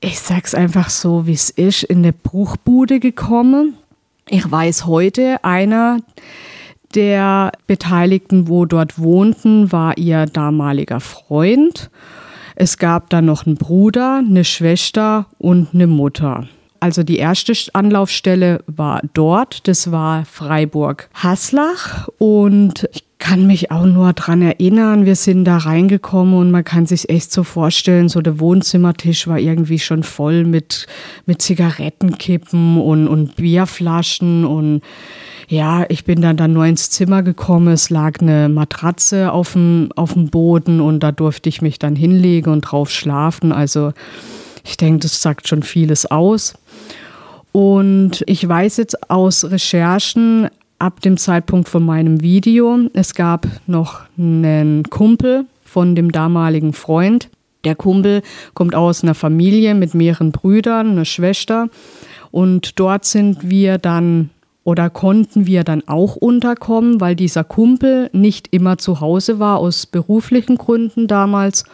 ich 0.00 0.18
sag's 0.18 0.54
einfach 0.54 0.88
so, 0.88 1.26
wie 1.26 1.34
es 1.34 1.50
ist, 1.50 1.82
in 1.82 1.98
eine 1.98 2.14
Bruchbude 2.14 2.98
gekommen. 2.98 3.74
Ich 4.30 4.50
weiß 4.50 4.86
heute, 4.86 5.44
einer 5.44 5.98
der 6.94 7.52
Beteiligten, 7.66 8.48
wo 8.48 8.64
dort 8.64 8.98
wohnten, 8.98 9.70
war 9.70 9.98
ihr 9.98 10.24
damaliger 10.24 11.00
Freund. 11.00 11.90
Es 12.54 12.78
gab 12.78 13.10
dann 13.10 13.26
noch 13.26 13.44
einen 13.44 13.56
Bruder, 13.56 14.22
eine 14.26 14.44
Schwester 14.44 15.26
und 15.36 15.74
eine 15.74 15.86
Mutter. 15.86 16.48
Also 16.80 17.02
die 17.02 17.18
erste 17.18 17.52
Anlaufstelle 17.72 18.62
war 18.66 19.02
dort, 19.14 19.66
das 19.68 19.90
war 19.90 20.24
Freiburg-Haslach 20.24 22.08
und 22.18 22.88
ich 22.92 23.04
kann 23.18 23.46
mich 23.46 23.70
auch 23.70 23.86
nur 23.86 24.12
daran 24.12 24.42
erinnern, 24.42 25.06
wir 25.06 25.16
sind 25.16 25.46
da 25.46 25.56
reingekommen 25.56 26.34
und 26.34 26.50
man 26.50 26.64
kann 26.64 26.86
sich 26.86 27.08
echt 27.08 27.32
so 27.32 27.44
vorstellen, 27.44 28.08
so 28.08 28.20
der 28.20 28.38
Wohnzimmertisch 28.38 29.26
war 29.26 29.38
irgendwie 29.38 29.78
schon 29.78 30.02
voll 30.02 30.44
mit, 30.44 30.86
mit 31.24 31.40
Zigarettenkippen 31.40 32.78
und, 32.78 33.08
und 33.08 33.36
Bierflaschen 33.36 34.44
und 34.44 34.82
ja, 35.48 35.84
ich 35.88 36.04
bin 36.04 36.20
dann, 36.20 36.36
dann 36.36 36.52
nur 36.52 36.66
ins 36.66 36.90
Zimmer 36.90 37.22
gekommen. 37.22 37.68
Es 37.68 37.88
lag 37.88 38.20
eine 38.20 38.48
Matratze 38.48 39.30
auf 39.30 39.52
dem, 39.52 39.90
auf 39.94 40.14
dem 40.14 40.28
Boden 40.28 40.80
und 40.80 41.00
da 41.00 41.12
durfte 41.12 41.48
ich 41.48 41.62
mich 41.62 41.78
dann 41.78 41.94
hinlegen 41.94 42.52
und 42.52 42.62
drauf 42.62 42.90
schlafen. 42.90 43.52
Also 43.52 43.92
ich 44.64 44.76
denke, 44.76 45.00
das 45.00 45.22
sagt 45.22 45.46
schon 45.46 45.62
vieles 45.62 46.06
aus. 46.06 46.54
Und 47.56 48.22
ich 48.26 48.46
weiß 48.46 48.76
jetzt 48.76 49.10
aus 49.10 49.50
Recherchen 49.50 50.48
ab 50.78 51.00
dem 51.00 51.16
Zeitpunkt 51.16 51.70
von 51.70 51.86
meinem 51.86 52.20
Video, 52.20 52.80
es 52.92 53.14
gab 53.14 53.46
noch 53.66 54.00
einen 54.18 54.82
Kumpel 54.90 55.46
von 55.64 55.94
dem 55.94 56.12
damaligen 56.12 56.74
Freund. 56.74 57.30
Der 57.64 57.74
Kumpel 57.74 58.20
kommt 58.52 58.74
aus 58.74 59.02
einer 59.02 59.14
Familie 59.14 59.74
mit 59.74 59.94
mehreren 59.94 60.32
Brüdern, 60.32 60.90
einer 60.90 61.06
Schwester. 61.06 61.70
Und 62.30 62.78
dort 62.78 63.06
sind 63.06 63.48
wir 63.48 63.78
dann 63.78 64.28
oder 64.62 64.90
konnten 64.90 65.46
wir 65.46 65.64
dann 65.64 65.82
auch 65.88 66.14
unterkommen, 66.14 67.00
weil 67.00 67.16
dieser 67.16 67.42
Kumpel 67.42 68.10
nicht 68.12 68.48
immer 68.50 68.76
zu 68.76 69.00
Hause 69.00 69.38
war 69.38 69.60
aus 69.60 69.86
beruflichen 69.86 70.58
Gründen 70.58 71.06
damals. 71.06 71.64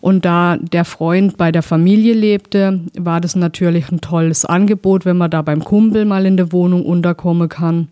Und 0.00 0.24
da 0.24 0.56
der 0.56 0.84
Freund 0.84 1.36
bei 1.36 1.52
der 1.52 1.62
Familie 1.62 2.14
lebte, 2.14 2.80
war 2.98 3.20
das 3.20 3.36
natürlich 3.36 3.90
ein 3.90 4.00
tolles 4.00 4.44
Angebot, 4.44 5.04
wenn 5.04 5.18
man 5.18 5.30
da 5.30 5.42
beim 5.42 5.62
Kumpel 5.62 6.04
mal 6.04 6.24
in 6.26 6.36
der 6.36 6.52
Wohnung 6.52 6.84
unterkommen 6.86 7.48
kann. 7.48 7.88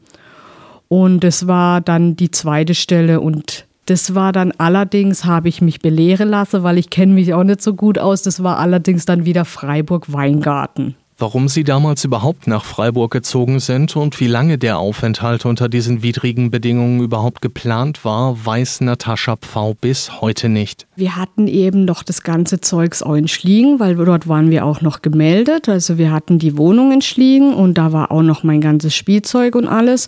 Und 0.88 1.22
es 1.24 1.46
war 1.46 1.80
dann 1.82 2.16
die 2.16 2.30
zweite 2.30 2.74
Stelle 2.74 3.20
und 3.20 3.66
das 3.86 4.14
war 4.14 4.32
dann 4.32 4.52
allerdings, 4.58 5.24
habe 5.24 5.48
ich 5.48 5.62
mich 5.62 5.80
belehren 5.80 6.28
lassen, 6.28 6.62
weil 6.62 6.78
ich 6.78 6.90
kenne 6.90 7.14
mich 7.14 7.32
auch 7.32 7.44
nicht 7.44 7.62
so 7.62 7.74
gut 7.74 7.98
aus, 7.98 8.22
das 8.22 8.42
war 8.42 8.58
allerdings 8.58 9.06
dann 9.06 9.24
wieder 9.24 9.44
Freiburg-Weingarten. 9.44 10.94
Warum 11.20 11.48
Sie 11.48 11.64
damals 11.64 12.04
überhaupt 12.04 12.46
nach 12.46 12.64
Freiburg 12.64 13.10
gezogen 13.10 13.58
sind 13.58 13.96
und 13.96 14.20
wie 14.20 14.28
lange 14.28 14.56
der 14.56 14.78
Aufenthalt 14.78 15.46
unter 15.46 15.68
diesen 15.68 16.00
widrigen 16.00 16.52
Bedingungen 16.52 17.00
überhaupt 17.00 17.42
geplant 17.42 18.04
war, 18.04 18.46
weiß 18.46 18.82
Natascha 18.82 19.34
Pfau 19.34 19.74
bis 19.74 20.20
heute 20.20 20.48
nicht. 20.48 20.86
Wir 20.94 21.16
hatten 21.16 21.48
eben 21.48 21.84
noch 21.84 22.04
das 22.04 22.22
ganze 22.22 22.60
Zeugs 22.60 23.02
auch 23.02 23.14
in 23.14 23.26
Schliegen, 23.26 23.80
weil 23.80 23.96
dort 23.96 24.28
waren 24.28 24.52
wir 24.52 24.64
auch 24.64 24.80
noch 24.80 25.02
gemeldet. 25.02 25.68
Also 25.68 25.98
wir 25.98 26.12
hatten 26.12 26.38
die 26.38 26.56
Wohnung 26.56 26.92
in 26.92 27.02
Schliegen 27.02 27.52
und 27.52 27.74
da 27.74 27.92
war 27.92 28.12
auch 28.12 28.22
noch 28.22 28.44
mein 28.44 28.60
ganzes 28.60 28.94
Spielzeug 28.94 29.56
und 29.56 29.66
alles. 29.66 30.06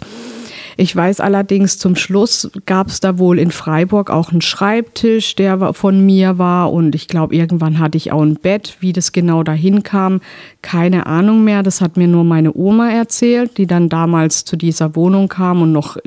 Ich 0.81 0.97
weiß 0.97 1.21
allerdings, 1.21 1.77
zum 1.77 1.95
Schluss 1.95 2.51
gab 2.65 2.87
es 2.87 3.01
da 3.01 3.19
wohl 3.19 3.39
in 3.39 3.51
Freiburg 3.51 4.09
auch 4.09 4.31
einen 4.31 4.41
Schreibtisch, 4.41 5.37
der 5.37 5.75
von 5.75 6.07
mir 6.07 6.39
war. 6.39 6.73
Und 6.73 6.95
ich 6.95 7.07
glaube, 7.07 7.37
irgendwann 7.37 7.79
hatte 7.79 7.99
ich 7.99 8.13
auch 8.13 8.23
ein 8.23 8.37
Bett. 8.37 8.79
Wie 8.81 8.95
das 8.95 9.13
genau 9.13 9.43
dahin 9.43 9.83
kam, 9.83 10.23
keine 10.63 11.05
Ahnung 11.05 11.45
mehr. 11.45 11.63
Das 11.63 11.83
hat 11.83 11.99
mir 11.99 12.09
nur 12.09 12.25
meine 12.25 12.55
Oma 12.55 12.89
erzählt, 12.89 13.59
die 13.59 13.67
dann 13.67 13.91
damals 13.91 14.47
zu 14.47 14.57
dieser 14.57 14.97
Wohnung 14.97 15.29
kam 15.29 15.61
und 15.61 15.73
noch 15.73 15.99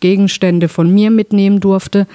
Gegenstände 0.00 0.68
von 0.68 0.90
mir 0.94 1.10
mitnehmen 1.10 1.60
durfte. 1.60 2.06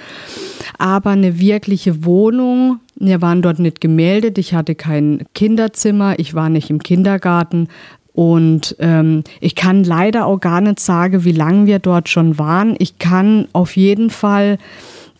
Aber 0.76 1.10
eine 1.10 1.38
wirkliche 1.38 2.04
Wohnung, 2.04 2.80
wir 3.00 3.22
waren 3.22 3.42
dort 3.42 3.60
nicht 3.60 3.80
gemeldet. 3.80 4.38
Ich 4.38 4.54
hatte 4.54 4.74
kein 4.74 5.22
Kinderzimmer. 5.34 6.18
Ich 6.18 6.34
war 6.34 6.48
nicht 6.48 6.68
im 6.68 6.82
Kindergarten. 6.82 7.68
Und 8.18 8.74
ähm, 8.80 9.22
ich 9.40 9.54
kann 9.54 9.84
leider 9.84 10.26
auch 10.26 10.40
gar 10.40 10.60
nicht 10.60 10.80
sagen, 10.80 11.22
wie 11.22 11.30
lange 11.30 11.66
wir 11.66 11.78
dort 11.78 12.08
schon 12.08 12.36
waren. 12.36 12.74
Ich 12.80 12.98
kann 12.98 13.46
auf 13.52 13.76
jeden 13.76 14.10
Fall 14.10 14.58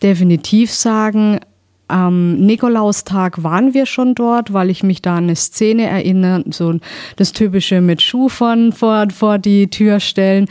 definitiv 0.03 0.74
sagen, 0.74 1.38
am 1.86 2.40
Nikolaustag 2.40 3.44
waren 3.44 3.72
wir 3.72 3.86
schon 3.86 4.16
dort, 4.16 4.53
weil 4.53 4.68
ich 4.68 4.82
mich 4.82 5.01
da 5.01 5.14
an 5.16 5.24
eine 5.24 5.36
Szene 5.36 5.84
erinnere, 5.84 6.42
so 6.51 6.74
das 7.14 7.30
typische 7.30 7.80
mit 7.80 8.03
Schuhfern 8.03 8.72
vor, 8.72 9.07
vor 9.11 9.38
die 9.38 9.70
Tür 9.70 10.01
stellen. 10.01 10.46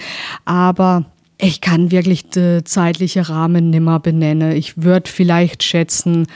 Aber 0.46 1.04
ich 1.42 1.60
kann 1.60 1.92
wirklich 1.92 2.30
den 2.30 2.66
zeitlichen 2.66 3.24
Rahmen 3.24 3.72
nimmer 3.72 4.00
benennen. 4.00 4.54
Ich 4.54 4.82
würde 4.82 5.12
vielleicht 5.12 5.64
schätzen, 5.64 6.28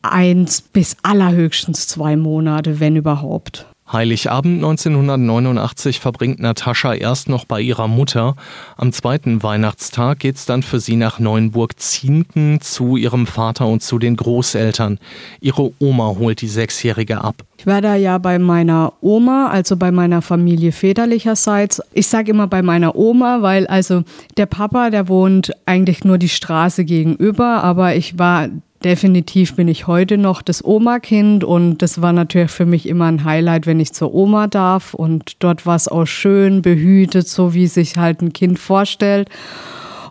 eins 0.00 0.62
bis 0.62 0.96
allerhöchstens 1.02 1.88
zwei 1.88 2.16
Monate, 2.16 2.80
wenn 2.80 2.96
überhaupt. 2.96 3.66
Heiligabend 3.92 4.56
1989 4.56 6.00
verbringt 6.00 6.40
Natascha 6.40 6.94
erst 6.94 7.28
noch 7.28 7.44
bei 7.44 7.60
ihrer 7.60 7.86
Mutter. 7.86 8.34
Am 8.76 8.92
zweiten 8.92 9.44
Weihnachtstag 9.44 10.18
geht's 10.18 10.44
dann 10.44 10.64
für 10.64 10.80
sie 10.80 10.96
nach 10.96 11.20
Neuenburg-Zienken 11.20 12.60
zu 12.60 12.96
ihrem 12.96 13.28
Vater 13.28 13.68
und 13.68 13.84
zu 13.84 14.00
den 14.00 14.16
Großeltern. 14.16 14.98
Ihre 15.40 15.70
Oma 15.78 16.16
holt 16.18 16.40
die 16.40 16.48
Sechsjährige 16.48 17.22
ab. 17.22 17.36
Ich 17.58 17.66
war 17.66 17.80
da 17.80 17.94
ja 17.94 18.18
bei 18.18 18.40
meiner 18.40 18.92
Oma, 19.00 19.48
also 19.48 19.76
bei 19.76 19.92
meiner 19.92 20.20
Familie 20.20 20.72
väterlicherseits. 20.72 21.80
Ich 21.92 22.08
sage 22.08 22.32
immer 22.32 22.48
bei 22.48 22.62
meiner 22.62 22.96
Oma, 22.96 23.42
weil 23.42 23.68
also 23.68 24.02
der 24.36 24.46
Papa, 24.46 24.90
der 24.90 25.08
wohnt 25.08 25.52
eigentlich 25.64 26.04
nur 26.04 26.18
die 26.18 26.28
Straße 26.28 26.84
gegenüber, 26.84 27.62
aber 27.62 27.94
ich 27.94 28.18
war 28.18 28.48
definitiv 28.86 29.56
bin 29.56 29.66
ich 29.66 29.88
heute 29.88 30.16
noch 30.16 30.42
das 30.42 30.64
Oma-Kind 30.64 31.42
und 31.42 31.78
das 31.78 32.00
war 32.02 32.12
natürlich 32.12 32.52
für 32.52 32.66
mich 32.66 32.88
immer 32.88 33.06
ein 33.06 33.24
Highlight, 33.24 33.66
wenn 33.66 33.80
ich 33.80 33.92
zur 33.92 34.14
Oma 34.14 34.46
darf 34.46 34.94
und 34.94 35.42
dort 35.42 35.66
war 35.66 35.74
es 35.74 35.88
auch 35.88 36.06
schön 36.06 36.62
behütet, 36.62 37.26
so 37.26 37.52
wie 37.52 37.66
sich 37.66 37.96
halt 37.96 38.22
ein 38.22 38.32
Kind 38.32 38.60
vorstellt 38.60 39.28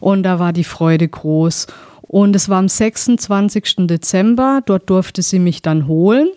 und 0.02 0.24
da 0.24 0.40
war 0.40 0.52
die 0.52 0.66
Freude 0.66 1.08
groß. 1.08 1.68
Und 2.02 2.36
es 2.36 2.50
war 2.50 2.60
am 2.60 2.68
26. 2.68 3.88
Dezember, 3.88 4.62
dort 4.66 4.90
durfte 4.90 5.22
sie 5.22 5.40
mich 5.40 5.62
dann 5.62 5.88
holen. 5.88 6.28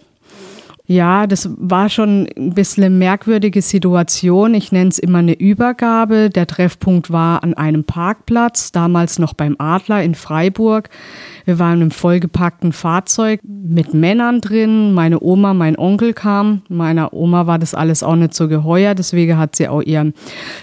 Ja, 0.91 1.27
das 1.27 1.51
war 1.59 1.91
schon 1.91 2.29
ein 2.35 2.55
bisschen 2.55 2.85
eine 2.85 2.95
merkwürdige 2.95 3.61
Situation. 3.61 4.55
Ich 4.55 4.73
nenne 4.73 4.89
es 4.89 4.99
immer 4.99 5.19
eine 5.19 5.39
Übergabe. 5.39 6.31
Der 6.31 6.47
Treffpunkt 6.47 7.11
war 7.11 7.45
an 7.45 7.53
einem 7.53 7.85
Parkplatz, 7.85 8.73
damals 8.73 9.19
noch 9.19 9.35
beim 9.35 9.55
Adler 9.59 10.03
in 10.03 10.15
Freiburg. 10.15 10.89
Wir 11.45 11.59
waren 11.59 11.83
im 11.83 11.91
vollgepackten 11.91 12.73
Fahrzeug 12.73 13.41
mit 13.45 13.93
Männern 13.93 14.41
drin. 14.41 14.95
Meine 14.95 15.21
Oma, 15.21 15.53
mein 15.53 15.79
Onkel 15.79 16.15
kam. 16.15 16.63
Meiner 16.71 17.13
Oma 17.13 17.47
war 17.47 17.59
das 17.59 17.75
alles 17.75 18.03
auch 18.03 18.17
nicht 18.17 18.33
so 18.33 18.49
geheuer, 18.49 18.95
deswegen 18.95 19.37
hat 19.37 19.57
sie 19.57 19.69
auch 19.69 19.83
ihren 19.83 20.15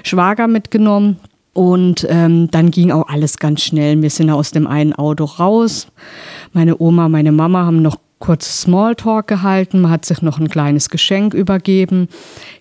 Schwager 0.01 0.47
mitgenommen. 0.47 1.17
Und 1.53 2.05
ähm, 2.09 2.49
dann 2.49 2.71
ging 2.71 2.91
auch 2.91 3.07
alles 3.07 3.38
ganz 3.38 3.61
schnell. 3.61 4.01
Wir 4.01 4.09
sind 4.09 4.32
aus 4.32 4.49
dem 4.49 4.65
einen 4.65 4.93
Auto 4.93 5.23
raus. 5.23 5.88
Meine 6.51 6.82
Oma, 6.82 7.09
meine 7.09 7.32
Mama 7.32 7.63
haben 7.63 7.84
noch 7.84 7.97
kurz 8.20 8.61
Smalltalk 8.61 9.28
gehalten, 9.28 9.82
man 9.82 9.91
hat 9.91 10.05
sich 10.05 10.22
noch 10.22 10.39
ein 10.39 10.49
kleines 10.49 10.89
Geschenk 10.89 11.34
übergeben. 11.34 12.07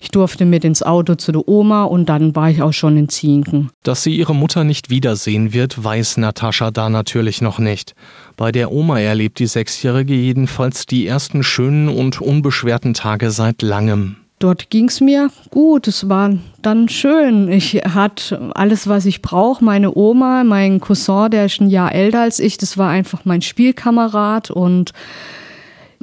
Ich 0.00 0.10
durfte 0.10 0.44
mit 0.44 0.64
ins 0.64 0.82
Auto 0.82 1.14
zu 1.14 1.32
der 1.32 1.48
Oma 1.48 1.84
und 1.84 2.08
dann 2.08 2.34
war 2.34 2.50
ich 2.50 2.62
auch 2.62 2.72
schon 2.72 2.96
in 2.96 3.08
Zienken. 3.08 3.70
Dass 3.82 4.02
sie 4.02 4.16
ihre 4.16 4.34
Mutter 4.34 4.64
nicht 4.64 4.90
wiedersehen 4.90 5.52
wird, 5.52 5.82
weiß 5.82 6.16
Natascha 6.18 6.70
da 6.70 6.88
natürlich 6.88 7.40
noch 7.40 7.58
nicht. 7.58 7.94
Bei 8.36 8.52
der 8.52 8.72
Oma 8.72 8.98
erlebt 8.98 9.38
die 9.38 9.46
Sechsjährige 9.46 10.14
jedenfalls 10.14 10.86
die 10.86 11.06
ersten 11.06 11.42
schönen 11.42 11.88
und 11.88 12.20
unbeschwerten 12.20 12.94
Tage 12.94 13.30
seit 13.30 13.62
langem. 13.62 14.16
Dort 14.40 14.68
ging 14.68 14.88
es 14.88 15.00
mir 15.00 15.30
gut, 15.50 15.86
es 15.86 16.08
war 16.08 16.36
dann 16.60 16.88
schön. 16.88 17.50
Ich 17.50 17.74
hatte 17.76 18.50
alles, 18.54 18.88
was 18.88 19.06
ich 19.06 19.22
brauche. 19.22 19.64
Meine 19.64 19.96
Oma, 19.96 20.44
mein 20.44 20.80
Cousin, 20.80 21.30
der 21.30 21.46
ist 21.46 21.60
ein 21.60 21.70
Jahr 21.70 21.94
älter 21.94 22.20
als 22.20 22.40
ich, 22.40 22.58
das 22.58 22.76
war 22.76 22.90
einfach 22.90 23.24
mein 23.24 23.42
Spielkamerad 23.42 24.50
und 24.50 24.92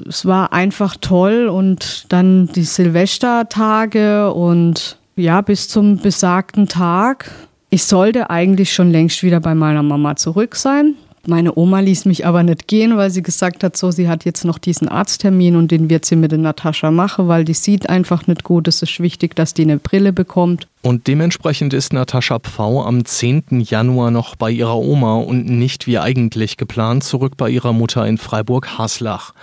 es 0.08 0.26
war 0.26 0.54
einfach 0.54 0.96
toll 1.00 1.48
und 1.48 2.06
dann 2.10 2.48
die 2.48 2.64
Silvestertage 2.64 4.34
und 4.34 4.98
ja, 5.16 5.42
bis 5.42 5.68
zum 5.68 5.98
besagten 5.98 6.68
Tag. 6.68 7.32
Ich 7.70 7.84
sollte 7.84 8.30
eigentlich 8.30 8.74
schon 8.74 8.92
längst 8.92 9.24
wieder 9.24 9.39
bei 9.39 9.56
meiner 9.56 9.84
Mama 9.84 10.16
zurück 10.16 10.56
sein. 10.56 10.96
Meine 11.28 11.56
Oma 11.56 11.82
ließ 11.82 12.06
mich 12.06 12.26
aber 12.26 12.42
nicht 12.42 12.68
gehen, 12.68 12.98
weil 12.98 13.12
sie 13.12 13.22
gesagt 13.22 13.64
hat, 13.64 13.78
so, 13.78 13.92
sie 13.92 14.10
hat 14.10 14.26
jetzt 14.26 14.44
noch 14.44 14.58
diesen 14.58 14.88
Arzttermin 14.88 15.56
und 15.56 15.70
den 15.70 15.88
wird 15.88 16.04
sie 16.04 16.16
mit 16.16 16.32
der 16.32 16.39
Natascha 16.39 16.89
machen, 16.89 17.28
weil 17.28 17.46
die 17.46 17.54
sieht 17.54 17.89
einfach 17.89 18.26
nicht 18.26 18.44
gut. 18.44 18.68
Es 18.68 18.82
ist 18.82 19.00
wichtig, 19.00 19.36
dass 19.36 19.54
die 19.54 19.62
eine 19.62 19.78
Brille 19.78 20.14
bekommt. 20.14 20.68
Und 20.82 21.06
dementsprechend 21.06 21.76
ist 21.76 21.94
Natascha 21.94 22.39
Pfau 22.39 22.84
am 22.84 23.06
10. 23.06 23.62
Januar 23.62 24.10
noch 24.10 24.36
bei 24.36 24.50
ihrer 24.50 24.78
Oma 24.78 25.18
und 25.18 25.46
nicht 25.46 25.86
wie 25.86 26.00
eigentlich 26.00 26.58
geplant 26.58 27.04
zurück 27.04 27.38
bei 27.38 27.52
ihrer 27.52 27.72
Mutter 27.72 28.08
in 28.08 28.18
Freiburg-Haslach. 28.18 29.34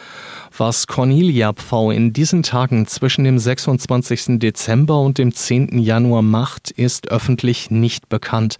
Was 0.58 0.88
Cornelia 0.88 1.52
Pfau 1.52 1.92
in 1.92 2.12
diesen 2.12 2.42
Tagen 2.42 2.88
zwischen 2.88 3.22
dem 3.22 3.38
26. 3.38 4.40
Dezember 4.40 5.00
und 5.00 5.18
dem 5.18 5.32
10. 5.32 5.78
Januar 5.78 6.22
macht, 6.22 6.72
ist 6.72 7.12
öffentlich 7.12 7.70
nicht 7.70 8.08
bekannt. 8.08 8.58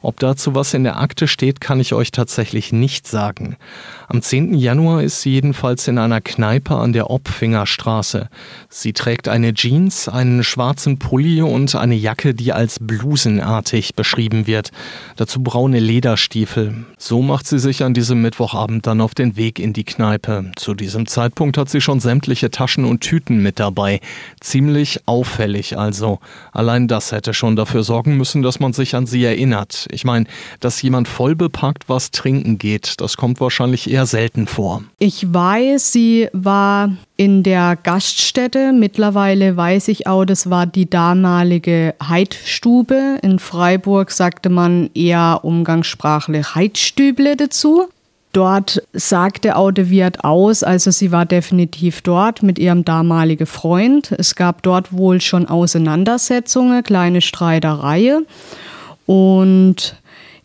Ob 0.00 0.18
dazu 0.20 0.54
was 0.54 0.72
in 0.72 0.84
der 0.84 0.98
Akte 0.98 1.28
steht, 1.28 1.60
kann 1.60 1.80
ich 1.80 1.92
euch 1.92 2.12
tatsächlich 2.12 2.72
nicht 2.72 3.06
sagen. 3.06 3.58
Am 4.06 4.20
10. 4.20 4.54
Januar 4.54 5.02
ist 5.02 5.22
sie 5.22 5.30
jedenfalls 5.30 5.88
in 5.88 5.98
einer 5.98 6.20
Kneipe 6.20 6.76
an 6.76 6.92
der 6.92 7.10
Opfingerstraße. 7.10 8.28
Sie 8.68 8.92
trägt 8.92 9.28
eine 9.28 9.54
Jeans, 9.54 10.08
einen 10.08 10.44
schwarzen 10.44 10.98
Pulli 10.98 11.40
und 11.40 11.74
eine 11.74 11.94
Jacke, 11.94 12.34
die 12.34 12.52
als 12.52 12.78
blusenartig 12.80 13.94
beschrieben 13.94 14.46
wird. 14.46 14.72
Dazu 15.16 15.42
braune 15.42 15.80
Lederstiefel. 15.80 16.84
So 16.98 17.22
macht 17.22 17.46
sie 17.46 17.58
sich 17.58 17.82
an 17.82 17.94
diesem 17.94 18.20
Mittwochabend 18.20 18.86
dann 18.86 19.00
auf 19.00 19.14
den 19.14 19.36
Weg 19.36 19.58
in 19.58 19.72
die 19.72 19.84
Kneipe. 19.84 20.52
Zu 20.56 20.74
diesem 20.74 21.06
Zeitpunkt 21.06 21.56
hat 21.56 21.70
sie 21.70 21.80
schon 21.80 22.00
sämtliche 22.00 22.50
Taschen 22.50 22.84
und 22.84 23.00
Tüten 23.00 23.42
mit 23.42 23.58
dabei. 23.58 24.00
Ziemlich 24.40 25.00
auffällig 25.06 25.78
also. 25.78 26.18
Allein 26.52 26.88
das 26.88 27.12
hätte 27.12 27.32
schon 27.32 27.56
dafür 27.56 27.82
sorgen 27.82 28.18
müssen, 28.18 28.42
dass 28.42 28.60
man 28.60 28.74
sich 28.74 28.94
an 28.94 29.06
sie 29.06 29.24
erinnert. 29.24 29.86
Ich 29.90 30.04
meine, 30.04 30.26
dass 30.60 30.82
jemand 30.82 31.08
voll 31.08 31.34
bepackt 31.34 31.88
was 31.88 32.10
trinken 32.10 32.58
geht, 32.58 33.00
das 33.00 33.16
kommt 33.16 33.40
wahrscheinlich 33.40 33.93
eher 33.94 34.06
selten 34.06 34.46
vor. 34.46 34.82
Ich 34.98 35.32
weiß, 35.32 35.92
sie 35.92 36.28
war 36.32 36.90
in 37.16 37.42
der 37.42 37.76
Gaststätte. 37.80 38.72
Mittlerweile 38.72 39.56
weiß 39.56 39.88
ich 39.88 40.06
auch, 40.06 40.24
das 40.24 40.50
war 40.50 40.66
die 40.66 40.90
damalige 40.90 41.94
Heidstube. 42.06 43.18
In 43.22 43.38
Freiburg 43.38 44.10
sagte 44.10 44.48
man 44.50 44.90
eher 44.94 45.40
umgangssprachlich 45.42 46.54
Heidstüble 46.54 47.36
dazu. 47.36 47.88
Dort 48.32 48.82
sagte 48.92 49.54
auch 49.54 49.70
der 49.70 49.90
Wirt 49.90 50.24
aus, 50.24 50.64
also 50.64 50.90
sie 50.90 51.12
war 51.12 51.24
definitiv 51.24 52.02
dort 52.02 52.42
mit 52.42 52.58
ihrem 52.58 52.84
damaligen 52.84 53.46
Freund. 53.46 54.10
Es 54.10 54.34
gab 54.34 54.64
dort 54.64 54.92
wohl 54.92 55.20
schon 55.20 55.46
Auseinandersetzungen, 55.46 56.82
kleine 56.82 57.20
Streitereien. 57.20 58.26
Und 59.06 59.94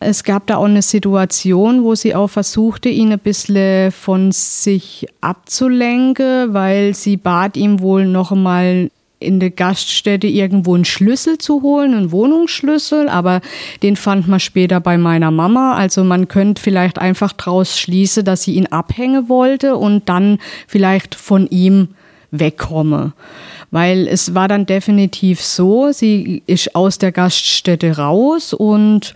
es 0.00 0.24
gab 0.24 0.46
da 0.46 0.56
auch 0.56 0.64
eine 0.64 0.80
Situation, 0.80 1.84
wo 1.84 1.94
sie 1.94 2.14
auch 2.14 2.28
versuchte, 2.28 2.88
ihn 2.88 3.12
ein 3.12 3.18
bisschen 3.18 3.92
von 3.92 4.32
sich 4.32 5.06
abzulenken, 5.20 6.54
weil 6.54 6.94
sie 6.94 7.18
bat 7.18 7.56
ihm 7.58 7.80
wohl 7.80 8.06
noch 8.06 8.32
einmal 8.32 8.90
in 9.20 9.38
der 9.38 9.50
Gaststätte 9.50 10.26
irgendwo 10.26 10.74
einen 10.74 10.86
Schlüssel 10.86 11.36
zu 11.36 11.60
holen, 11.60 11.92
einen 11.92 12.10
Wohnungsschlüssel, 12.10 13.10
aber 13.10 13.42
den 13.82 13.96
fand 13.96 14.26
man 14.26 14.40
später 14.40 14.80
bei 14.80 14.96
meiner 14.96 15.30
Mama. 15.30 15.74
Also 15.74 16.02
man 16.02 16.26
könnte 16.28 16.62
vielleicht 16.62 16.98
einfach 16.98 17.34
daraus 17.34 17.78
schließen, 17.78 18.24
dass 18.24 18.44
sie 18.44 18.54
ihn 18.54 18.68
abhängen 18.68 19.28
wollte 19.28 19.76
und 19.76 20.08
dann 20.08 20.38
vielleicht 20.66 21.14
von 21.14 21.46
ihm 21.48 21.88
wegkomme. 22.30 23.12
Weil 23.70 24.08
es 24.08 24.34
war 24.34 24.48
dann 24.48 24.64
definitiv 24.64 25.42
so, 25.42 25.92
sie 25.92 26.42
ist 26.46 26.74
aus 26.74 26.96
der 26.96 27.12
Gaststätte 27.12 27.98
raus 27.98 28.54
und 28.54 29.14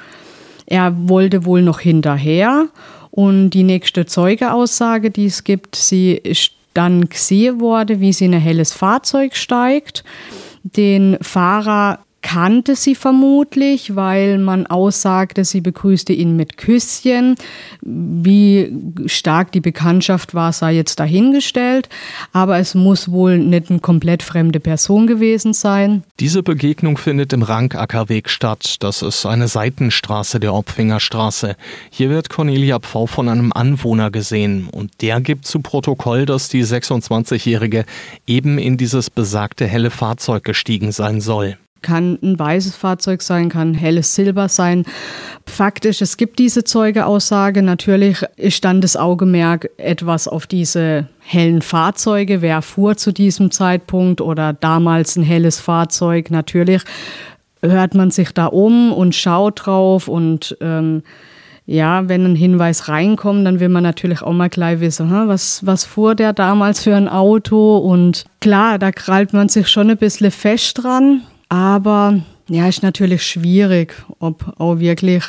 er 0.67 0.95
wollte 1.09 1.45
wohl 1.45 1.63
noch 1.63 1.81
hinterher. 1.81 2.69
Und 3.11 3.51
die 3.51 3.63
nächste 3.63 4.07
Zeugeaussage, 4.07 5.11
die 5.11 5.27
es 5.27 5.45
gibt, 5.45 5.77
sie 5.77 6.13
ist 6.13 6.53
dann 6.75 7.09
gesehen 7.09 7.61
worden, 7.61 8.01
wie 8.01 8.13
sie 8.13 8.25
in 8.25 8.35
ein 8.35 8.41
helles 8.41 8.73
Fahrzeug 8.73 9.37
steigt. 9.37 10.03
Den 10.65 11.17
Fahrer 11.21 12.01
kannte 12.25 12.75
sie 12.75 12.95
vermutlich, 12.95 13.97
weil 13.97 14.39
man 14.39 14.67
aussagte, 14.67 15.45
sie 15.45 15.61
begrüßte 15.61 16.15
ihn 16.15 16.37
mit 16.37 16.57
Küsschen. 16.57 17.37
Wie 17.83 18.73
stark 19.05 19.53
die 19.53 19.61
Bekanntschaft 19.61 20.35
war, 20.35 20.55
sei 20.55 20.73
jetzt 20.73 20.99
dahingestellt, 20.99 21.91
aber 22.33 22.59
es 22.59 22.75
muss 22.75 23.11
wohl 23.11 23.39
nicht 23.39 23.71
eine 23.71 23.81
komplett 23.81 24.23
fremde 24.23 24.59
Person 24.59 25.07
gewesen 25.07 25.53
sein. 25.53 26.03
Diese 26.19 26.43
Begegnung 26.43 26.97
findet 26.97 27.35
im 27.35 27.43
Rankackerweg 27.43 28.31
statt. 28.31 28.77
Das 28.81 29.03
ist 29.03 29.27
eine 29.27 29.47
Seitenstraße 29.47 30.41
der 30.41 30.55
Opfingerstraße. 30.55 31.57
Hier 31.91 32.09
wird 32.09 32.31
Cornelia 32.31 32.79
Pfau 32.79 33.05
von 33.07 33.29
einem 33.29 33.53
Anwohner 33.53 34.11
gesehen 34.11 34.69
und 34.73 35.03
der 35.03 35.21
gibt 35.21 35.47
zu 35.47 35.61
Protokoll, 35.61 36.25
dass 36.25 36.49
die 36.49 36.65
26-Jährige 36.65 37.85
eben 38.27 38.57
in 38.57 38.79
dieses 38.79 39.11
besagte 39.11 39.67
helle 39.67 39.91
Fahrzeug 39.91 40.43
gestiegen 40.43 40.91
sein 40.91 41.21
soll 41.21 41.59
kann 41.85 42.19
ein 42.21 42.37
weißes 42.37 42.75
Fahrzeug 42.75 43.23
sein, 43.23 43.49
kann 43.49 43.75
helles 43.75 44.17
Silber 44.17 44.49
sein. 44.49 44.85
Faktisch, 45.47 46.03
es 46.03 46.17
gibt 46.17 46.41
diese 46.41 46.65
Zeugeaussage. 46.65 47.63
Natürlich 47.63 48.25
ist 48.37 48.65
dann 48.65 48.81
das 48.81 48.97
Augenmerk 48.97 49.71
etwas 49.77 50.27
auf 50.27 50.49
diese 50.49 51.09
hellen 51.21 51.63
Fahrzeuge. 51.63 52.43
Wer 52.43 52.63
fuhr 52.63 52.97
zu 52.97 53.13
diesem 53.13 53.53
Zeitpunkt 53.53 54.21
oder 54.21 54.53
damals 54.53 55.15
ein 55.17 55.23
helles 55.23 55.61
Fahrzeug? 55.61 56.33
Natürlich 56.33 56.83
hört 57.63 57.95
man 57.95 58.11
sich 58.11 58.33
da 58.33 58.47
um 58.47 58.93
und 58.93 59.15
schaut 59.15 59.67
drauf 59.67 60.09
und 60.09 60.57
ähm, 60.61 61.03
ja, 61.67 62.09
wenn 62.09 62.27
ein 62.27 62.37
Hinweis 62.37 62.89
reinkommt, 62.89 63.47
dann 63.47 63.59
will 63.59 63.71
man 63.71 63.83
natürlich 63.83 64.21
auch 64.21 64.33
mal 64.33 64.51
gleich 64.51 64.81
wissen, 64.81 65.11
was, 65.11 65.65
was 65.65 65.85
fuhr 65.85 66.15
der 66.15 66.35
damals 66.35 66.83
für 66.83 66.95
ein 66.95 67.09
Auto? 67.09 67.79
Und 67.79 68.25
klar, 68.41 68.79
da 68.79 68.93
krallt 68.93 69.33
man 69.33 69.49
sich 69.49 69.69
schon 69.69 69.91
ein 69.91 69.97
bisschen 69.97 70.31
fest 70.31 70.83
dran, 70.83 71.23
aber 71.55 72.21
ja, 72.49 72.67
ist 72.67 72.83
natürlich 72.83 73.25
schwierig, 73.25 73.95
ob 74.19 74.55
auch 74.59 74.81
wirklich 74.81 75.23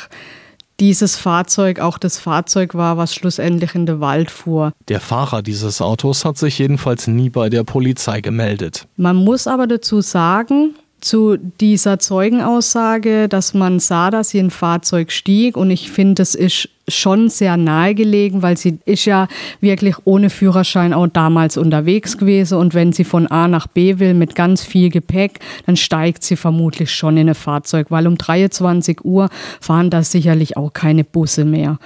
dieses 0.80 1.16
Fahrzeug 1.18 1.80
auch 1.80 2.00
das 2.00 2.18
Fahrzeug 2.18 2.74
war, 2.74 2.98
was 2.98 3.14
schlussendlich 3.14 3.76
in 3.76 3.86
den 3.86 4.00
Wald 4.00 4.32
fuhr. 4.32 4.74
Der 4.88 5.00
Fahrer 5.00 5.44
dieses 5.44 5.82
Autos 5.82 6.26
hat 6.26 6.40
sich 6.40 6.58
jedenfalls 6.58 7.06
nie 7.06 7.30
bei 7.30 7.50
der 7.50 7.64
Polizei 7.64 8.22
gemeldet. 8.22 8.88
Man 8.98 9.18
muss 9.18 9.46
aber 9.46 9.68
dazu 9.68 10.02
sagen, 10.02 10.74
zu 11.00 11.38
dieser 11.38 12.00
Zeugenaussage, 12.00 13.30
dass 13.30 13.54
man 13.54 13.80
sah, 13.80 14.10
dass 14.10 14.30
sie 14.30 14.40
ein 14.40 14.50
Fahrzeug 14.50 15.12
stieg 15.12 15.56
und 15.56 15.70
ich 15.70 15.92
finde, 15.92 16.16
das 16.16 16.34
ist 16.34 16.70
schon 16.88 17.30
sehr 17.30 17.58
nahegelegen, 17.58 18.42
weil 18.42 18.58
sie 18.58 18.78
ist 18.86 19.06
ja 19.06 19.28
wirklich 19.60 19.96
ohne 20.06 20.30
Führerschein 20.30 20.94
auch 20.94 21.08
damals 21.08 21.58
unterwegs 21.58 22.18
gewesen 22.18 22.60
und 22.60 22.74
wenn 22.74 22.94
sie 22.94 23.04
von 23.04 23.28
A 23.28 23.48
nach 23.48 23.68
B 23.68 24.00
will 24.00 24.14
mit 24.14 24.36
ganz 24.36 24.64
viel 24.64 24.90
Gepäck, 24.90 25.40
dann 25.66 25.78
steigt 25.78 26.24
sie 26.24 26.36
vermutlich 26.36 26.94
schon 26.94 27.18
in 27.18 27.30
ein 27.30 27.36
Fahrzeug, 27.36 27.88
weil 27.90 28.08
um 28.08 28.18
23 28.18 29.04
Uhr 29.04 29.30
fahren 29.60 29.90
da 29.90 30.04
sicherlich 30.04 30.58
auch 30.58 30.74
keine 30.74 31.04
Busse 31.04 31.46
mehr. 31.46 31.80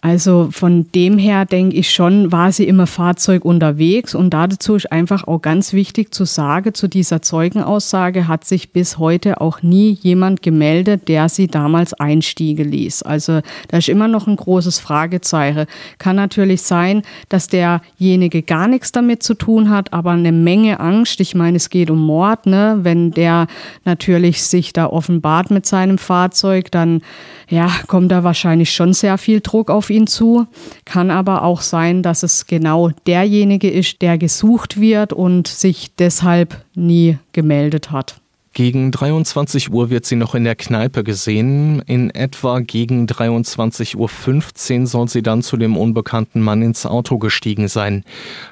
Also 0.00 0.48
von 0.52 0.86
dem 0.94 1.18
her 1.18 1.46
denke 1.46 1.76
ich 1.76 1.90
schon, 1.90 2.30
war 2.30 2.52
sie 2.52 2.68
immer 2.68 2.86
Fahrzeug 2.86 3.44
unterwegs 3.44 4.14
und 4.14 4.30
dazu 4.34 4.74
ist 4.74 4.92
einfach 4.92 5.26
auch 5.26 5.40
ganz 5.40 5.72
wichtig 5.72 6.14
zu 6.14 6.26
sagen, 6.26 6.74
zu 6.74 6.88
dieser 6.88 7.22
Zeugenaussage 7.22 8.28
hat 8.28 8.44
sich 8.44 8.72
bis 8.72 8.98
heute 8.98 9.40
auch 9.40 9.62
nie 9.62 9.98
jemand 10.02 10.42
gemeldet, 10.42 11.08
der 11.08 11.28
sie 11.28 11.46
damals 11.46 11.94
einstiege 11.94 12.62
ließ. 12.62 13.02
Also 13.02 13.40
da 13.68 13.78
ist 13.78 13.88
immer 13.88 14.06
noch 14.06 14.26
ein 14.26 14.36
großes 14.44 14.78
Fragezeichen. 14.78 15.66
Kann 15.98 16.16
natürlich 16.16 16.62
sein, 16.62 17.02
dass 17.28 17.48
derjenige 17.48 18.42
gar 18.42 18.68
nichts 18.68 18.92
damit 18.92 19.22
zu 19.22 19.34
tun 19.34 19.70
hat, 19.70 19.92
aber 19.92 20.12
eine 20.12 20.32
Menge 20.32 20.80
Angst. 20.80 21.20
Ich 21.20 21.34
meine, 21.34 21.56
es 21.56 21.70
geht 21.70 21.90
um 21.90 22.00
Mord, 22.00 22.46
ne? 22.46 22.78
Wenn 22.82 23.10
der 23.10 23.46
natürlich 23.84 24.42
sich 24.42 24.72
da 24.72 24.86
offenbart 24.86 25.50
mit 25.50 25.66
seinem 25.66 25.98
Fahrzeug, 25.98 26.70
dann 26.70 27.00
ja, 27.48 27.70
kommt 27.86 28.10
da 28.10 28.24
wahrscheinlich 28.24 28.72
schon 28.72 28.92
sehr 28.92 29.18
viel 29.18 29.40
Druck 29.40 29.70
auf 29.70 29.90
ihn 29.90 30.06
zu. 30.06 30.46
Kann 30.84 31.10
aber 31.10 31.42
auch 31.42 31.60
sein, 31.60 32.02
dass 32.02 32.22
es 32.22 32.46
genau 32.46 32.90
derjenige 33.06 33.70
ist, 33.70 34.02
der 34.02 34.18
gesucht 34.18 34.80
wird 34.80 35.12
und 35.12 35.48
sich 35.48 35.94
deshalb 35.96 36.64
nie 36.74 37.18
gemeldet 37.32 37.90
hat. 37.90 38.23
Gegen 38.54 38.92
23 38.92 39.72
Uhr 39.72 39.90
wird 39.90 40.06
sie 40.06 40.14
noch 40.14 40.36
in 40.36 40.44
der 40.44 40.54
Kneipe 40.54 41.02
gesehen. 41.02 41.82
In 41.86 42.10
etwa 42.10 42.60
gegen 42.60 43.06
23.15 43.06 44.80
Uhr 44.80 44.86
soll 44.86 45.08
sie 45.08 45.22
dann 45.22 45.42
zu 45.42 45.56
dem 45.56 45.76
unbekannten 45.76 46.40
Mann 46.40 46.62
ins 46.62 46.86
Auto 46.86 47.18
gestiegen 47.18 47.66
sein. 47.66 48.04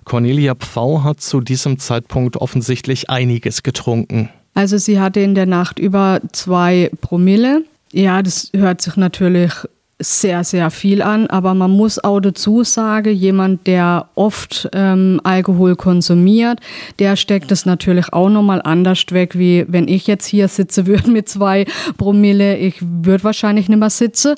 Cornelia 0.05 0.57
Pfau 0.57 1.05
hat 1.05 1.20
zu 1.20 1.40
diesem 1.40 1.78
Zeitpunkt 1.78 2.36
offensichtlich 2.36 3.11
einiges 3.11 3.62
getrunken. 3.62 4.28
Also 4.55 4.76
sie 4.76 4.98
hatte 4.98 5.20
in 5.20 5.36
der 5.36 5.46
Nacht 5.46 5.78
über 5.78 6.20
zwei 6.32 6.90
Promille. 7.00 7.64
Ja, 7.92 8.22
das 8.22 8.50
hört 8.55 8.80
sich 8.82 8.96
natürlich 8.96 9.53
sehr, 10.03 10.44
sehr 10.44 10.70
viel 10.70 11.03
an, 11.03 11.26
aber 11.28 11.55
man 11.55 11.70
muss 11.70 12.03
auch 12.03 12.20
dazu 12.20 12.64
sagen, 12.64 13.14
jemand, 13.14 13.66
der 13.66 14.07
oft 14.14 14.68
ähm, 14.72 15.20
Alkohol 15.24 15.76
konsumiert, 15.76 16.61
der 16.98 17.16
steckt 17.16 17.53
es 17.53 17.66
natürlich 17.66 18.12
auch 18.12 18.28
nochmal 18.28 18.61
anders 18.62 19.05
weg, 19.11 19.38
wie 19.38 19.64
wenn 19.68 19.88
ich 19.88 20.07
jetzt 20.07 20.26
hier 20.26 20.48
sitze 20.48 20.86
würde 20.86 21.11
mit 21.11 21.28
zwei 21.28 21.64
Promille, 21.96 22.57
ich 22.57 22.76
würde 22.80 23.24
wahrscheinlich 23.24 23.68
nicht 23.68 23.78
mehr 23.78 23.90
sitzen. 23.90 24.34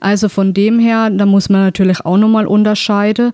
Also 0.00 0.28
von 0.28 0.54
dem 0.54 0.78
her, 0.78 1.10
da 1.10 1.26
muss 1.26 1.48
man 1.48 1.62
natürlich 1.62 2.04
auch 2.04 2.18
nochmal 2.18 2.46
unterscheiden. 2.46 3.32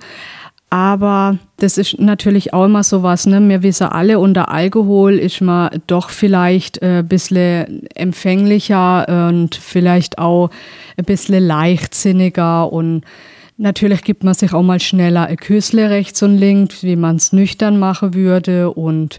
Aber 0.72 1.38
das 1.56 1.78
ist 1.78 1.98
natürlich 1.98 2.54
auch 2.54 2.66
immer 2.66 2.84
so 2.84 3.02
was, 3.02 3.26
ne? 3.26 3.40
Wir 3.48 3.64
wissen 3.64 3.88
alle, 3.88 4.20
unter 4.20 4.50
Alkohol 4.50 5.18
ist 5.18 5.40
man 5.40 5.82
doch 5.88 6.10
vielleicht 6.10 6.80
ein 6.80 7.00
äh, 7.00 7.02
bisschen 7.02 7.88
empfänglicher 7.96 9.28
und 9.28 9.56
vielleicht 9.56 10.18
auch 10.18 10.50
ein 10.96 11.04
bisschen 11.04 11.44
leichtsinniger 11.44 12.72
und 12.72 13.02
natürlich 13.56 14.02
gibt 14.02 14.22
man 14.22 14.34
sich 14.34 14.52
auch 14.52 14.62
mal 14.62 14.78
schneller 14.78 15.26
ein 15.26 15.36
Küssle 15.36 15.90
rechts 15.90 16.22
und 16.22 16.38
links, 16.38 16.84
wie 16.84 16.96
man 16.96 17.16
es 17.16 17.32
nüchtern 17.32 17.80
machen 17.80 18.14
würde 18.14 18.70
und 18.70 19.18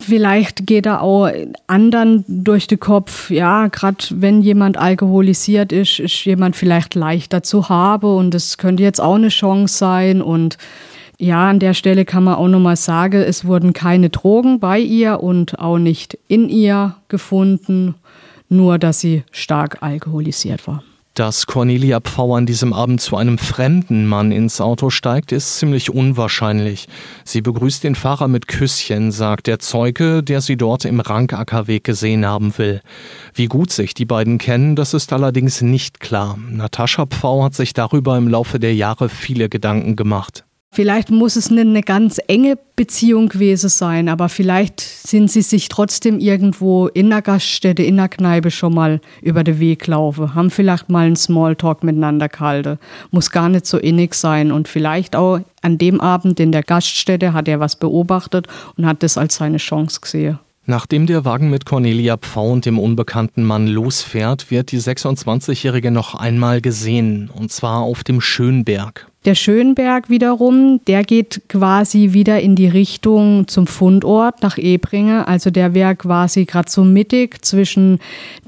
Vielleicht 0.00 0.66
geht 0.66 0.86
da 0.86 1.00
auch 1.00 1.28
anderen 1.66 2.24
durch 2.28 2.66
den 2.66 2.78
Kopf, 2.78 3.30
ja, 3.30 3.66
gerade 3.66 4.04
wenn 4.10 4.42
jemand 4.42 4.76
alkoholisiert 4.76 5.72
ist, 5.72 5.98
ist 5.98 6.24
jemand 6.24 6.54
vielleicht 6.56 6.94
leichter 6.94 7.42
zu 7.42 7.68
haben 7.68 8.16
und 8.16 8.32
das 8.32 8.58
könnte 8.58 8.82
jetzt 8.82 9.00
auch 9.00 9.16
eine 9.16 9.28
Chance 9.28 9.76
sein. 9.76 10.22
Und 10.22 10.56
ja, 11.18 11.50
an 11.50 11.58
der 11.58 11.74
Stelle 11.74 12.04
kann 12.04 12.24
man 12.24 12.36
auch 12.36 12.46
nochmal 12.46 12.76
sagen, 12.76 13.20
es 13.20 13.44
wurden 13.44 13.72
keine 13.72 14.08
Drogen 14.08 14.60
bei 14.60 14.78
ihr 14.78 15.20
und 15.20 15.58
auch 15.58 15.78
nicht 15.78 16.16
in 16.28 16.48
ihr 16.48 16.94
gefunden, 17.08 17.96
nur 18.48 18.78
dass 18.78 19.00
sie 19.00 19.24
stark 19.32 19.78
alkoholisiert 19.82 20.66
war. 20.68 20.84
Dass 21.18 21.46
Cornelia 21.46 21.98
Pfau 21.98 22.36
an 22.36 22.46
diesem 22.46 22.72
Abend 22.72 23.00
zu 23.00 23.16
einem 23.16 23.38
fremden 23.38 24.06
Mann 24.06 24.30
ins 24.30 24.60
Auto 24.60 24.88
steigt, 24.88 25.32
ist 25.32 25.58
ziemlich 25.58 25.90
unwahrscheinlich. 25.90 26.86
Sie 27.24 27.42
begrüßt 27.42 27.82
den 27.82 27.96
Fahrer 27.96 28.28
mit 28.28 28.46
Küsschen, 28.46 29.10
sagt 29.10 29.48
der 29.48 29.58
Zeuge, 29.58 30.22
der 30.22 30.40
sie 30.42 30.56
dort 30.56 30.84
im 30.84 31.00
Rankackerweg 31.00 31.82
gesehen 31.82 32.24
haben 32.24 32.56
will. 32.56 32.82
Wie 33.34 33.46
gut 33.46 33.72
sich 33.72 33.94
die 33.94 34.04
beiden 34.04 34.38
kennen, 34.38 34.76
das 34.76 34.94
ist 34.94 35.12
allerdings 35.12 35.60
nicht 35.60 35.98
klar. 35.98 36.38
Natascha 36.38 37.06
Pfau 37.06 37.42
hat 37.42 37.54
sich 37.54 37.72
darüber 37.72 38.16
im 38.16 38.28
Laufe 38.28 38.60
der 38.60 38.76
Jahre 38.76 39.08
viele 39.08 39.48
Gedanken 39.48 39.96
gemacht. 39.96 40.44
Vielleicht 40.70 41.10
muss 41.10 41.34
es 41.34 41.50
nicht 41.50 41.66
eine 41.66 41.82
ganz 41.82 42.20
enge 42.28 42.56
Beziehung 42.76 43.28
gewesen 43.28 43.68
sein, 43.68 44.08
aber 44.08 44.28
vielleicht 44.28 44.80
sind 44.80 45.30
sie 45.30 45.42
sich 45.42 45.68
trotzdem 45.68 46.20
irgendwo 46.20 46.86
in 46.86 47.10
der 47.10 47.22
Gaststätte, 47.22 47.82
in 47.82 47.96
der 47.96 48.08
Kneipe 48.08 48.50
schon 48.50 48.74
mal 48.74 49.00
über 49.20 49.42
den 49.42 49.58
Weg 49.58 49.86
laufen, 49.86 50.34
haben 50.34 50.50
vielleicht 50.50 50.88
mal 50.88 51.06
einen 51.06 51.16
Smalltalk 51.16 51.82
miteinander 51.82 52.28
gehalten. 52.28 52.78
Muss 53.10 53.30
gar 53.30 53.48
nicht 53.48 53.66
so 53.66 53.78
innig 53.78 54.14
sein 54.14 54.52
und 54.52 54.68
vielleicht 54.68 55.16
auch 55.16 55.40
an 55.62 55.78
dem 55.78 56.00
Abend 56.00 56.38
in 56.38 56.52
der 56.52 56.62
Gaststätte 56.62 57.32
hat 57.32 57.48
er 57.48 57.58
was 57.58 57.76
beobachtet 57.76 58.46
und 58.76 58.86
hat 58.86 59.02
das 59.02 59.18
als 59.18 59.36
seine 59.36 59.56
Chance 59.56 60.00
gesehen. 60.00 60.38
Nachdem 60.70 61.06
der 61.06 61.24
Wagen 61.24 61.48
mit 61.48 61.64
Cornelia 61.64 62.18
Pfau 62.18 62.50
und 62.52 62.66
dem 62.66 62.78
unbekannten 62.78 63.42
Mann 63.42 63.66
losfährt, 63.66 64.50
wird 64.50 64.70
die 64.70 64.78
26-Jährige 64.78 65.90
noch 65.90 66.14
einmal 66.14 66.60
gesehen, 66.60 67.30
und 67.34 67.50
zwar 67.50 67.80
auf 67.80 68.04
dem 68.04 68.20
Schönberg. 68.20 69.07
Der 69.24 69.34
Schönberg 69.34 70.08
wiederum, 70.08 70.80
der 70.86 71.02
geht 71.02 71.42
quasi 71.48 72.12
wieder 72.12 72.40
in 72.40 72.54
die 72.54 72.68
Richtung 72.68 73.48
zum 73.48 73.66
Fundort 73.66 74.42
nach 74.42 74.58
Ebringe. 74.58 75.26
Also 75.26 75.50
der 75.50 75.74
wäre 75.74 75.96
quasi 75.96 76.44
gerade 76.44 76.70
so 76.70 76.84
mittig 76.84 77.44
zwischen 77.44 77.98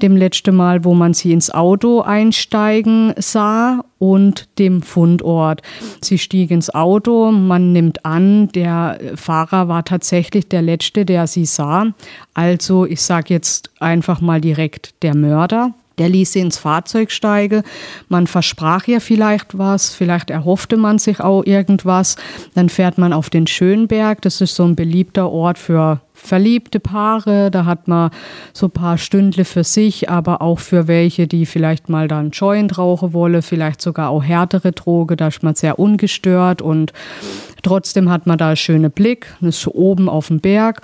dem 0.01 0.15
letzten 0.15 0.55
Mal, 0.55 0.85
wo 0.85 0.93
man 0.93 1.13
sie 1.13 1.33
ins 1.33 1.51
Auto 1.51 2.01
einsteigen 2.01 3.13
sah 3.17 3.83
und 3.99 4.47
dem 4.59 4.81
Fundort. 4.81 5.61
Sie 6.01 6.17
stieg 6.17 6.51
ins 6.51 6.73
Auto, 6.73 7.31
man 7.31 7.73
nimmt 7.73 8.05
an, 8.05 8.47
der 8.49 8.97
Fahrer 9.15 9.67
war 9.67 9.83
tatsächlich 9.83 10.47
der 10.47 10.61
Letzte, 10.61 11.03
der 11.03 11.27
sie 11.27 11.45
sah. 11.45 11.87
Also 12.33 12.85
ich 12.85 13.01
sage 13.01 13.33
jetzt 13.33 13.71
einfach 13.79 14.21
mal 14.21 14.39
direkt 14.39 15.03
der 15.03 15.15
Mörder. 15.15 15.73
Der 16.01 16.09
ließ 16.09 16.33
sie 16.33 16.39
ins 16.39 16.57
Fahrzeug 16.57 17.11
steigen. 17.11 17.61
Man 18.09 18.25
versprach 18.25 18.87
ihr 18.87 19.01
vielleicht 19.01 19.55
was, 19.55 19.93
vielleicht 19.93 20.31
erhoffte 20.31 20.75
man 20.75 20.97
sich 20.97 21.19
auch 21.19 21.45
irgendwas. 21.45 22.15
Dann 22.55 22.69
fährt 22.69 22.97
man 22.97 23.13
auf 23.13 23.29
den 23.29 23.45
Schönberg. 23.45 24.19
Das 24.23 24.41
ist 24.41 24.55
so 24.55 24.63
ein 24.63 24.75
beliebter 24.75 25.29
Ort 25.29 25.59
für 25.59 26.01
verliebte 26.15 26.79
Paare. 26.79 27.51
Da 27.51 27.65
hat 27.65 27.87
man 27.87 28.09
so 28.51 28.65
ein 28.65 28.71
paar 28.71 28.97
Stündle 28.97 29.45
für 29.45 29.63
sich, 29.63 30.09
aber 30.09 30.41
auch 30.41 30.57
für 30.57 30.87
welche, 30.87 31.27
die 31.27 31.45
vielleicht 31.45 31.87
mal 31.87 32.07
dann 32.07 32.31
Joint 32.31 32.79
rauchen 32.79 33.13
wollen, 33.13 33.43
vielleicht 33.43 33.79
sogar 33.79 34.09
auch 34.09 34.23
härtere 34.23 34.71
Droge. 34.71 35.15
Da 35.15 35.27
ist 35.27 35.43
man 35.43 35.53
sehr 35.53 35.77
ungestört 35.77 36.63
und 36.63 36.93
trotzdem 37.61 38.09
hat 38.09 38.25
man 38.25 38.39
da 38.39 38.47
einen 38.47 38.55
schönen 38.55 38.89
Blick. 38.89 39.27
Das 39.39 39.57
ist 39.57 39.67
oben 39.67 40.09
auf 40.09 40.29
dem 40.29 40.39
Berg. 40.39 40.81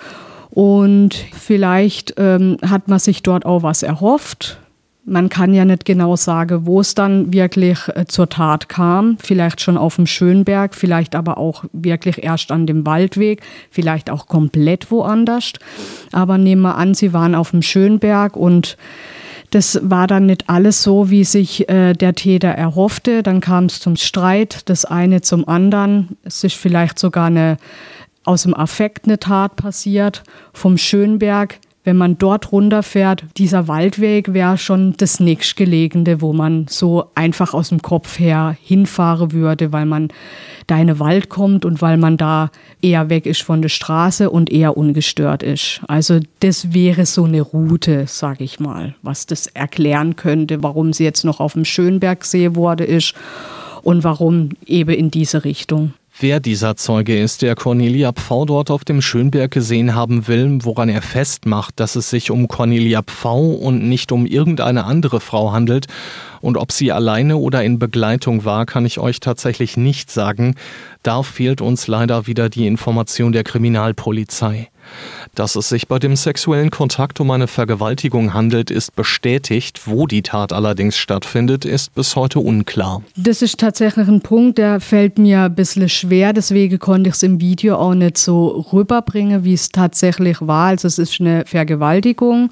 Und 0.50 1.16
vielleicht 1.32 2.14
ähm, 2.18 2.58
hat 2.64 2.86
man 2.86 3.00
sich 3.00 3.24
dort 3.24 3.44
auch 3.44 3.64
was 3.64 3.82
erhofft 3.82 4.60
man 5.08 5.28
kann 5.28 5.54
ja 5.54 5.64
nicht 5.64 5.84
genau 5.84 6.16
sagen, 6.16 6.66
wo 6.66 6.80
es 6.80 6.94
dann 6.94 7.32
wirklich 7.32 7.78
äh, 7.88 8.04
zur 8.06 8.28
Tat 8.28 8.68
kam. 8.68 9.16
Vielleicht 9.18 9.60
schon 9.60 9.76
auf 9.76 9.96
dem 9.96 10.06
Schönberg, 10.06 10.74
vielleicht 10.74 11.14
aber 11.14 11.38
auch 11.38 11.64
wirklich 11.72 12.22
erst 12.22 12.52
an 12.52 12.66
dem 12.66 12.86
Waldweg, 12.86 13.42
vielleicht 13.70 14.10
auch 14.10 14.26
komplett 14.26 14.90
woanders. 14.90 15.54
Aber 16.12 16.38
nehmen 16.38 16.62
wir 16.62 16.76
an, 16.76 16.94
sie 16.94 17.12
waren 17.12 17.34
auf 17.34 17.50
dem 17.50 17.62
Schönberg 17.62 18.36
und 18.36 18.76
das 19.50 19.80
war 19.82 20.06
dann 20.06 20.26
nicht 20.26 20.50
alles 20.50 20.82
so, 20.82 21.10
wie 21.10 21.24
sich 21.24 21.68
äh, 21.70 21.94
der 21.94 22.14
Täter 22.14 22.48
erhoffte. 22.48 23.22
Dann 23.22 23.40
kam 23.40 23.64
es 23.64 23.80
zum 23.80 23.96
Streit, 23.96 24.68
das 24.68 24.84
eine 24.84 25.22
zum 25.22 25.48
anderen. 25.48 26.18
Es 26.22 26.44
ist 26.44 26.56
vielleicht 26.56 26.98
sogar 26.98 27.26
eine 27.26 27.56
aus 28.24 28.42
dem 28.42 28.54
Affekt 28.54 29.06
eine 29.06 29.18
Tat 29.18 29.56
passiert. 29.56 30.22
Vom 30.52 30.76
Schönberg 30.76 31.58
wenn 31.88 31.96
man 31.96 32.18
dort 32.18 32.52
runterfährt, 32.52 33.24
dieser 33.38 33.66
Waldweg 33.66 34.34
wäre 34.34 34.58
schon 34.58 34.92
das 34.98 35.20
nächstgelegene, 35.20 36.20
wo 36.20 36.34
man 36.34 36.66
so 36.68 37.06
einfach 37.14 37.54
aus 37.54 37.70
dem 37.70 37.80
Kopf 37.80 38.18
her 38.18 38.54
hinfahren 38.62 39.32
würde, 39.32 39.72
weil 39.72 39.86
man 39.86 40.08
da 40.66 40.76
in 40.76 40.88
den 40.88 40.98
Wald 40.98 41.30
kommt 41.30 41.64
und 41.64 41.80
weil 41.80 41.96
man 41.96 42.18
da 42.18 42.50
eher 42.82 43.08
weg 43.08 43.24
ist 43.24 43.40
von 43.42 43.62
der 43.62 43.70
Straße 43.70 44.28
und 44.28 44.52
eher 44.52 44.76
ungestört 44.76 45.42
ist. 45.42 45.80
Also 45.88 46.20
das 46.40 46.74
wäre 46.74 47.06
so 47.06 47.24
eine 47.24 47.40
Route, 47.40 48.04
sage 48.06 48.44
ich 48.44 48.60
mal, 48.60 48.94
was 49.00 49.24
das 49.24 49.46
erklären 49.46 50.14
könnte, 50.14 50.62
warum 50.62 50.92
sie 50.92 51.04
jetzt 51.04 51.24
noch 51.24 51.40
auf 51.40 51.54
dem 51.54 51.64
Schönbergsee 51.64 52.54
wurde 52.54 52.84
ist 52.84 53.14
und 53.82 54.04
warum 54.04 54.50
eben 54.66 54.94
in 54.94 55.10
diese 55.10 55.42
Richtung. 55.42 55.94
Wer 56.20 56.40
dieser 56.40 56.74
Zeuge 56.74 57.16
ist, 57.16 57.42
der 57.42 57.54
Cornelia 57.54 58.10
Pfau 58.10 58.44
dort 58.44 58.72
auf 58.72 58.84
dem 58.84 59.00
Schönberg 59.00 59.52
gesehen 59.52 59.94
haben 59.94 60.26
will, 60.26 60.58
woran 60.64 60.88
er 60.88 61.00
festmacht, 61.00 61.78
dass 61.78 61.94
es 61.94 62.10
sich 62.10 62.32
um 62.32 62.48
Cornelia 62.48 63.02
Pfau 63.02 63.52
und 63.52 63.88
nicht 63.88 64.10
um 64.10 64.26
irgendeine 64.26 64.84
andere 64.84 65.20
Frau 65.20 65.52
handelt, 65.52 65.86
und 66.40 66.56
ob 66.56 66.72
sie 66.72 66.90
alleine 66.90 67.36
oder 67.36 67.62
in 67.62 67.78
Begleitung 67.78 68.44
war, 68.44 68.66
kann 68.66 68.84
ich 68.84 68.98
euch 68.98 69.20
tatsächlich 69.20 69.76
nicht 69.76 70.10
sagen. 70.10 70.56
Da 71.04 71.22
fehlt 71.22 71.60
uns 71.60 71.86
leider 71.86 72.26
wieder 72.26 72.48
die 72.48 72.66
Information 72.66 73.30
der 73.30 73.44
Kriminalpolizei. 73.44 74.70
Dass 75.34 75.56
es 75.56 75.68
sich 75.68 75.88
bei 75.88 75.98
dem 75.98 76.16
sexuellen 76.16 76.70
Kontakt 76.70 77.20
um 77.20 77.30
eine 77.30 77.46
Vergewaltigung 77.46 78.34
handelt, 78.34 78.70
ist 78.70 78.96
bestätigt. 78.96 79.82
Wo 79.86 80.06
die 80.06 80.22
Tat 80.22 80.52
allerdings 80.52 80.96
stattfindet, 80.96 81.64
ist 81.64 81.94
bis 81.94 82.16
heute 82.16 82.40
unklar. 82.40 83.02
Das 83.16 83.42
ist 83.42 83.60
tatsächlich 83.60 84.08
ein 84.08 84.20
Punkt, 84.20 84.58
der 84.58 84.80
fällt 84.80 85.18
mir 85.18 85.42
ein 85.42 85.54
bisschen 85.54 85.88
schwer. 85.88 86.32
Deswegen 86.32 86.78
konnte 86.78 87.08
ich 87.10 87.14
es 87.14 87.22
im 87.22 87.40
Video 87.40 87.76
auch 87.76 87.94
nicht 87.94 88.18
so 88.18 88.66
rüberbringen, 88.72 89.44
wie 89.44 89.54
es 89.54 89.68
tatsächlich 89.68 90.38
war. 90.40 90.68
Also 90.68 90.88
es 90.88 90.98
ist 90.98 91.20
eine 91.20 91.44
Vergewaltigung. 91.46 92.50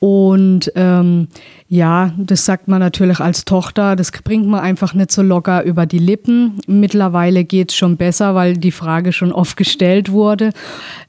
Und 0.00 0.70
ähm, 0.76 1.28
ja, 1.68 2.12
das 2.16 2.44
sagt 2.44 2.68
man 2.68 2.78
natürlich 2.78 3.18
als 3.18 3.44
Tochter, 3.44 3.96
das 3.96 4.12
bringt 4.12 4.46
man 4.46 4.60
einfach 4.60 4.94
nicht 4.94 5.10
so 5.10 5.22
locker 5.22 5.64
über 5.64 5.86
die 5.86 5.98
Lippen. 5.98 6.58
Mittlerweile 6.68 7.44
geht 7.44 7.70
es 7.70 7.76
schon 7.76 7.96
besser, 7.96 8.34
weil 8.34 8.56
die 8.56 8.70
Frage 8.70 9.12
schon 9.12 9.32
oft 9.32 9.56
gestellt 9.56 10.12
wurde. 10.12 10.52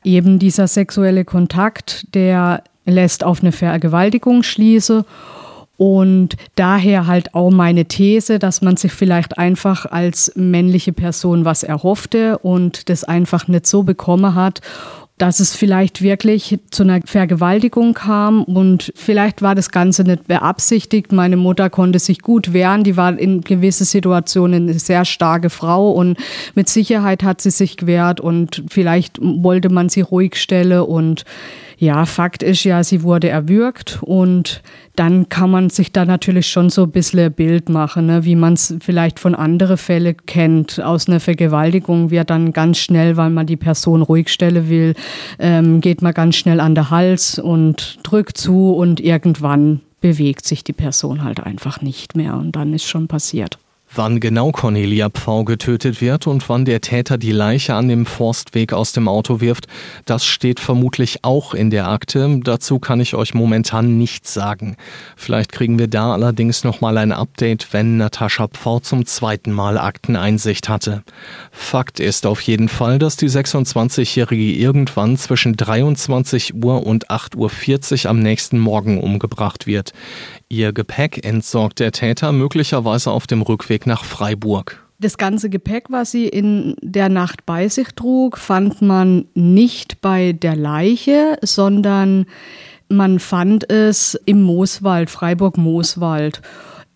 Eben 0.04 0.40
dieser 0.40 0.68
sexuelle 0.68 1.24
Kontakt, 1.24 2.14
der 2.16 2.64
lässt 2.86 3.24
auf 3.24 3.42
eine 3.42 3.52
Vergewaltigung 3.52 4.42
schließen. 4.42 5.04
Und 5.78 6.36
daher 6.56 7.08
halt 7.08 7.34
auch 7.36 7.52
meine 7.52 7.86
These, 7.86 8.38
dass 8.38 8.62
man 8.62 8.76
sich 8.76 8.92
vielleicht 8.92 9.38
einfach 9.38 9.86
als 9.86 10.34
männliche 10.36 10.92
Person 10.92 11.46
was 11.46 11.64
erhoffte 11.64 12.38
und 12.40 12.90
das 12.90 13.06
einfach 13.06 13.48
nicht 13.48 13.66
so 13.66 13.84
bekommen 13.84 14.36
hat 14.36 14.60
dass 15.20 15.42
es 15.42 15.54
vielleicht 15.54 16.02
wirklich 16.02 16.58
zu 16.72 16.84
einer 16.84 17.02
Vergewaltigung 17.06 17.94
kam 17.94 18.44
und 18.44 18.92
vielleicht 18.96 19.42
war 19.42 19.54
das 19.54 19.70
Ganze 19.70 20.04
nicht 20.04 20.28
beabsichtigt. 20.28 21.12
Meine 21.12 21.36
Mutter 21.36 21.70
konnte 21.70 22.00
sich 22.00 22.22
gut 22.22 22.54
wehren, 22.54 22.86
die 22.86 22.96
war 22.96 23.20
in 23.20 23.42
gewissen 23.42 23.86
Situationen 23.86 24.70
eine 24.70 24.80
sehr 24.80 25.04
starke 25.04 25.50
Frau 25.50 25.92
und 25.92 26.18
mit 26.56 26.70
Sicherheit 26.70 27.22
hat 27.22 27.42
sie 27.42 27.52
sich 27.52 27.76
gewehrt 27.76 28.22
und 28.22 28.64
vielleicht 28.70 29.20
wollte 29.22 29.70
man 29.70 29.90
sie 29.90 30.02
ruhig 30.02 30.38
stellen 30.38 30.82
und 30.82 31.26
ja, 31.80 32.06
Fakt 32.06 32.44
ist 32.44 32.66
ja, 32.66 32.84
sie 32.84 33.04
wurde 33.04 33.30
erwürgt 33.30 34.00
und 34.02 34.62
dann 34.98 35.30
kann 35.30 35.50
man 35.50 35.70
sich 35.70 35.94
da 35.94 36.04
natürlich 36.04 36.48
schon 36.48 36.70
so 36.70 36.84
ein 36.84 36.92
bisschen 36.92 37.22
ein 37.22 37.32
Bild 37.32 37.70
machen, 37.70 38.08
ne, 38.08 38.26
wie 38.26 38.36
man 38.36 38.54
es 38.54 38.76
vielleicht 38.82 39.18
von 39.18 39.34
anderen 39.34 39.78
Fällen 39.78 40.18
kennt. 40.26 40.82
Aus 40.82 41.08
einer 41.08 41.22
Vergewaltigung 41.22 42.12
wird 42.12 42.32
dann 42.32 42.52
ganz 42.52 42.80
schnell, 42.80 43.16
weil 43.16 43.30
man 43.30 43.48
die 43.48 43.56
Person 43.56 44.02
ruhig 44.02 44.28
stellen 44.28 44.68
will, 44.68 44.94
ähm, 45.40 45.80
geht 45.80 46.02
man 46.02 46.14
ganz 46.14 46.36
schnell 46.36 46.60
an 46.60 46.76
den 46.76 46.90
Hals 46.90 47.40
und 47.40 48.00
drückt 48.04 48.38
zu 48.38 48.74
und 48.74 49.00
irgendwann 49.00 49.80
bewegt 50.02 50.46
sich 50.46 50.66
die 50.66 50.74
Person 50.74 51.24
halt 51.24 51.40
einfach 51.40 51.82
nicht 51.82 52.14
mehr 52.14 52.36
und 52.36 52.58
dann 52.58 52.74
ist 52.74 52.86
schon 52.86 53.08
passiert. 53.08 53.58
Wann 53.92 54.20
genau 54.20 54.52
Cornelia 54.52 55.10
Pfau 55.10 55.44
getötet 55.44 56.00
wird 56.00 56.28
und 56.28 56.48
wann 56.48 56.64
der 56.64 56.80
Täter 56.80 57.18
die 57.18 57.32
Leiche 57.32 57.74
an 57.74 57.88
dem 57.88 58.06
Forstweg 58.06 58.72
aus 58.72 58.92
dem 58.92 59.08
Auto 59.08 59.42
wirft, 59.42 59.66
das 60.06 60.26
steht 60.26 60.60
vermutlich 60.60 61.24
auch 61.24 61.56
in 61.56 61.72
der 61.72 61.88
Akte. 61.88 62.40
Dazu 62.44 62.78
kann 62.78 63.02
ich 63.02 63.16
euch 63.16 63.34
momentan 63.34 63.98
nichts 63.98 64.32
sagen. 64.32 64.78
Vielleicht 65.16 65.52
kriegen 65.52 65.80
wir 65.80 65.88
da 65.88 66.14
allerdings 66.14 66.64
nochmal 66.64 67.00
ein 67.00 67.12
Update, 67.12 67.74
wenn 67.74 67.98
Natascha 67.98 68.48
Pfau 68.50 68.80
zum 68.80 69.08
zweiten 69.08 69.52
Mal 69.52 69.80
Akteneinsicht 69.80 70.70
hatte. 70.70 71.04
Fakt 71.52 72.00
ist 72.00 72.28
auf 72.28 72.42
jeden 72.42 72.70
Fall, 72.70 73.00
dass 73.00 73.18
die 73.18 73.30
26-Jährige 73.30 74.54
irgendwann 74.54 75.18
zwischen 75.18 75.58
23 75.58 76.54
Uhr 76.54 76.86
und 76.86 77.10
8.40 77.10 78.06
Uhr 78.06 78.12
am 78.12 78.20
nächsten 78.20 78.60
Morgen 78.60 79.00
umgebracht 79.02 79.66
wird. 79.66 79.94
Ihr 80.52 80.74
Gepäck 80.74 81.24
entsorgt 81.24 81.80
der 81.80 81.91
Täter 81.91 82.32
möglicherweise 82.32 83.12
auf 83.12 83.28
dem 83.28 83.43
Rückweg 83.43 83.86
nach 83.86 84.04
Freiburg. 84.04 84.84
Das 84.97 85.20
ganze 85.20 85.47
Gepäck, 85.52 85.86
was 85.89 86.10
sie 86.10 86.28
in 86.28 86.76
der 86.82 87.08
Nacht 87.08 87.45
bei 87.45 87.68
sich 87.68 87.89
trug, 87.89 88.39
fand 88.39 88.82
man 88.82 89.26
nicht 89.36 90.02
bei 90.02 90.34
der 90.34 90.56
Leiche, 90.56 91.38
sondern 91.43 92.26
man 92.89 93.20
fand 93.20 93.70
es 93.70 94.20
im 94.26 94.41
Mooswald, 94.41 95.12
Freiburg-Mooswald. 95.12 96.41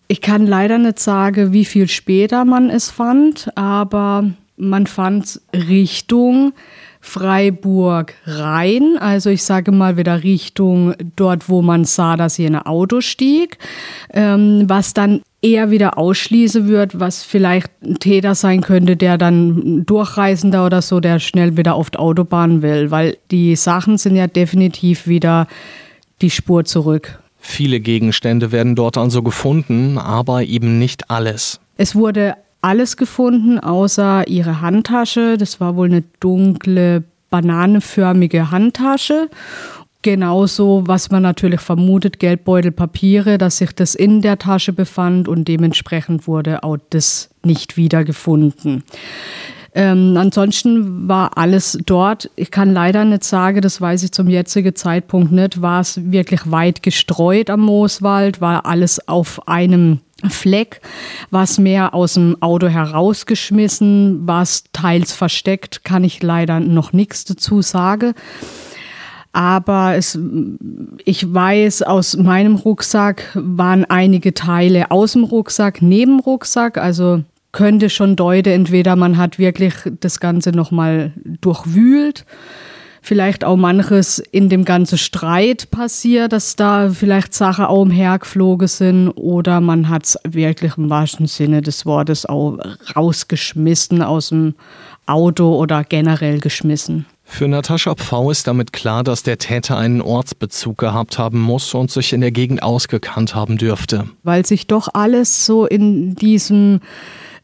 Ich 0.08 0.20
kann 0.20 0.48
leider 0.48 0.78
nicht 0.78 0.98
sagen, 0.98 1.52
wie 1.52 1.64
viel 1.64 1.88
später 1.88 2.44
man 2.44 2.70
es 2.70 2.90
fand, 2.90 3.56
aber 3.56 4.32
man 4.56 4.88
fand 4.88 5.40
Richtung 5.54 6.54
Freiburg 7.06 8.14
rein. 8.24 8.96
Also 8.98 9.28
ich 9.28 9.44
sage 9.44 9.72
mal 9.72 9.98
wieder 9.98 10.22
Richtung 10.24 10.94
dort, 11.16 11.50
wo 11.50 11.60
man 11.60 11.84
sah, 11.84 12.16
dass 12.16 12.36
hier 12.36 12.48
ein 12.48 12.56
Auto 12.56 13.02
stieg, 13.02 13.58
ähm, 14.12 14.64
was 14.66 14.94
dann 14.94 15.20
eher 15.42 15.70
wieder 15.70 15.98
ausschließen 15.98 16.66
wird, 16.66 16.98
was 16.98 17.22
vielleicht 17.22 17.70
ein 17.84 17.98
Täter 17.98 18.34
sein 18.34 18.62
könnte, 18.62 18.96
der 18.96 19.18
dann 19.18 19.84
Durchreisender 19.84 20.64
oder 20.64 20.80
so, 20.80 20.98
der 20.98 21.20
schnell 21.20 21.58
wieder 21.58 21.74
auf 21.74 21.90
die 21.90 21.98
Autobahn 21.98 22.62
will, 22.62 22.90
weil 22.90 23.18
die 23.30 23.54
Sachen 23.54 23.98
sind 23.98 24.16
ja 24.16 24.26
definitiv 24.26 25.06
wieder 25.06 25.46
die 26.22 26.30
Spur 26.30 26.64
zurück. 26.64 27.20
Viele 27.38 27.80
Gegenstände 27.80 28.50
werden 28.50 28.74
dort 28.74 28.96
also 28.96 29.22
gefunden, 29.22 29.98
aber 29.98 30.42
eben 30.42 30.78
nicht 30.78 31.10
alles. 31.10 31.60
Es 31.76 31.94
wurde 31.94 32.36
alles 32.64 32.96
gefunden, 32.96 33.60
außer 33.60 34.26
ihre 34.26 34.62
Handtasche. 34.62 35.36
Das 35.36 35.60
war 35.60 35.76
wohl 35.76 35.88
eine 35.88 36.02
dunkle, 36.18 37.04
bananenförmige 37.28 38.50
Handtasche. 38.50 39.28
Genauso, 40.00 40.82
was 40.86 41.10
man 41.10 41.22
natürlich 41.22 41.60
vermutet, 41.60 42.18
Geldbeutel, 42.18 42.72
Papiere, 42.72 43.38
dass 43.38 43.58
sich 43.58 43.72
das 43.72 43.94
in 43.94 44.22
der 44.22 44.38
Tasche 44.38 44.72
befand 44.72 45.28
und 45.28 45.46
dementsprechend 45.46 46.26
wurde 46.26 46.62
auch 46.62 46.78
das 46.90 47.30
nicht 47.42 47.76
wiedergefunden. 47.76 48.82
Ähm, 49.74 50.16
ansonsten 50.16 51.08
war 51.08 51.36
alles 51.36 51.78
dort. 51.84 52.30
Ich 52.36 52.50
kann 52.50 52.72
leider 52.72 53.04
nicht 53.04 53.24
sagen, 53.24 53.60
das 53.60 53.80
weiß 53.80 54.04
ich 54.04 54.12
zum 54.12 54.28
jetzigen 54.28 54.74
Zeitpunkt 54.74 55.32
nicht, 55.32 55.60
war 55.60 55.80
es 55.80 56.00
wirklich 56.12 56.50
weit 56.50 56.82
gestreut 56.82 57.50
am 57.50 57.60
Mooswald, 57.60 58.40
war 58.40 58.66
alles 58.66 59.08
auf 59.08 59.48
einem 59.48 60.00
Fleck, 60.30 60.80
was 61.30 61.58
mehr 61.58 61.94
aus 61.94 62.14
dem 62.14 62.36
Auto 62.40 62.68
herausgeschmissen, 62.68 64.26
was 64.26 64.64
teils 64.72 65.12
versteckt, 65.12 65.84
kann 65.84 66.04
ich 66.04 66.22
leider 66.22 66.60
noch 66.60 66.92
nichts 66.92 67.24
dazu 67.24 67.62
sagen. 67.62 68.14
Aber 69.32 69.96
es, 69.96 70.16
ich 71.04 71.34
weiß, 71.34 71.82
aus 71.82 72.16
meinem 72.16 72.54
Rucksack 72.54 73.30
waren 73.34 73.84
einige 73.84 74.32
Teile 74.32 74.92
aus 74.92 75.12
dem 75.12 75.24
Rucksack, 75.24 75.82
neben 75.82 76.20
Rucksack. 76.20 76.78
Also 76.78 77.24
könnte 77.50 77.90
schon 77.90 78.14
deuten, 78.14 78.52
entweder 78.52 78.94
man 78.94 79.16
hat 79.16 79.38
wirklich 79.38 79.74
das 80.00 80.20
Ganze 80.20 80.50
nochmal 80.50 81.12
durchwühlt 81.24 82.24
vielleicht 83.04 83.44
auch 83.44 83.56
manches 83.56 84.18
in 84.18 84.48
dem 84.48 84.64
ganzen 84.64 84.96
Streit 84.96 85.70
passiert, 85.70 86.32
dass 86.32 86.56
da 86.56 86.88
vielleicht 86.88 87.34
Sachen 87.34 87.66
auch 87.66 87.82
umhergeflogen 87.82 88.66
sind 88.66 89.10
oder 89.10 89.60
man 89.60 89.90
hat 89.90 90.04
es 90.04 90.18
wirklich 90.26 90.78
im 90.78 90.88
wahrsten 90.88 91.26
Sinne 91.26 91.60
des 91.60 91.84
Wortes 91.84 92.24
auch 92.24 92.58
rausgeschmissen 92.96 94.00
aus 94.00 94.30
dem 94.30 94.54
Auto 95.04 95.54
oder 95.54 95.84
generell 95.84 96.40
geschmissen. 96.40 97.04
Für 97.24 97.46
Natascha 97.46 97.94
Pfau 97.94 98.30
ist 98.30 98.46
damit 98.46 98.72
klar, 98.72 99.04
dass 99.04 99.22
der 99.22 99.36
Täter 99.36 99.76
einen 99.76 100.00
Ortsbezug 100.00 100.78
gehabt 100.78 101.18
haben 101.18 101.40
muss 101.40 101.74
und 101.74 101.90
sich 101.90 102.14
in 102.14 102.22
der 102.22 102.30
Gegend 102.30 102.62
ausgekannt 102.62 103.34
haben 103.34 103.58
dürfte. 103.58 104.04
Weil 104.22 104.46
sich 104.46 104.66
doch 104.66 104.88
alles 104.94 105.44
so 105.44 105.66
in 105.66 106.14
diesem 106.14 106.80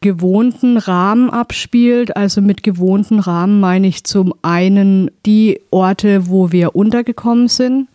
gewohnten 0.00 0.78
Rahmen 0.78 1.30
abspielt. 1.30 2.16
Also 2.16 2.40
mit 2.40 2.62
gewohnten 2.62 3.20
Rahmen 3.20 3.60
meine 3.60 3.86
ich 3.86 4.04
zum 4.04 4.34
einen 4.42 5.10
die 5.26 5.60
Orte, 5.70 6.28
wo 6.28 6.52
wir 6.52 6.74
untergekommen 6.74 7.48
sind, 7.48 7.88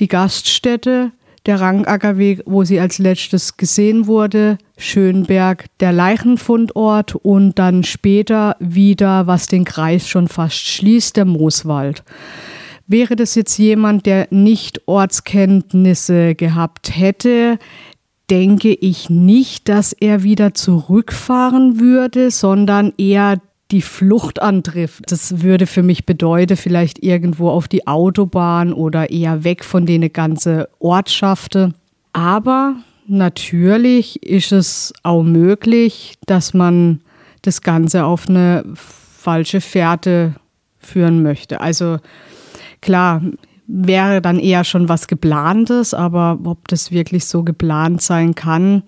die 0.00 0.08
Gaststätte, 0.08 1.12
der 1.46 1.60
Rangackerweg, 1.60 2.42
wo 2.46 2.64
sie 2.64 2.80
als 2.80 2.98
letztes 2.98 3.58
gesehen 3.58 4.06
wurde, 4.06 4.56
Schönberg, 4.78 5.66
der 5.78 5.92
Leichenfundort 5.92 7.16
und 7.16 7.58
dann 7.58 7.84
später 7.84 8.56
wieder, 8.60 9.26
was 9.26 9.46
den 9.46 9.64
Kreis 9.64 10.08
schon 10.08 10.28
fast 10.28 10.56
schließt, 10.56 11.18
der 11.18 11.26
Mooswald. 11.26 12.02
Wäre 12.86 13.16
das 13.16 13.34
jetzt 13.34 13.56
jemand, 13.58 14.06
der 14.06 14.28
nicht 14.30 14.86
Ortskenntnisse 14.86 16.34
gehabt 16.34 16.96
hätte, 16.96 17.58
denke 18.30 18.72
ich 18.72 19.10
nicht, 19.10 19.68
dass 19.68 19.92
er 19.92 20.22
wieder 20.22 20.54
zurückfahren 20.54 21.78
würde, 21.78 22.30
sondern 22.30 22.92
eher 22.96 23.40
die 23.70 23.82
Flucht 23.82 24.40
antrifft. 24.40 25.10
Das 25.10 25.42
würde 25.42 25.66
für 25.66 25.82
mich 25.82 26.06
bedeuten, 26.06 26.56
vielleicht 26.56 27.02
irgendwo 27.02 27.50
auf 27.50 27.68
die 27.68 27.86
Autobahn 27.86 28.72
oder 28.72 29.10
eher 29.10 29.44
weg 29.44 29.64
von 29.64 29.86
den 29.86 30.12
ganzen 30.12 30.64
Ortschaften. 30.78 31.74
Aber 32.12 32.76
natürlich 33.06 34.22
ist 34.22 34.52
es 34.52 34.92
auch 35.02 35.22
möglich, 35.22 36.14
dass 36.26 36.54
man 36.54 37.00
das 37.42 37.62
Ganze 37.62 38.04
auf 38.04 38.28
eine 38.28 38.64
falsche 38.74 39.60
Fährte 39.60 40.34
führen 40.78 41.22
möchte. 41.22 41.60
Also 41.60 41.98
klar, 42.80 43.22
wäre 43.66 44.20
dann 44.20 44.38
eher 44.38 44.64
schon 44.64 44.88
was 44.88 45.06
geplantes, 45.06 45.94
aber 45.94 46.38
ob 46.44 46.68
das 46.68 46.90
wirklich 46.90 47.24
so 47.26 47.42
geplant 47.42 48.02
sein 48.02 48.34
kann, 48.34 48.82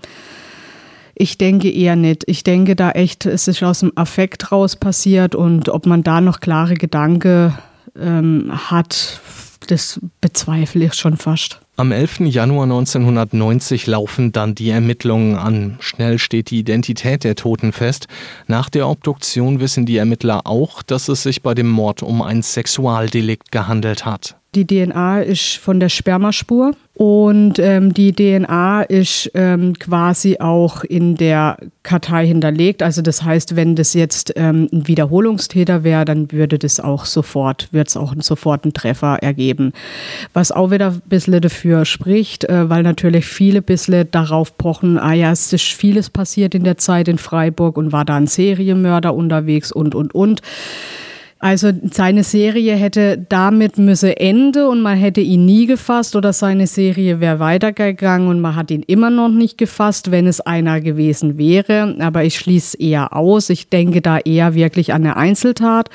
ich 1.19 1.39
denke 1.39 1.71
eher 1.71 1.97
nicht. 1.97 2.25
Ich 2.27 2.45
denke 2.45 2.77
da 2.77 2.91
echt, 2.91 3.25
es 3.25 3.49
ist 3.49 3.63
aus 3.63 3.81
dem 3.81 3.93
Affekt 3.97 4.53
raus 4.53 4.77
passiert 4.77 5.35
und 5.35 5.71
ob 5.71 5.87
man 5.87 6.03
da 6.03 6.21
noch 6.21 6.41
klare 6.41 6.75
Gedanken 6.75 7.57
ähm, 7.99 8.53
hat, 8.53 9.21
das 9.69 9.99
bezweifle 10.21 10.85
ich 10.85 10.95
schon 10.95 11.17
fast. 11.17 11.61
Am 11.79 11.93
11. 11.93 12.21
Januar 12.21 12.65
1990 12.65 13.87
laufen 13.87 14.33
dann 14.33 14.55
die 14.55 14.71
Ermittlungen 14.71 15.37
an. 15.37 15.77
Schnell 15.81 16.19
steht 16.19 16.51
die 16.51 16.59
Identität 16.59 17.25
der 17.25 17.35
Toten 17.35 17.73
fest. 17.73 18.09
Nach 18.47 18.71
der 18.71 18.89
Obduktion 18.89 19.61
wissen 19.61 19.85
die 19.85 19.97
Ermittler 19.97 20.47
auch, 20.47 20.83
dass 20.83 21.09
es 21.09 21.23
sich 21.23 21.43
bei 21.43 21.55
dem 21.55 21.69
Mord 21.69 22.03
um 22.03 22.23
ein 22.23 22.43
Sexualdelikt 22.43 23.53
gehandelt 23.53 24.07
hat. 24.07 24.37
Die 24.55 24.67
DNA 24.67 25.21
ist 25.21 25.57
von 25.57 25.81
der 25.81 25.91
Spermaspur 25.91 26.73
und 26.95 27.59
ähm, 27.59 27.93
die 27.93 28.15
DNA 28.15 28.81
ist 28.85 29.31
ähm, 29.35 29.75
quasi 29.79 30.39
auch 30.39 30.83
in 30.83 31.15
der 31.17 31.59
Kartei 31.83 32.27
hinterlegt. 32.27 32.83
Also 32.83 33.03
das 33.03 33.23
heißt, 33.23 33.55
wenn 33.55 33.77
das 33.77 33.93
jetzt 33.93 34.33
ähm, 34.37 34.67
ein 34.73 34.89
Wiederholungstäter 34.89 35.85
wäre, 35.85 36.07
dann 36.07 36.33
würde 36.33 36.59
das 36.59 36.81
auch 36.81 37.05
sofort, 37.05 37.69
wird 37.71 37.89
es 37.89 37.99
auch 37.99 38.15
sofort 38.21 38.65
einen 38.65 38.73
Treffer 38.73 39.19
ergeben. 39.21 39.75
Was 40.33 40.53
auch 40.53 40.71
wieder 40.71 40.93
ein 40.93 41.03
bisschen 41.05 41.39
dafür 41.39 41.85
spricht, 41.85 42.45
äh, 42.45 42.71
weil 42.71 42.83
natürlich 42.83 43.27
viele 43.27 43.59
ein 43.59 43.65
bisschen 43.65 44.11
darauf 44.11 44.57
pochen, 44.57 44.99
ah 44.99 45.13
ja, 45.13 45.33
es 45.33 45.53
ist 45.53 45.65
vieles 45.65 46.09
passiert 46.09 46.55
in 46.55 46.65
der 46.65 46.79
Zeit 46.79 47.09
in 47.09 47.19
Freiburg 47.19 47.77
und 47.77 47.93
war 47.93 48.07
da 48.07 48.17
ein 48.17 48.27
Serienmörder 48.27 49.15
unterwegs 49.15 49.71
und, 49.71 49.95
und, 49.95 50.15
und. 50.15 50.41
Also 51.39 51.71
seine 51.93 52.25
Serie 52.25 52.77
hätte 52.77 53.19
damit 53.29 53.77
müsse 53.77 54.19
Ende 54.19 54.69
und 54.69 54.81
man 54.81 54.97
hätte 54.97 55.21
ihn 55.21 55.45
nie 55.45 55.67
gefasst 55.67 56.17
oder 56.17 56.33
seine 56.33 56.67
Serie 56.67 57.21
wäre 57.21 57.41
weitergegangen 57.41 58.29
und 58.29 58.41
man 58.41 58.57
hat 58.57 58.71
ihn 58.71 58.83
immer 58.83 59.11
noch 59.11 59.29
nicht 59.29 59.59
gefasst, 59.59 60.11
wenn 60.11 60.27
es 60.27 60.41
einer 60.41 60.81
gewesen 60.81 61.37
wäre. 61.37 61.95
Aber 62.01 62.25
ich 62.25 62.39
schließe 62.39 62.79
eher 62.79 63.15
aus. 63.15 63.51
Ich 63.51 63.69
denke 63.69 64.01
da 64.01 64.19
eher 64.19 64.55
wirklich 64.55 64.95
an 64.95 65.05
eine 65.05 65.17
Einzeltat. 65.17 65.91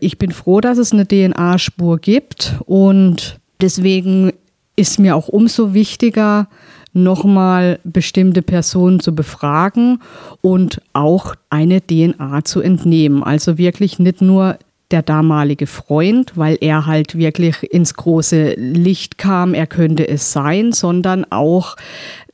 Ich 0.00 0.18
bin 0.18 0.32
froh, 0.32 0.60
dass 0.60 0.78
es 0.78 0.92
eine 0.92 1.06
DNA-Spur 1.06 1.98
gibt 1.98 2.56
und 2.66 3.38
deswegen 3.60 4.32
ist 4.74 4.98
mir 4.98 5.14
auch 5.14 5.28
umso 5.28 5.74
wichtiger, 5.74 6.48
nochmal 6.92 7.78
bestimmte 7.84 8.42
Personen 8.42 9.00
zu 9.00 9.14
befragen 9.14 10.00
und 10.40 10.80
auch 10.92 11.34
eine 11.50 11.80
DNA 11.80 12.44
zu 12.44 12.60
entnehmen. 12.60 13.22
Also 13.22 13.58
wirklich 13.58 13.98
nicht 13.98 14.20
nur 14.20 14.58
der 14.90 15.02
damalige 15.02 15.66
Freund, 15.66 16.32
weil 16.36 16.58
er 16.60 16.86
halt 16.86 17.16
wirklich 17.16 17.62
ins 17.72 17.94
große 17.94 18.54
Licht 18.56 19.16
kam, 19.16 19.54
er 19.54 19.66
könnte 19.66 20.06
es 20.06 20.32
sein, 20.32 20.72
sondern 20.72 21.24
auch 21.30 21.76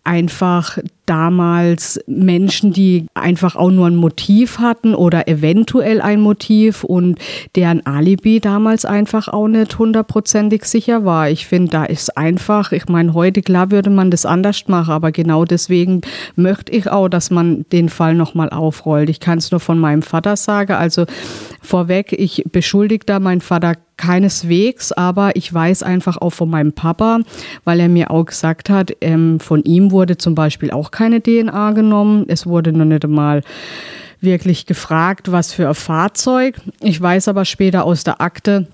einfach 0.02 0.78
damals 1.08 1.98
Menschen, 2.06 2.72
die 2.72 3.06
einfach 3.14 3.56
auch 3.56 3.70
nur 3.70 3.86
ein 3.86 3.96
Motiv 3.96 4.58
hatten 4.58 4.94
oder 4.94 5.26
eventuell 5.26 6.00
ein 6.00 6.20
Motiv 6.20 6.84
und 6.84 7.18
deren 7.56 7.84
Alibi 7.86 8.40
damals 8.40 8.84
einfach 8.84 9.28
auch 9.28 9.48
nicht 9.48 9.78
hundertprozentig 9.78 10.64
sicher 10.64 11.04
war. 11.04 11.30
Ich 11.30 11.46
finde, 11.46 11.70
da 11.70 11.84
ist 11.84 12.16
einfach, 12.16 12.72
ich 12.72 12.88
meine, 12.88 13.14
heute 13.14 13.40
klar 13.42 13.70
würde 13.70 13.90
man 13.90 14.10
das 14.10 14.26
anders 14.26 14.68
machen, 14.68 14.92
aber 14.92 15.10
genau 15.10 15.44
deswegen 15.44 16.02
möchte 16.36 16.72
ich 16.72 16.90
auch, 16.90 17.08
dass 17.08 17.30
man 17.30 17.64
den 17.72 17.88
Fall 17.88 18.14
nochmal 18.14 18.50
aufrollt. 18.50 19.08
Ich 19.08 19.20
kann 19.20 19.38
es 19.38 19.50
nur 19.50 19.60
von 19.60 19.78
meinem 19.78 20.02
Vater 20.02 20.36
sagen. 20.36 20.72
Also 20.72 21.06
vorweg, 21.62 22.12
ich 22.12 22.44
beschuldige 22.50 23.06
da 23.06 23.18
meinen 23.18 23.40
Vater 23.40 23.74
keineswegs, 23.98 24.92
aber 24.92 25.36
ich 25.36 25.52
weiß 25.52 25.82
einfach 25.82 26.16
auch 26.16 26.30
von 26.30 26.48
meinem 26.48 26.72
Papa, 26.72 27.20
weil 27.64 27.80
er 27.80 27.88
mir 27.88 28.10
auch 28.10 28.24
gesagt 28.24 28.70
hat, 28.70 28.92
ähm, 29.02 29.38
von 29.40 29.62
ihm 29.64 29.90
wurde 29.90 30.16
zum 30.16 30.34
Beispiel 30.34 30.70
auch 30.70 30.90
keine 30.98 31.22
DNA 31.22 31.70
genommen. 31.72 32.24
Es 32.26 32.44
wurde 32.44 32.72
noch 32.72 32.84
nicht 32.84 33.04
einmal 33.04 33.42
wirklich 34.20 34.66
gefragt, 34.66 35.30
was 35.30 35.52
für 35.52 35.68
ein 35.68 35.74
Fahrzeug. 35.76 36.60
Ich 36.80 37.00
weiß 37.00 37.28
aber 37.28 37.44
später 37.44 37.84
aus 37.84 38.02
der 38.02 38.20
Akte, 38.20 38.66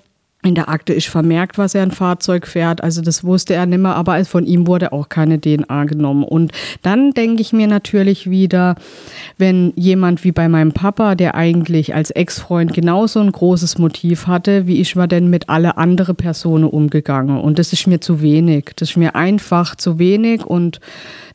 in 0.45 0.55
der 0.55 0.69
Akte 0.69 0.93
ist 0.93 1.09
vermerkt, 1.09 1.59
was 1.59 1.75
er 1.75 1.83
ein 1.83 1.91
Fahrzeug 1.91 2.47
fährt. 2.47 2.83
Also 2.83 3.01
das 3.01 3.25
wusste 3.25 3.55
er 3.55 3.67
nicht 3.67 3.81
mehr, 3.81 3.97
aber 3.97 4.23
von 4.25 4.47
ihm 4.47 4.67
wurde 4.67 4.93
auch 4.93 5.09
keine 5.09 5.41
DNA 5.41 5.85
genommen. 5.85 6.23
Und 6.23 6.53
dann 6.83 7.13
denke 7.13 7.41
ich 7.41 7.53
mir 7.53 7.67
natürlich 7.67 8.29
wieder, 8.29 8.77
wenn 9.39 9.73
jemand 9.77 10.23
wie 10.23 10.33
bei 10.33 10.49
meinem 10.49 10.73
Papa, 10.73 11.15
der 11.15 11.35
eigentlich 11.35 11.95
als 11.95 12.11
Ex-Freund 12.11 12.75
genauso 12.75 13.21
ein 13.21 13.33
großes 13.33 13.79
Motiv 13.79 14.27
hatte, 14.27 14.67
wie 14.67 14.81
ich 14.81 14.95
mir 14.97 15.09
denn 15.09 15.31
mit 15.31 15.49
alle 15.49 15.77
anderen 15.79 16.17
Personen 16.17 16.65
umgegangen. 16.65 17.39
Und 17.39 17.59
das 17.59 17.73
ist 17.73 17.87
mir 17.87 18.01
zu 18.01 18.21
wenig. 18.21 18.73
Das 18.77 18.91
ist 18.91 18.97
mir 18.97 19.15
einfach 19.15 19.77
zu 19.77 19.99
wenig. 19.99 20.45
Und 20.45 20.81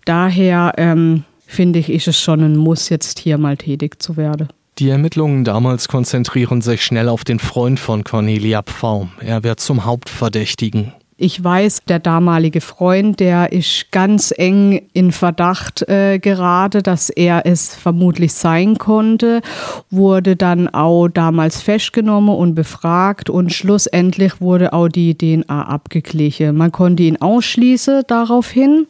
daher 0.05 0.74
ähm, 0.78 1.24
finde 1.47 1.80
ich, 1.80 1.89
ist 1.89 2.07
es 2.07 2.20
schon 2.20 2.41
ein 2.41 2.57
Muss, 2.57 2.89
jetzt 2.89 3.20
hier 3.20 3.38
mal 3.38 3.57
tätig 3.57 4.01
zu 4.01 4.18
werden. 4.18 4.49
Die 4.80 4.88
Ermittlungen 4.88 5.43
damals 5.43 5.89
konzentrieren 5.89 6.61
sich 6.61 6.86
schnell 6.86 7.09
auf 7.09 7.25
den 7.25 7.39
Freund 7.39 7.82
von 7.82 8.05
Cornelia 8.05 8.63
Pfau. 8.63 9.09
Er 9.19 9.43
wird 9.43 9.59
zum 9.59 9.84
Hauptverdächtigen. 9.84 10.93
Ich 11.17 11.43
weiß, 11.43 11.80
der 11.89 11.99
damalige 11.99 12.61
Freund, 12.61 13.19
der 13.19 13.51
ist 13.51 13.91
ganz 13.91 14.34
eng 14.38 14.84
in 14.93 15.11
Verdacht 15.11 15.82
äh, 15.89 16.17
gerade, 16.19 16.82
dass 16.82 17.09
er 17.09 17.45
es 17.45 17.75
vermutlich 17.75 18.32
sein 18.32 18.77
konnte, 18.77 19.41
wurde 19.89 20.38
dann 20.38 20.69
auch 20.69 21.09
damals 21.09 21.61
festgenommen 21.61 22.34
und 22.34 22.55
befragt 22.55 23.30
und 23.30 23.51
schlussendlich 23.51 24.39
wurde 24.39 24.71
auch 24.71 24.88
die 24.88 25.17
DNA 25.17 25.61
abgeglichen. 25.61 26.55
Man 26.55 26.71
konnte 26.71 27.03
ihn 27.03 27.21
ausschließen 27.21 28.03
daraufhin. 28.07 28.88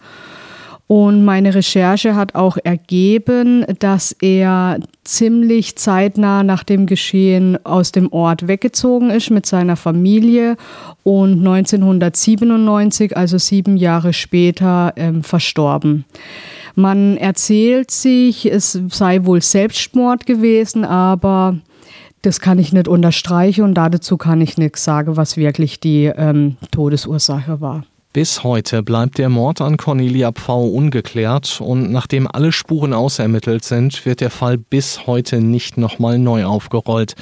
Und 0.91 1.23
meine 1.23 1.53
Recherche 1.53 2.15
hat 2.15 2.33
auch 2.33 2.57
ergeben, 2.63 3.63
dass 3.77 4.11
er 4.11 4.79
ziemlich 5.03 5.75
zeitnah 5.75 6.41
nach 6.41 6.63
dem 6.63 6.87
Geschehen 6.87 7.63
aus 7.63 7.91
dem 7.91 8.11
Ort 8.11 8.47
weggezogen 8.47 9.11
ist 9.11 9.29
mit 9.29 9.45
seiner 9.45 9.75
Familie 9.75 10.57
und 11.03 11.45
1997, 11.45 13.15
also 13.15 13.37
sieben 13.37 13.77
Jahre 13.77 14.13
später, 14.13 14.93
ähm, 14.95 15.21
verstorben. 15.21 16.05
Man 16.73 17.17
erzählt 17.17 17.91
sich, 17.91 18.51
es 18.51 18.71
sei 18.89 19.25
wohl 19.25 19.43
Selbstmord 19.43 20.25
gewesen, 20.25 20.85
aber 20.85 21.59
das 22.23 22.39
kann 22.39 22.57
ich 22.57 22.73
nicht 22.73 22.87
unterstreichen 22.87 23.63
und 23.63 23.75
dazu 23.75 24.17
kann 24.17 24.41
ich 24.41 24.57
nichts 24.57 24.85
sagen, 24.85 25.17
was 25.17 25.37
wirklich 25.37 25.79
die 25.79 26.05
ähm, 26.05 26.57
Todesursache 26.71 27.61
war. 27.61 27.83
Bis 28.11 28.43
heute 28.43 28.81
bleibt 28.81 29.19
der 29.19 29.29
Mord 29.29 29.61
an 29.61 29.77
Cornelia 29.77 30.31
Pfau 30.31 30.65
ungeklärt 30.65 31.61
und 31.61 31.91
nachdem 31.91 32.25
alle 32.25 32.51
Spuren 32.51 32.91
ausermittelt 32.91 33.63
sind, 33.63 34.03
wird 34.03 34.19
der 34.19 34.31
Fall 34.31 34.57
bis 34.57 35.05
heute 35.05 35.41
nicht 35.41 35.77
nochmal 35.77 36.17
neu 36.17 36.45
aufgerollt. 36.45 37.13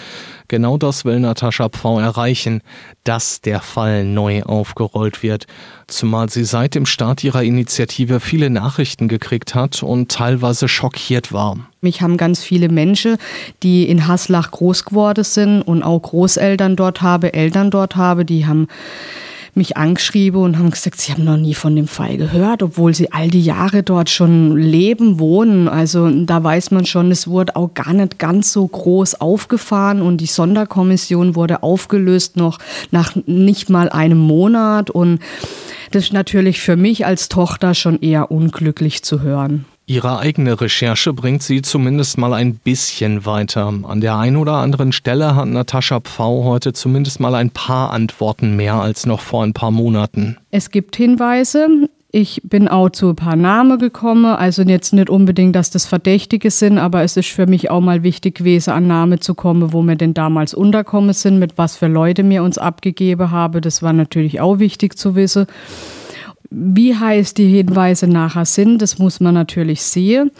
Genau 0.47 0.77
das 0.77 1.03
will 1.03 1.19
Natascha 1.19 1.67
Pfau 1.67 1.99
erreichen, 1.99 2.61
dass 3.03 3.41
der 3.41 3.59
Fall 3.59 4.05
neu 4.05 4.43
aufgerollt 4.43 5.23
wird, 5.23 5.45
zumal 5.87 6.29
sie 6.29 6.45
seit 6.45 6.73
dem 6.73 6.85
Start 6.85 7.21
ihrer 7.21 7.43
Initiative 7.43 8.21
viele 8.21 8.49
Nachrichten 8.49 9.09
gekriegt 9.09 9.55
hat 9.55 9.83
und 9.83 10.09
teilweise 10.09 10.69
schockiert 10.69 11.33
war. 11.33 11.57
Mich 11.81 12.01
haben 12.01 12.15
ganz 12.15 12.41
viele 12.41 12.69
Menschen, 12.69 13.17
die 13.61 13.89
in 13.89 14.07
Haslach 14.07 14.51
groß 14.51 14.85
geworden 14.85 15.25
sind 15.25 15.63
und 15.63 15.83
auch 15.83 16.01
Großeltern 16.01 16.77
dort 16.77 17.01
habe, 17.01 17.33
Eltern 17.33 17.71
dort 17.71 17.97
habe, 17.97 18.23
die 18.23 18.45
haben 18.45 18.69
mich 19.57 19.75
angeschrieben 19.75 20.41
und 20.41 20.57
haben 20.57 20.69
gesagt, 20.69 21.01
sie 21.01 21.11
haben 21.11 21.25
noch 21.25 21.37
nie 21.37 21.53
von 21.53 21.75
dem 21.75 21.87
Fall 21.87 22.17
gehört, 22.17 22.63
obwohl 22.63 22.93
sie 22.93 23.11
all 23.11 23.29
die 23.29 23.41
Jahre 23.41 23.83
dort 23.83 24.09
schon 24.09 24.55
leben, 24.55 25.19
wohnen. 25.19 25.67
Also 25.67 26.09
da 26.09 26.43
weiß 26.43 26.71
man 26.71 26.85
schon, 26.85 27.11
es 27.11 27.27
wurde 27.27 27.55
auch 27.55 27.73
gar 27.73 27.93
nicht 27.93 28.19
ganz 28.19 28.53
so 28.53 28.67
groß 28.67 29.19
aufgefahren 29.19 30.01
und 30.01 30.17
die 30.17 30.27
Sonderkommission 30.27 31.35
wurde 31.35 31.63
aufgelöst 31.63 32.37
noch 32.37 32.59
nach 32.91 33.15
nicht 33.25 33.69
mal 33.69 33.89
einem 33.89 34.19
Monat 34.19 34.89
und 34.89 35.19
das 35.91 36.05
ist 36.05 36.13
natürlich 36.13 36.59
für 36.59 36.75
mich 36.75 37.05
als 37.05 37.29
Tochter 37.29 37.73
schon 37.73 37.99
eher 37.99 38.31
unglücklich 38.31 39.03
zu 39.03 39.21
hören. 39.21 39.65
Ihre 39.89 40.19
eigene 40.19 40.59
Recherche 40.59 41.13
bringt 41.13 41.41
Sie 41.43 41.61
zumindest 41.61 42.17
mal 42.17 42.33
ein 42.33 42.55
bisschen 42.55 43.25
weiter. 43.25 43.73
An 43.83 44.01
der 44.01 44.17
einen 44.17 44.35
oder 44.35 44.55
anderen 44.55 44.91
Stelle 44.91 45.33
hat 45.37 45.47
Natascha 45.47 46.01
Pfau 46.01 46.43
heute 46.43 46.73
zumindest 46.73 47.21
mal 47.21 47.33
ein 47.35 47.51
paar 47.51 47.91
Antworten 47.91 48.57
mehr 48.57 48.73
als 48.73 49.05
noch 49.05 49.21
vor 49.21 49.45
ein 49.45 49.53
paar 49.53 49.71
Monaten. 49.71 50.35
Es 50.51 50.71
gibt 50.71 50.97
Hinweise. 50.97 51.87
Ich 52.11 52.41
bin 52.43 52.67
auch 52.67 52.89
zu 52.89 53.11
ein 53.11 53.15
paar 53.15 53.37
Namen 53.37 53.79
gekommen, 53.79 54.25
also 54.25 54.61
jetzt 54.63 54.91
nicht 54.91 55.09
unbedingt, 55.09 55.55
dass 55.55 55.69
das 55.69 55.85
Verdächtige 55.85 56.51
sind, 56.51 56.79
aber 56.79 57.03
es 57.03 57.15
ist 57.15 57.29
für 57.29 57.47
mich 57.47 57.69
auch 57.69 57.81
mal 57.81 58.03
wichtig 58.03 58.35
gewesen, 58.35 58.71
an 58.71 58.87
Namen 58.87 59.21
zu 59.21 59.35
kommen, 59.35 59.71
wo 59.71 59.81
wir 59.83 59.95
denn 59.95 60.13
damals 60.13 60.53
unterkommen 60.53 61.13
sind, 61.13 61.39
mit 61.39 61.57
was 61.57 61.77
für 61.77 61.87
Leute 61.87 62.23
mir 62.23 62.43
uns 62.43 62.57
abgegeben 62.57 63.31
habe. 63.31 63.61
Das 63.61 63.83
war 63.83 63.93
natürlich 63.93 64.41
auch 64.41 64.59
wichtig 64.59 64.97
zu 64.97 65.15
wissen. 65.15 65.47
Wie 66.49 66.95
heiß 66.95 67.33
die 67.33 67.47
Hinweise 67.47 68.07
nachher 68.07 68.45
sind, 68.45 68.81
das 68.81 68.99
muss 68.99 69.19
man 69.19 69.33
natürlich 69.33 69.81
sehen. 69.83 70.31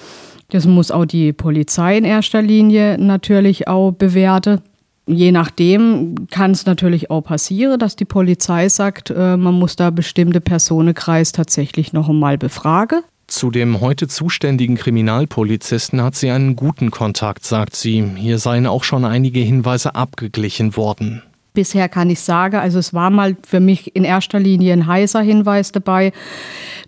Das 0.50 0.66
muss 0.66 0.92
auch 0.92 1.06
die 1.06 1.34
Polizei 1.34 1.98
in 1.98 2.06
erster 2.06 2.42
Linie 2.42 2.98
natürlich 2.98 3.68
auch 3.68 3.92
bewerten. 3.92 4.62
Je 5.06 5.32
nachdem 5.32 6.28
kann 6.30 6.52
es 6.52 6.66
natürlich 6.66 7.10
auch 7.10 7.22
passieren, 7.22 7.80
dass 7.80 7.96
die 7.96 8.06
Polizei 8.06 8.68
sagt, 8.70 9.10
äh, 9.10 9.38
man 9.38 9.54
muss 9.56 9.76
da 9.76 9.90
bestimmte 9.90 10.42
Personenkreis 10.42 11.32
tatsächlich 11.32 11.94
noch 11.94 12.10
einmal 12.10 12.38
befragen. 12.38 13.02
Zu 13.28 13.52
dem 13.52 13.82
heute 13.82 14.08
zuständigen 14.08 14.76
Kriminalpolizisten 14.76 16.02
hat 16.02 16.16
sie 16.16 16.30
einen 16.30 16.56
guten 16.56 16.92
Kontakt, 16.92 17.46
sagt 17.46 17.76
sie. 17.76 18.04
Hier 18.16 18.38
seien 18.38 18.66
auch 18.66 18.86
schon 18.86 19.04
einige 19.04 19.42
Hinweise 19.42 19.96
abgeglichen 19.96 20.78
worden 20.78 21.24
bisher 21.58 21.90
kann 21.90 22.12
ich 22.12 22.20
sagen. 22.20 22.58
Also 22.58 22.78
es 22.78 22.94
war 22.94 23.10
mal 23.10 23.36
für 23.42 23.60
mich 23.60 23.96
in 23.96 24.04
erster 24.04 24.40
Linie 24.40 24.74
ein 24.74 24.86
heißer 24.86 25.22
Hinweis 25.22 25.72
dabei. 25.72 26.14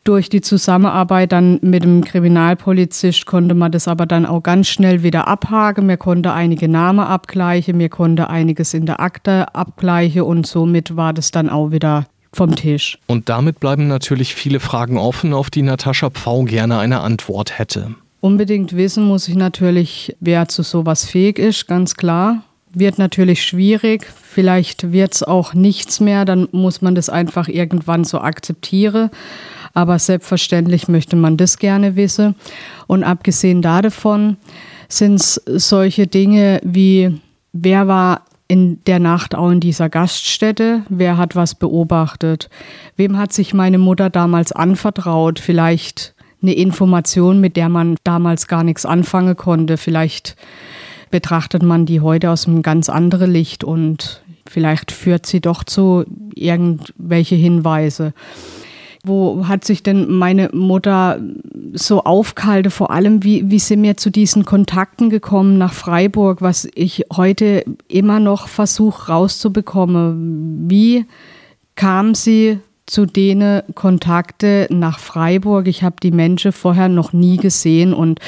Durch 0.04 0.30
die 0.30 0.42
Zusammenarbeit 0.42 1.32
dann 1.32 1.58
mit 1.64 1.84
dem 1.84 2.04
Kriminalpolizist 2.04 3.26
konnte 3.26 3.56
man 3.56 3.72
das 3.72 3.88
aber 3.88 4.06
dann 4.06 4.28
auch 4.28 4.44
ganz 4.44 4.68
schnell 4.68 5.02
wieder 5.02 5.28
abhaken. 5.28 5.88
Mir 5.88 5.98
konnte 5.98 6.34
einige 6.34 6.68
Namen 6.68 7.00
abgleichen, 7.00 7.78
mir 7.78 7.90
konnte 7.90 8.30
einiges 8.30 8.76
in 8.76 8.86
der 8.86 9.00
Akte 9.00 9.56
abgleichen 9.56 10.22
und 10.22 10.46
somit 10.46 10.96
war 10.96 11.14
das 11.14 11.32
dann 11.32 11.50
auch 11.50 11.72
wieder 11.72 12.06
vom 12.32 12.56
Tisch. 12.56 13.00
Und 13.08 13.28
damit 13.28 13.60
bleiben 13.60 13.88
natürlich 13.88 14.36
viele 14.36 14.60
Fragen 14.60 15.00
offen, 15.00 15.34
auf 15.34 15.50
die 15.50 15.64
Natascha 15.64 16.12
Pfau 16.12 16.44
gerne 16.44 16.78
eine 16.78 17.00
Antwort 17.00 17.58
hätte. 17.58 17.96
Unbedingt 18.22 18.76
wissen 18.76 19.04
muss 19.04 19.28
ich 19.28 19.36
natürlich, 19.36 20.16
wer 20.20 20.48
zu 20.48 20.62
sowas 20.62 21.06
fähig 21.06 21.40
ist, 21.40 21.68
ganz 21.68 21.96
klar 21.96 22.44
wird 22.74 22.98
natürlich 22.98 23.44
schwierig. 23.44 24.06
Vielleicht 24.06 24.92
wird 24.92 25.16
es 25.16 25.24
auch 25.24 25.54
nichts 25.54 26.00
mehr, 26.00 26.26
dann 26.26 26.48
muss 26.52 26.82
man 26.82 26.96
das 26.96 27.10
einfach 27.10 27.48
irgendwann 27.48 28.04
so 28.04 28.20
akzeptieren. 28.20 29.10
Aber 29.74 30.00
selbstverständlich 30.00 30.88
möchte 30.88 31.16
man 31.16 31.38
das 31.38 31.58
gerne 31.58 31.96
wissen. 31.96 32.36
Und 32.88 33.04
abgesehen 33.04 33.62
davon 33.62 34.38
sind 34.88 35.16
es 35.16 35.42
solche 35.46 36.08
Dinge 36.08 36.60
wie, 36.64 37.20
wer 37.54 37.88
war 37.88 38.24
in 38.48 38.84
der 38.86 39.00
Nacht 39.00 39.36
auch 39.36 39.52
in 39.52 39.60
dieser 39.60 39.90
Gaststätte? 39.90 40.82
Wer 40.90 41.18
hat 41.18 41.36
was 41.36 41.54
beobachtet? 41.54 42.50
Wem 42.98 43.18
hat 43.18 43.32
sich 43.32 43.54
meine 43.54 43.78
Mutter 43.78 44.10
damals 44.10 44.52
anvertraut? 44.52 45.40
Vielleicht 45.40 46.16
eine 46.42 46.54
Information, 46.54 47.40
mit 47.40 47.56
der 47.56 47.70
man 47.70 47.96
damals 48.04 48.48
gar 48.48 48.64
nichts 48.64 48.86
anfangen 48.86 49.38
konnte. 49.38 49.78
Vielleicht 49.78 50.36
betrachtet 51.10 51.64
man 51.64 51.86
die 51.86 52.02
heute 52.02 52.30
aus 52.30 52.48
einem 52.48 52.62
ganz 52.62 52.90
anderen 52.90 53.32
Licht 53.32 53.64
und 53.64 54.22
vielleicht 54.48 54.92
führt 54.92 55.26
sie 55.26 55.42
doch 55.42 55.64
zu 55.64 56.06
irgendwelche 56.34 57.36
Hinweise. 57.36 58.14
Wo 59.04 59.48
hat 59.48 59.64
sich 59.64 59.82
denn 59.82 60.12
meine 60.12 60.50
Mutter 60.52 61.22
so 61.74 62.04
aufgehalten, 62.04 62.70
vor 62.70 62.92
allem 62.92 63.24
wie, 63.24 63.50
wie 63.50 63.60
sind 63.60 63.82
wir 63.84 63.96
zu 63.96 64.10
diesen 64.10 64.44
Kontakten 64.44 65.10
gekommen 65.10 65.58
nach 65.58 65.74
Freiburg, 65.74 66.42
was 66.42 66.68
ich 66.76 67.06
heute 67.16 67.64
immer 67.88 68.20
noch 68.20 68.50
versuche 68.50 69.10
rauszubekommen. 69.12 70.70
Wie 70.70 71.06
kam 71.76 72.14
sie 72.14 72.60
zu 72.90 73.06
denen 73.06 73.62
Kontakte 73.76 74.68
nach 74.70 75.00
Freiburg. 75.00 75.68
Ich 75.68 75.84
habe 75.84 75.98
die 76.02 76.12
Menschen 76.12 76.52
vorher 76.52 76.90
noch 76.90 77.14
nie 77.14 77.38
gesehen 77.38 77.94
und 77.94 78.20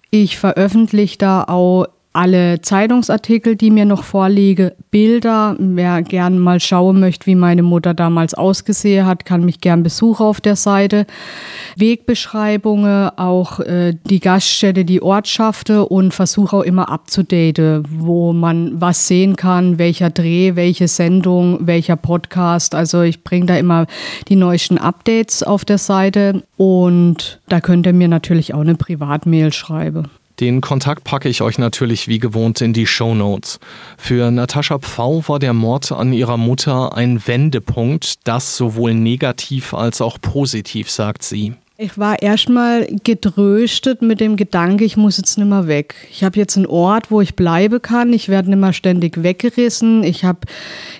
Ich 0.09 0.38
veröffentliche 0.38 1.17
da 1.17 1.43
auch 1.43 1.88
alle 2.18 2.61
Zeitungsartikel, 2.61 3.55
die 3.55 3.70
mir 3.70 3.86
noch 3.86 4.03
vorliegen, 4.03 4.72
Bilder. 4.89 5.55
Wer 5.59 6.01
gern 6.01 6.39
mal 6.39 6.59
schauen 6.59 6.99
möchte, 6.99 7.28
wie 7.28 7.36
meine 7.36 7.61
Mutter 7.61 7.93
damals 7.93 8.34
ausgesehen 8.34 9.05
hat, 9.05 9.24
kann 9.24 9.45
mich 9.45 9.61
gern 9.61 9.84
besuchen 9.84 10.26
auf 10.26 10.41
der 10.41 10.55
Seite. 10.55 11.05
Wegbeschreibungen, 11.76 13.11
auch 13.18 13.59
äh, 13.59 13.93
die 14.05 14.20
Gaststätte, 14.20 14.84
die 14.84 15.03
Ortschaften 15.03 15.82
und 15.82 16.11
versuche 16.11 16.57
auch 16.57 16.63
immer 16.63 16.89
abzudaten, 16.89 17.84
wo 17.88 18.34
man 18.34 18.82
was 18.82 19.07
sehen 19.07 19.36
kann, 19.36 19.78
welcher 19.78 20.09
Dreh, 20.09 20.55
welche 20.55 20.88
Sendung, 20.88 21.68
welcher 21.68 21.97
Podcast. 21.97 22.74
Also 22.74 23.03
ich 23.03 23.24
bringe 23.24 23.45
da 23.45 23.57
immer 23.57 23.86
die 24.28 24.36
neuesten 24.36 24.80
Updates 24.80 25.43
auf 25.43 25.65
der 25.65 25.78
Seite 25.78 26.41
und 26.57 27.39
da 27.47 27.61
könnt 27.61 27.86
ihr 27.86 27.93
mir 27.93 28.07
natürlich 28.07 28.55
auch 28.55 28.61
eine 28.61 28.76
Privatmail 28.76 29.53
schreiben. 29.53 30.09
Den 30.40 30.62
Kontakt 30.62 31.04
packe 31.04 31.30
ich 31.30 31.42
euch 31.42 31.58
natürlich 31.58 32.08
wie 32.08 32.20
gewohnt 32.20 32.62
in 32.62 32.72
die 32.72 32.86
Show 32.86 33.16
Notes. 33.16 33.60
Für 33.98 34.30
Natascha 34.30 34.78
Pfau 34.78 35.24
war 35.28 35.40
der 35.40 35.54
Mord 35.54 35.92
an 35.92 36.14
ihrer 36.14 36.38
Mutter 36.38 36.96
ein 36.96 37.26
Wendepunkt, 37.26 38.28
das 38.28 38.56
sowohl 38.56 38.94
negativ 38.94 39.74
als 39.74 40.00
auch 40.00 40.22
positiv, 40.22 40.92
sagt 40.92 41.24
sie. 41.24 41.54
Ich 41.80 41.98
war 41.98 42.22
erstmal 42.22 42.88
gedröstet 43.04 44.04
mit 44.04 44.20
dem 44.20 44.36
Gedanke, 44.36 44.84
ich 44.84 44.98
muss 44.98 45.18
jetzt 45.18 45.38
nicht 45.38 45.48
mehr 45.48 45.68
weg. 45.68 45.96
Ich 46.12 46.24
habe 46.24 46.38
jetzt 46.38 46.56
einen 46.56 46.66
Ort, 46.66 47.10
wo 47.10 47.22
ich 47.22 47.36
bleiben 47.36 47.82
kann. 47.82 48.14
Ich 48.14 48.30
werde 48.30 48.50
nicht 48.50 48.60
mehr 48.60 48.74
ständig 48.74 49.22
weggerissen. 49.22 50.04
Ich 50.04 50.24
habe 50.24 50.40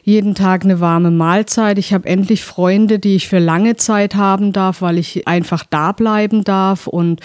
jeden 0.04 0.34
Tag 0.36 0.64
eine 0.64 0.80
warme 0.80 1.10
Mahlzeit. 1.10 1.80
Ich 1.80 1.94
habe 1.94 2.08
endlich 2.08 2.44
Freunde, 2.44 3.00
die 3.00 3.16
ich 3.16 3.28
für 3.28 3.40
lange 3.40 3.76
Zeit 3.76 4.14
haben 4.14 4.54
darf, 4.54 4.82
weil 4.82 5.00
ich 5.00 5.28
einfach 5.28 5.64
da 5.68 5.94
bleiben 5.94 6.44
darf 6.44 6.86
und 6.86 7.22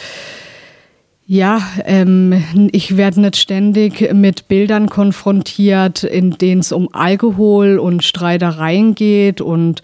ja, 1.32 1.62
ähm, 1.86 2.68
ich 2.72 2.98
werde 2.98 3.22
nicht 3.22 3.38
ständig 3.38 4.12
mit 4.12 4.48
Bildern 4.48 4.90
konfrontiert, 4.90 6.04
in 6.04 6.32
denen 6.32 6.60
es 6.60 6.72
um 6.72 6.90
Alkohol 6.92 7.78
und 7.78 8.04
Streitereien 8.04 8.94
geht 8.94 9.40
und 9.40 9.80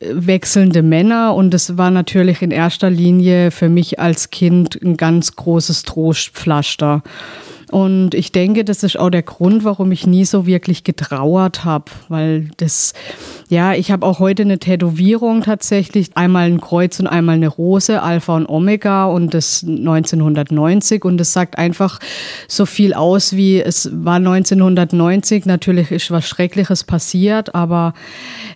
äh, 0.00 0.08
wechselnde 0.12 0.82
Männer. 0.82 1.34
Und 1.36 1.54
es 1.54 1.78
war 1.78 1.90
natürlich 1.90 2.42
in 2.42 2.50
erster 2.50 2.90
Linie 2.90 3.50
für 3.50 3.70
mich 3.70 3.98
als 3.98 4.28
Kind 4.28 4.78
ein 4.82 4.98
ganz 4.98 5.34
großes 5.36 5.84
Trostpflaster. 5.84 7.02
Und 7.74 8.14
ich 8.14 8.30
denke, 8.30 8.64
das 8.64 8.84
ist 8.84 8.96
auch 8.96 9.10
der 9.10 9.24
Grund, 9.24 9.64
warum 9.64 9.90
ich 9.90 10.06
nie 10.06 10.24
so 10.24 10.46
wirklich 10.46 10.84
getrauert 10.84 11.64
habe, 11.64 11.86
weil 12.08 12.50
das, 12.58 12.92
ja, 13.48 13.72
ich 13.72 13.90
habe 13.90 14.06
auch 14.06 14.20
heute 14.20 14.42
eine 14.42 14.60
Tätowierung 14.60 15.42
tatsächlich, 15.42 16.16
einmal 16.16 16.44
ein 16.44 16.60
Kreuz 16.60 17.00
und 17.00 17.08
einmal 17.08 17.34
eine 17.34 17.48
Rose, 17.48 18.00
Alpha 18.00 18.36
und 18.36 18.48
Omega 18.48 19.06
und 19.06 19.34
das 19.34 19.64
1990 19.64 21.04
und 21.04 21.20
es 21.20 21.32
sagt 21.32 21.58
einfach 21.58 21.98
so 22.46 22.64
viel 22.64 22.94
aus, 22.94 23.34
wie 23.34 23.60
es 23.60 23.90
war 23.92 24.18
1990, 24.18 25.44
natürlich 25.44 25.90
ist 25.90 26.12
was 26.12 26.28
Schreckliches 26.28 26.84
passiert, 26.84 27.56
aber 27.56 27.94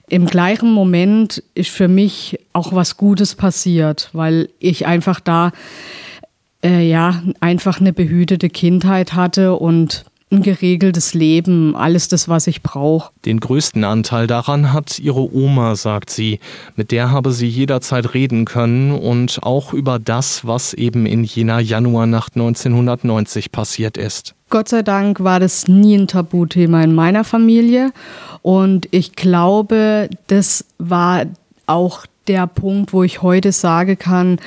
im 0.09 0.27
gleichen 0.27 0.71
Moment 0.71 1.43
ist 1.57 1.71
für 1.71 1.89
mich 1.89 2.39
auch 2.53 2.73
was 2.73 2.97
Gutes 2.97 3.35
passiert, 3.35 4.11
weil 4.12 4.49
ich 4.61 4.87
einfach 4.87 5.19
da 5.19 5.51
äh, 6.65 6.89
ja, 6.89 7.23
einfach 7.41 7.81
eine 7.81 7.93
behütete 7.93 8.49
Kindheit 8.49 9.15
hatte 9.15 9.55
und 9.55 10.05
ein 10.31 10.43
geregeltes 10.43 11.15
Leben, 11.15 11.75
alles 11.75 12.09
das, 12.09 12.29
was 12.29 12.47
ich 12.47 12.63
brauche. 12.63 13.11
Den 13.25 13.41
größten 13.41 13.83
Anteil 13.85 14.27
daran 14.27 14.73
hat 14.73 14.99
ihre 14.99 15.35
Oma, 15.35 15.75
sagt 15.75 16.11
sie. 16.11 16.39
Mit 16.77 16.93
der 16.93 17.11
habe 17.11 17.33
sie 17.33 17.49
jederzeit 17.49 18.13
reden 18.13 18.45
können 18.45 18.93
und 18.93 19.39
auch 19.43 19.73
über 19.73 19.99
das, 19.99 20.47
was 20.47 20.75
eben 20.75 21.07
in 21.07 21.25
jener 21.25 21.61
Januarnacht 21.61 22.37
1990 22.37 23.53
passiert 23.53 23.97
ist. 23.97 24.35
Gott 24.51 24.69
sei 24.69 24.83
Dank 24.83 25.21
war 25.21 25.41
das 25.41 25.67
nie 25.69 25.97
ein 25.97 26.09
Tabuthema 26.09 26.83
in 26.83 26.95
meiner 26.95 27.25
Familie 27.25 27.93
und 28.43 28.87
ich 28.91 29.15
glaube, 29.15 30.11
das 30.27 30.65
war 30.79 31.25
auch 31.67 32.05
der 32.27 32.47
Punkt, 32.47 32.93
wo 32.93 33.03
ich 33.03 33.23
heute 33.23 33.53
sagen 33.53 33.99
kann, 33.99 34.39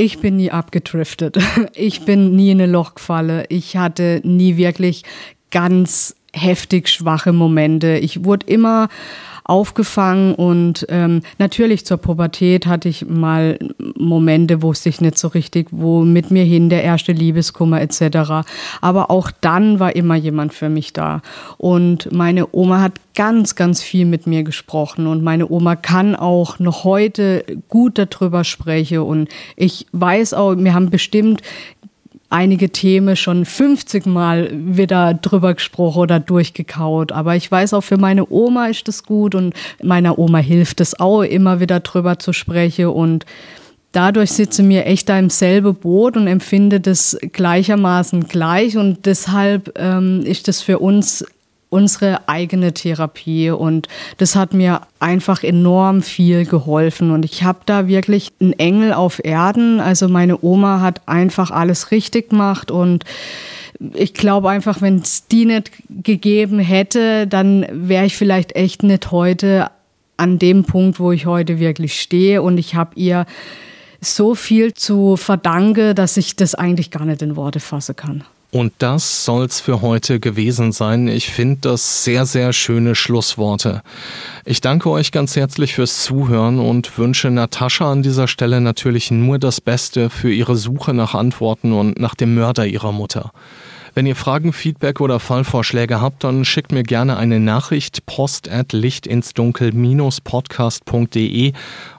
ich 0.00 0.18
bin 0.20 0.36
nie 0.36 0.50
abgedriftet. 0.50 1.38
Ich 1.74 2.04
bin 2.04 2.34
nie 2.34 2.50
in 2.50 2.60
ein 2.60 2.70
Loch 2.70 2.94
gefallen. 2.94 3.44
Ich 3.48 3.76
hatte 3.76 4.20
nie 4.24 4.56
wirklich 4.56 5.02
ganz 5.50 6.16
heftig 6.32 6.88
schwache 6.88 7.32
Momente. 7.32 7.98
Ich 7.98 8.24
wurde 8.24 8.46
immer 8.46 8.88
aufgefangen 9.50 10.36
und 10.36 10.86
ähm, 10.88 11.22
natürlich 11.38 11.84
zur 11.84 11.96
Pubertät 11.96 12.66
hatte 12.66 12.88
ich 12.88 13.06
mal 13.06 13.58
Momente, 13.98 14.62
wo 14.62 14.70
es 14.70 14.84
sich 14.84 15.00
nicht 15.00 15.18
so 15.18 15.26
richtig, 15.26 15.66
wo 15.72 16.02
mit 16.02 16.30
mir 16.30 16.44
hin 16.44 16.70
der 16.70 16.84
erste 16.84 17.10
Liebeskummer 17.10 17.80
etc. 17.80 18.46
Aber 18.80 19.10
auch 19.10 19.32
dann 19.40 19.80
war 19.80 19.96
immer 19.96 20.14
jemand 20.14 20.54
für 20.54 20.68
mich 20.68 20.92
da. 20.92 21.20
Und 21.58 22.12
meine 22.12 22.46
Oma 22.52 22.80
hat 22.80 22.92
ganz, 23.16 23.56
ganz 23.56 23.82
viel 23.82 24.06
mit 24.06 24.28
mir 24.28 24.44
gesprochen. 24.44 25.08
Und 25.08 25.24
meine 25.24 25.50
Oma 25.50 25.74
kann 25.74 26.14
auch 26.14 26.60
noch 26.60 26.84
heute 26.84 27.44
gut 27.68 27.98
darüber 27.98 28.44
sprechen. 28.44 29.00
Und 29.00 29.28
ich 29.56 29.86
weiß 29.90 30.32
auch, 30.34 30.54
wir 30.56 30.74
haben 30.74 30.90
bestimmt 30.90 31.42
einige 32.30 32.70
Themen 32.70 33.16
schon 33.16 33.44
50 33.44 34.06
Mal 34.06 34.50
wieder 34.52 35.14
drüber 35.14 35.54
gesprochen 35.54 35.98
oder 35.98 36.20
durchgekaut. 36.20 37.12
Aber 37.12 37.36
ich 37.36 37.50
weiß 37.50 37.74
auch, 37.74 37.82
für 37.82 37.98
meine 37.98 38.30
Oma 38.30 38.66
ist 38.66 38.88
das 38.88 39.02
gut 39.02 39.34
und 39.34 39.52
meiner 39.82 40.18
Oma 40.18 40.38
hilft 40.38 40.80
es 40.80 40.98
auch, 40.98 41.22
immer 41.22 41.60
wieder 41.60 41.80
drüber 41.80 42.18
zu 42.18 42.32
sprechen 42.32 42.86
und 42.86 43.26
dadurch 43.92 44.30
sitze 44.30 44.62
mir 44.62 44.86
echt 44.86 45.08
da 45.08 45.18
im 45.18 45.30
selben 45.30 45.74
Boot 45.74 46.16
und 46.16 46.28
empfinde 46.28 46.80
das 46.80 47.18
gleichermaßen 47.32 48.28
gleich 48.28 48.76
und 48.76 49.06
deshalb 49.06 49.72
ähm, 49.76 50.22
ist 50.24 50.46
das 50.46 50.62
für 50.62 50.78
uns 50.78 51.24
unsere 51.70 52.28
eigene 52.28 52.74
Therapie 52.74 53.50
und 53.50 53.88
das 54.18 54.36
hat 54.36 54.52
mir 54.52 54.82
einfach 54.98 55.42
enorm 55.42 56.02
viel 56.02 56.44
geholfen 56.44 57.12
und 57.12 57.24
ich 57.24 57.44
habe 57.44 57.60
da 57.64 57.86
wirklich 57.86 58.32
einen 58.40 58.52
Engel 58.54 58.92
auf 58.92 59.24
Erden. 59.24 59.80
Also 59.80 60.08
meine 60.08 60.42
Oma 60.42 60.80
hat 60.80 61.08
einfach 61.08 61.50
alles 61.50 61.92
richtig 61.92 62.30
gemacht 62.30 62.70
und 62.70 63.04
ich 63.94 64.12
glaube 64.12 64.50
einfach, 64.50 64.82
wenn 64.82 64.96
es 64.96 65.26
die 65.28 65.46
nicht 65.46 65.70
gegeben 65.88 66.58
hätte, 66.58 67.26
dann 67.26 67.64
wäre 67.70 68.04
ich 68.04 68.16
vielleicht 68.16 68.54
echt 68.56 68.82
nicht 68.82 69.10
heute 69.10 69.70
an 70.16 70.38
dem 70.38 70.64
Punkt, 70.64 71.00
wo 71.00 71.12
ich 71.12 71.24
heute 71.24 71.58
wirklich 71.60 71.98
stehe 71.98 72.42
und 72.42 72.58
ich 72.58 72.74
habe 72.74 72.90
ihr 72.96 73.24
so 74.00 74.34
viel 74.34 74.74
zu 74.74 75.16
verdanke, 75.16 75.94
dass 75.94 76.16
ich 76.16 76.36
das 76.36 76.54
eigentlich 76.54 76.90
gar 76.90 77.04
nicht 77.04 77.22
in 77.22 77.36
Worte 77.36 77.60
fassen 77.60 77.96
kann. 77.96 78.24
Und 78.52 78.72
das 78.78 79.24
soll's 79.24 79.60
für 79.60 79.80
heute 79.80 80.18
gewesen 80.18 80.72
sein. 80.72 81.06
Ich 81.06 81.30
finde 81.30 81.58
das 81.60 82.02
sehr, 82.02 82.26
sehr 82.26 82.52
schöne 82.52 82.96
Schlussworte. 82.96 83.82
Ich 84.44 84.60
danke 84.60 84.90
euch 84.90 85.12
ganz 85.12 85.36
herzlich 85.36 85.74
fürs 85.74 86.02
Zuhören 86.02 86.58
und 86.58 86.98
wünsche 86.98 87.30
Natascha 87.30 87.92
an 87.92 88.02
dieser 88.02 88.26
Stelle 88.26 88.60
natürlich 88.60 89.12
nur 89.12 89.38
das 89.38 89.60
Beste 89.60 90.10
für 90.10 90.32
ihre 90.32 90.56
Suche 90.56 90.94
nach 90.94 91.14
Antworten 91.14 91.72
und 91.72 92.00
nach 92.00 92.16
dem 92.16 92.34
Mörder 92.34 92.66
ihrer 92.66 92.90
Mutter. 92.90 93.30
Wenn 93.94 94.06
ihr 94.06 94.16
Fragen, 94.16 94.52
Feedback 94.52 95.00
oder 95.00 95.18
Fallvorschläge 95.18 96.00
habt, 96.00 96.22
dann 96.24 96.44
schickt 96.44 96.72
mir 96.72 96.82
gerne 96.84 97.16
eine 97.16 97.40
Nachricht 97.40 98.06
post 98.06 98.48
at 98.48 98.72
lichtinsdunkel-podcast.de 98.72 101.52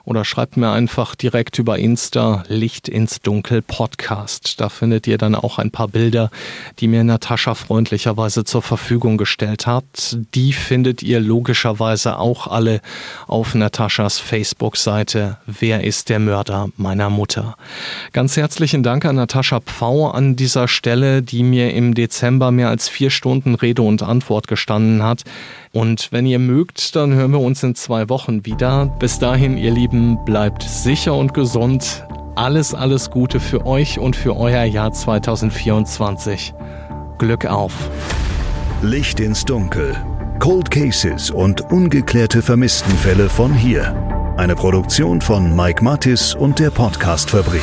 oder 0.04 0.24
schreibt 0.24 0.56
mir 0.56 0.70
einfach 0.70 1.14
direkt 1.14 1.58
über 1.58 1.78
Insta 1.78 2.44
Licht 2.48 2.88
ins 2.88 3.20
Dunkel 3.20 3.62
Podcast. 3.62 4.60
Da 4.60 4.68
findet 4.68 5.06
ihr 5.06 5.18
dann 5.18 5.34
auch 5.34 5.58
ein 5.58 5.70
paar 5.70 5.88
Bilder, 5.88 6.30
die 6.78 6.88
mir 6.88 7.04
Natascha 7.04 7.54
freundlicherweise 7.54 8.44
zur 8.44 8.62
Verfügung 8.62 9.16
gestellt 9.16 9.66
hat. 9.66 10.16
Die 10.34 10.52
findet 10.52 11.02
ihr 11.02 11.20
logischerweise 11.20 12.18
auch 12.18 12.46
alle 12.46 12.80
auf 13.26 13.54
Nataschas 13.54 14.18
Facebook-Seite 14.18 15.38
Wer 15.46 15.84
ist 15.84 16.08
der 16.08 16.18
Mörder 16.18 16.68
meiner 16.76 17.10
Mutter? 17.10 17.56
Ganz 18.12 18.36
herzlichen 18.36 18.82
Dank 18.82 19.04
an 19.04 19.16
Natascha 19.16 19.60
Pfau 19.60 20.10
an 20.10 20.36
dieser 20.36 20.68
Stelle, 20.68 21.22
die 21.22 21.42
mir 21.42 21.74
im 21.74 21.94
Dezember 21.94 22.50
mehr 22.50 22.68
als 22.68 22.88
vier 22.88 23.10
Stunden 23.10 23.54
Rede 23.54 23.82
und 23.82 24.02
Antwort 24.02 24.48
gestanden 24.48 25.02
hat. 25.02 25.22
Und 25.72 26.12
wenn 26.12 26.26
ihr 26.26 26.38
mögt, 26.38 26.94
dann 26.96 27.14
hören 27.14 27.30
wir 27.32 27.40
uns 27.40 27.62
in 27.62 27.74
zwei 27.74 28.10
Wochen 28.10 28.44
wieder. 28.44 28.94
Bis 28.98 29.18
dahin, 29.18 29.56
ihr 29.56 29.70
Lieben, 29.70 30.22
bleibt 30.24 30.62
sicher 30.62 31.14
und 31.14 31.32
gesund. 31.32 32.06
Alles, 32.34 32.74
alles 32.74 33.10
Gute 33.10 33.40
für 33.40 33.66
euch 33.66 33.98
und 33.98 34.14
für 34.14 34.36
euer 34.36 34.64
Jahr 34.64 34.92
2024. 34.92 36.52
Glück 37.16 37.46
auf. 37.46 37.72
Licht 38.82 39.18
ins 39.20 39.44
Dunkel. 39.44 39.96
Cold 40.40 40.70
Cases 40.70 41.30
und 41.30 41.60
ungeklärte 41.72 42.42
Vermisstenfälle 42.42 43.30
von 43.30 43.54
hier. 43.54 43.94
Eine 44.36 44.54
Produktion 44.54 45.20
von 45.20 45.54
Mike 45.56 45.82
Mattis 45.82 46.34
und 46.34 46.58
der 46.58 46.70
Podcastfabrik. 46.70 47.62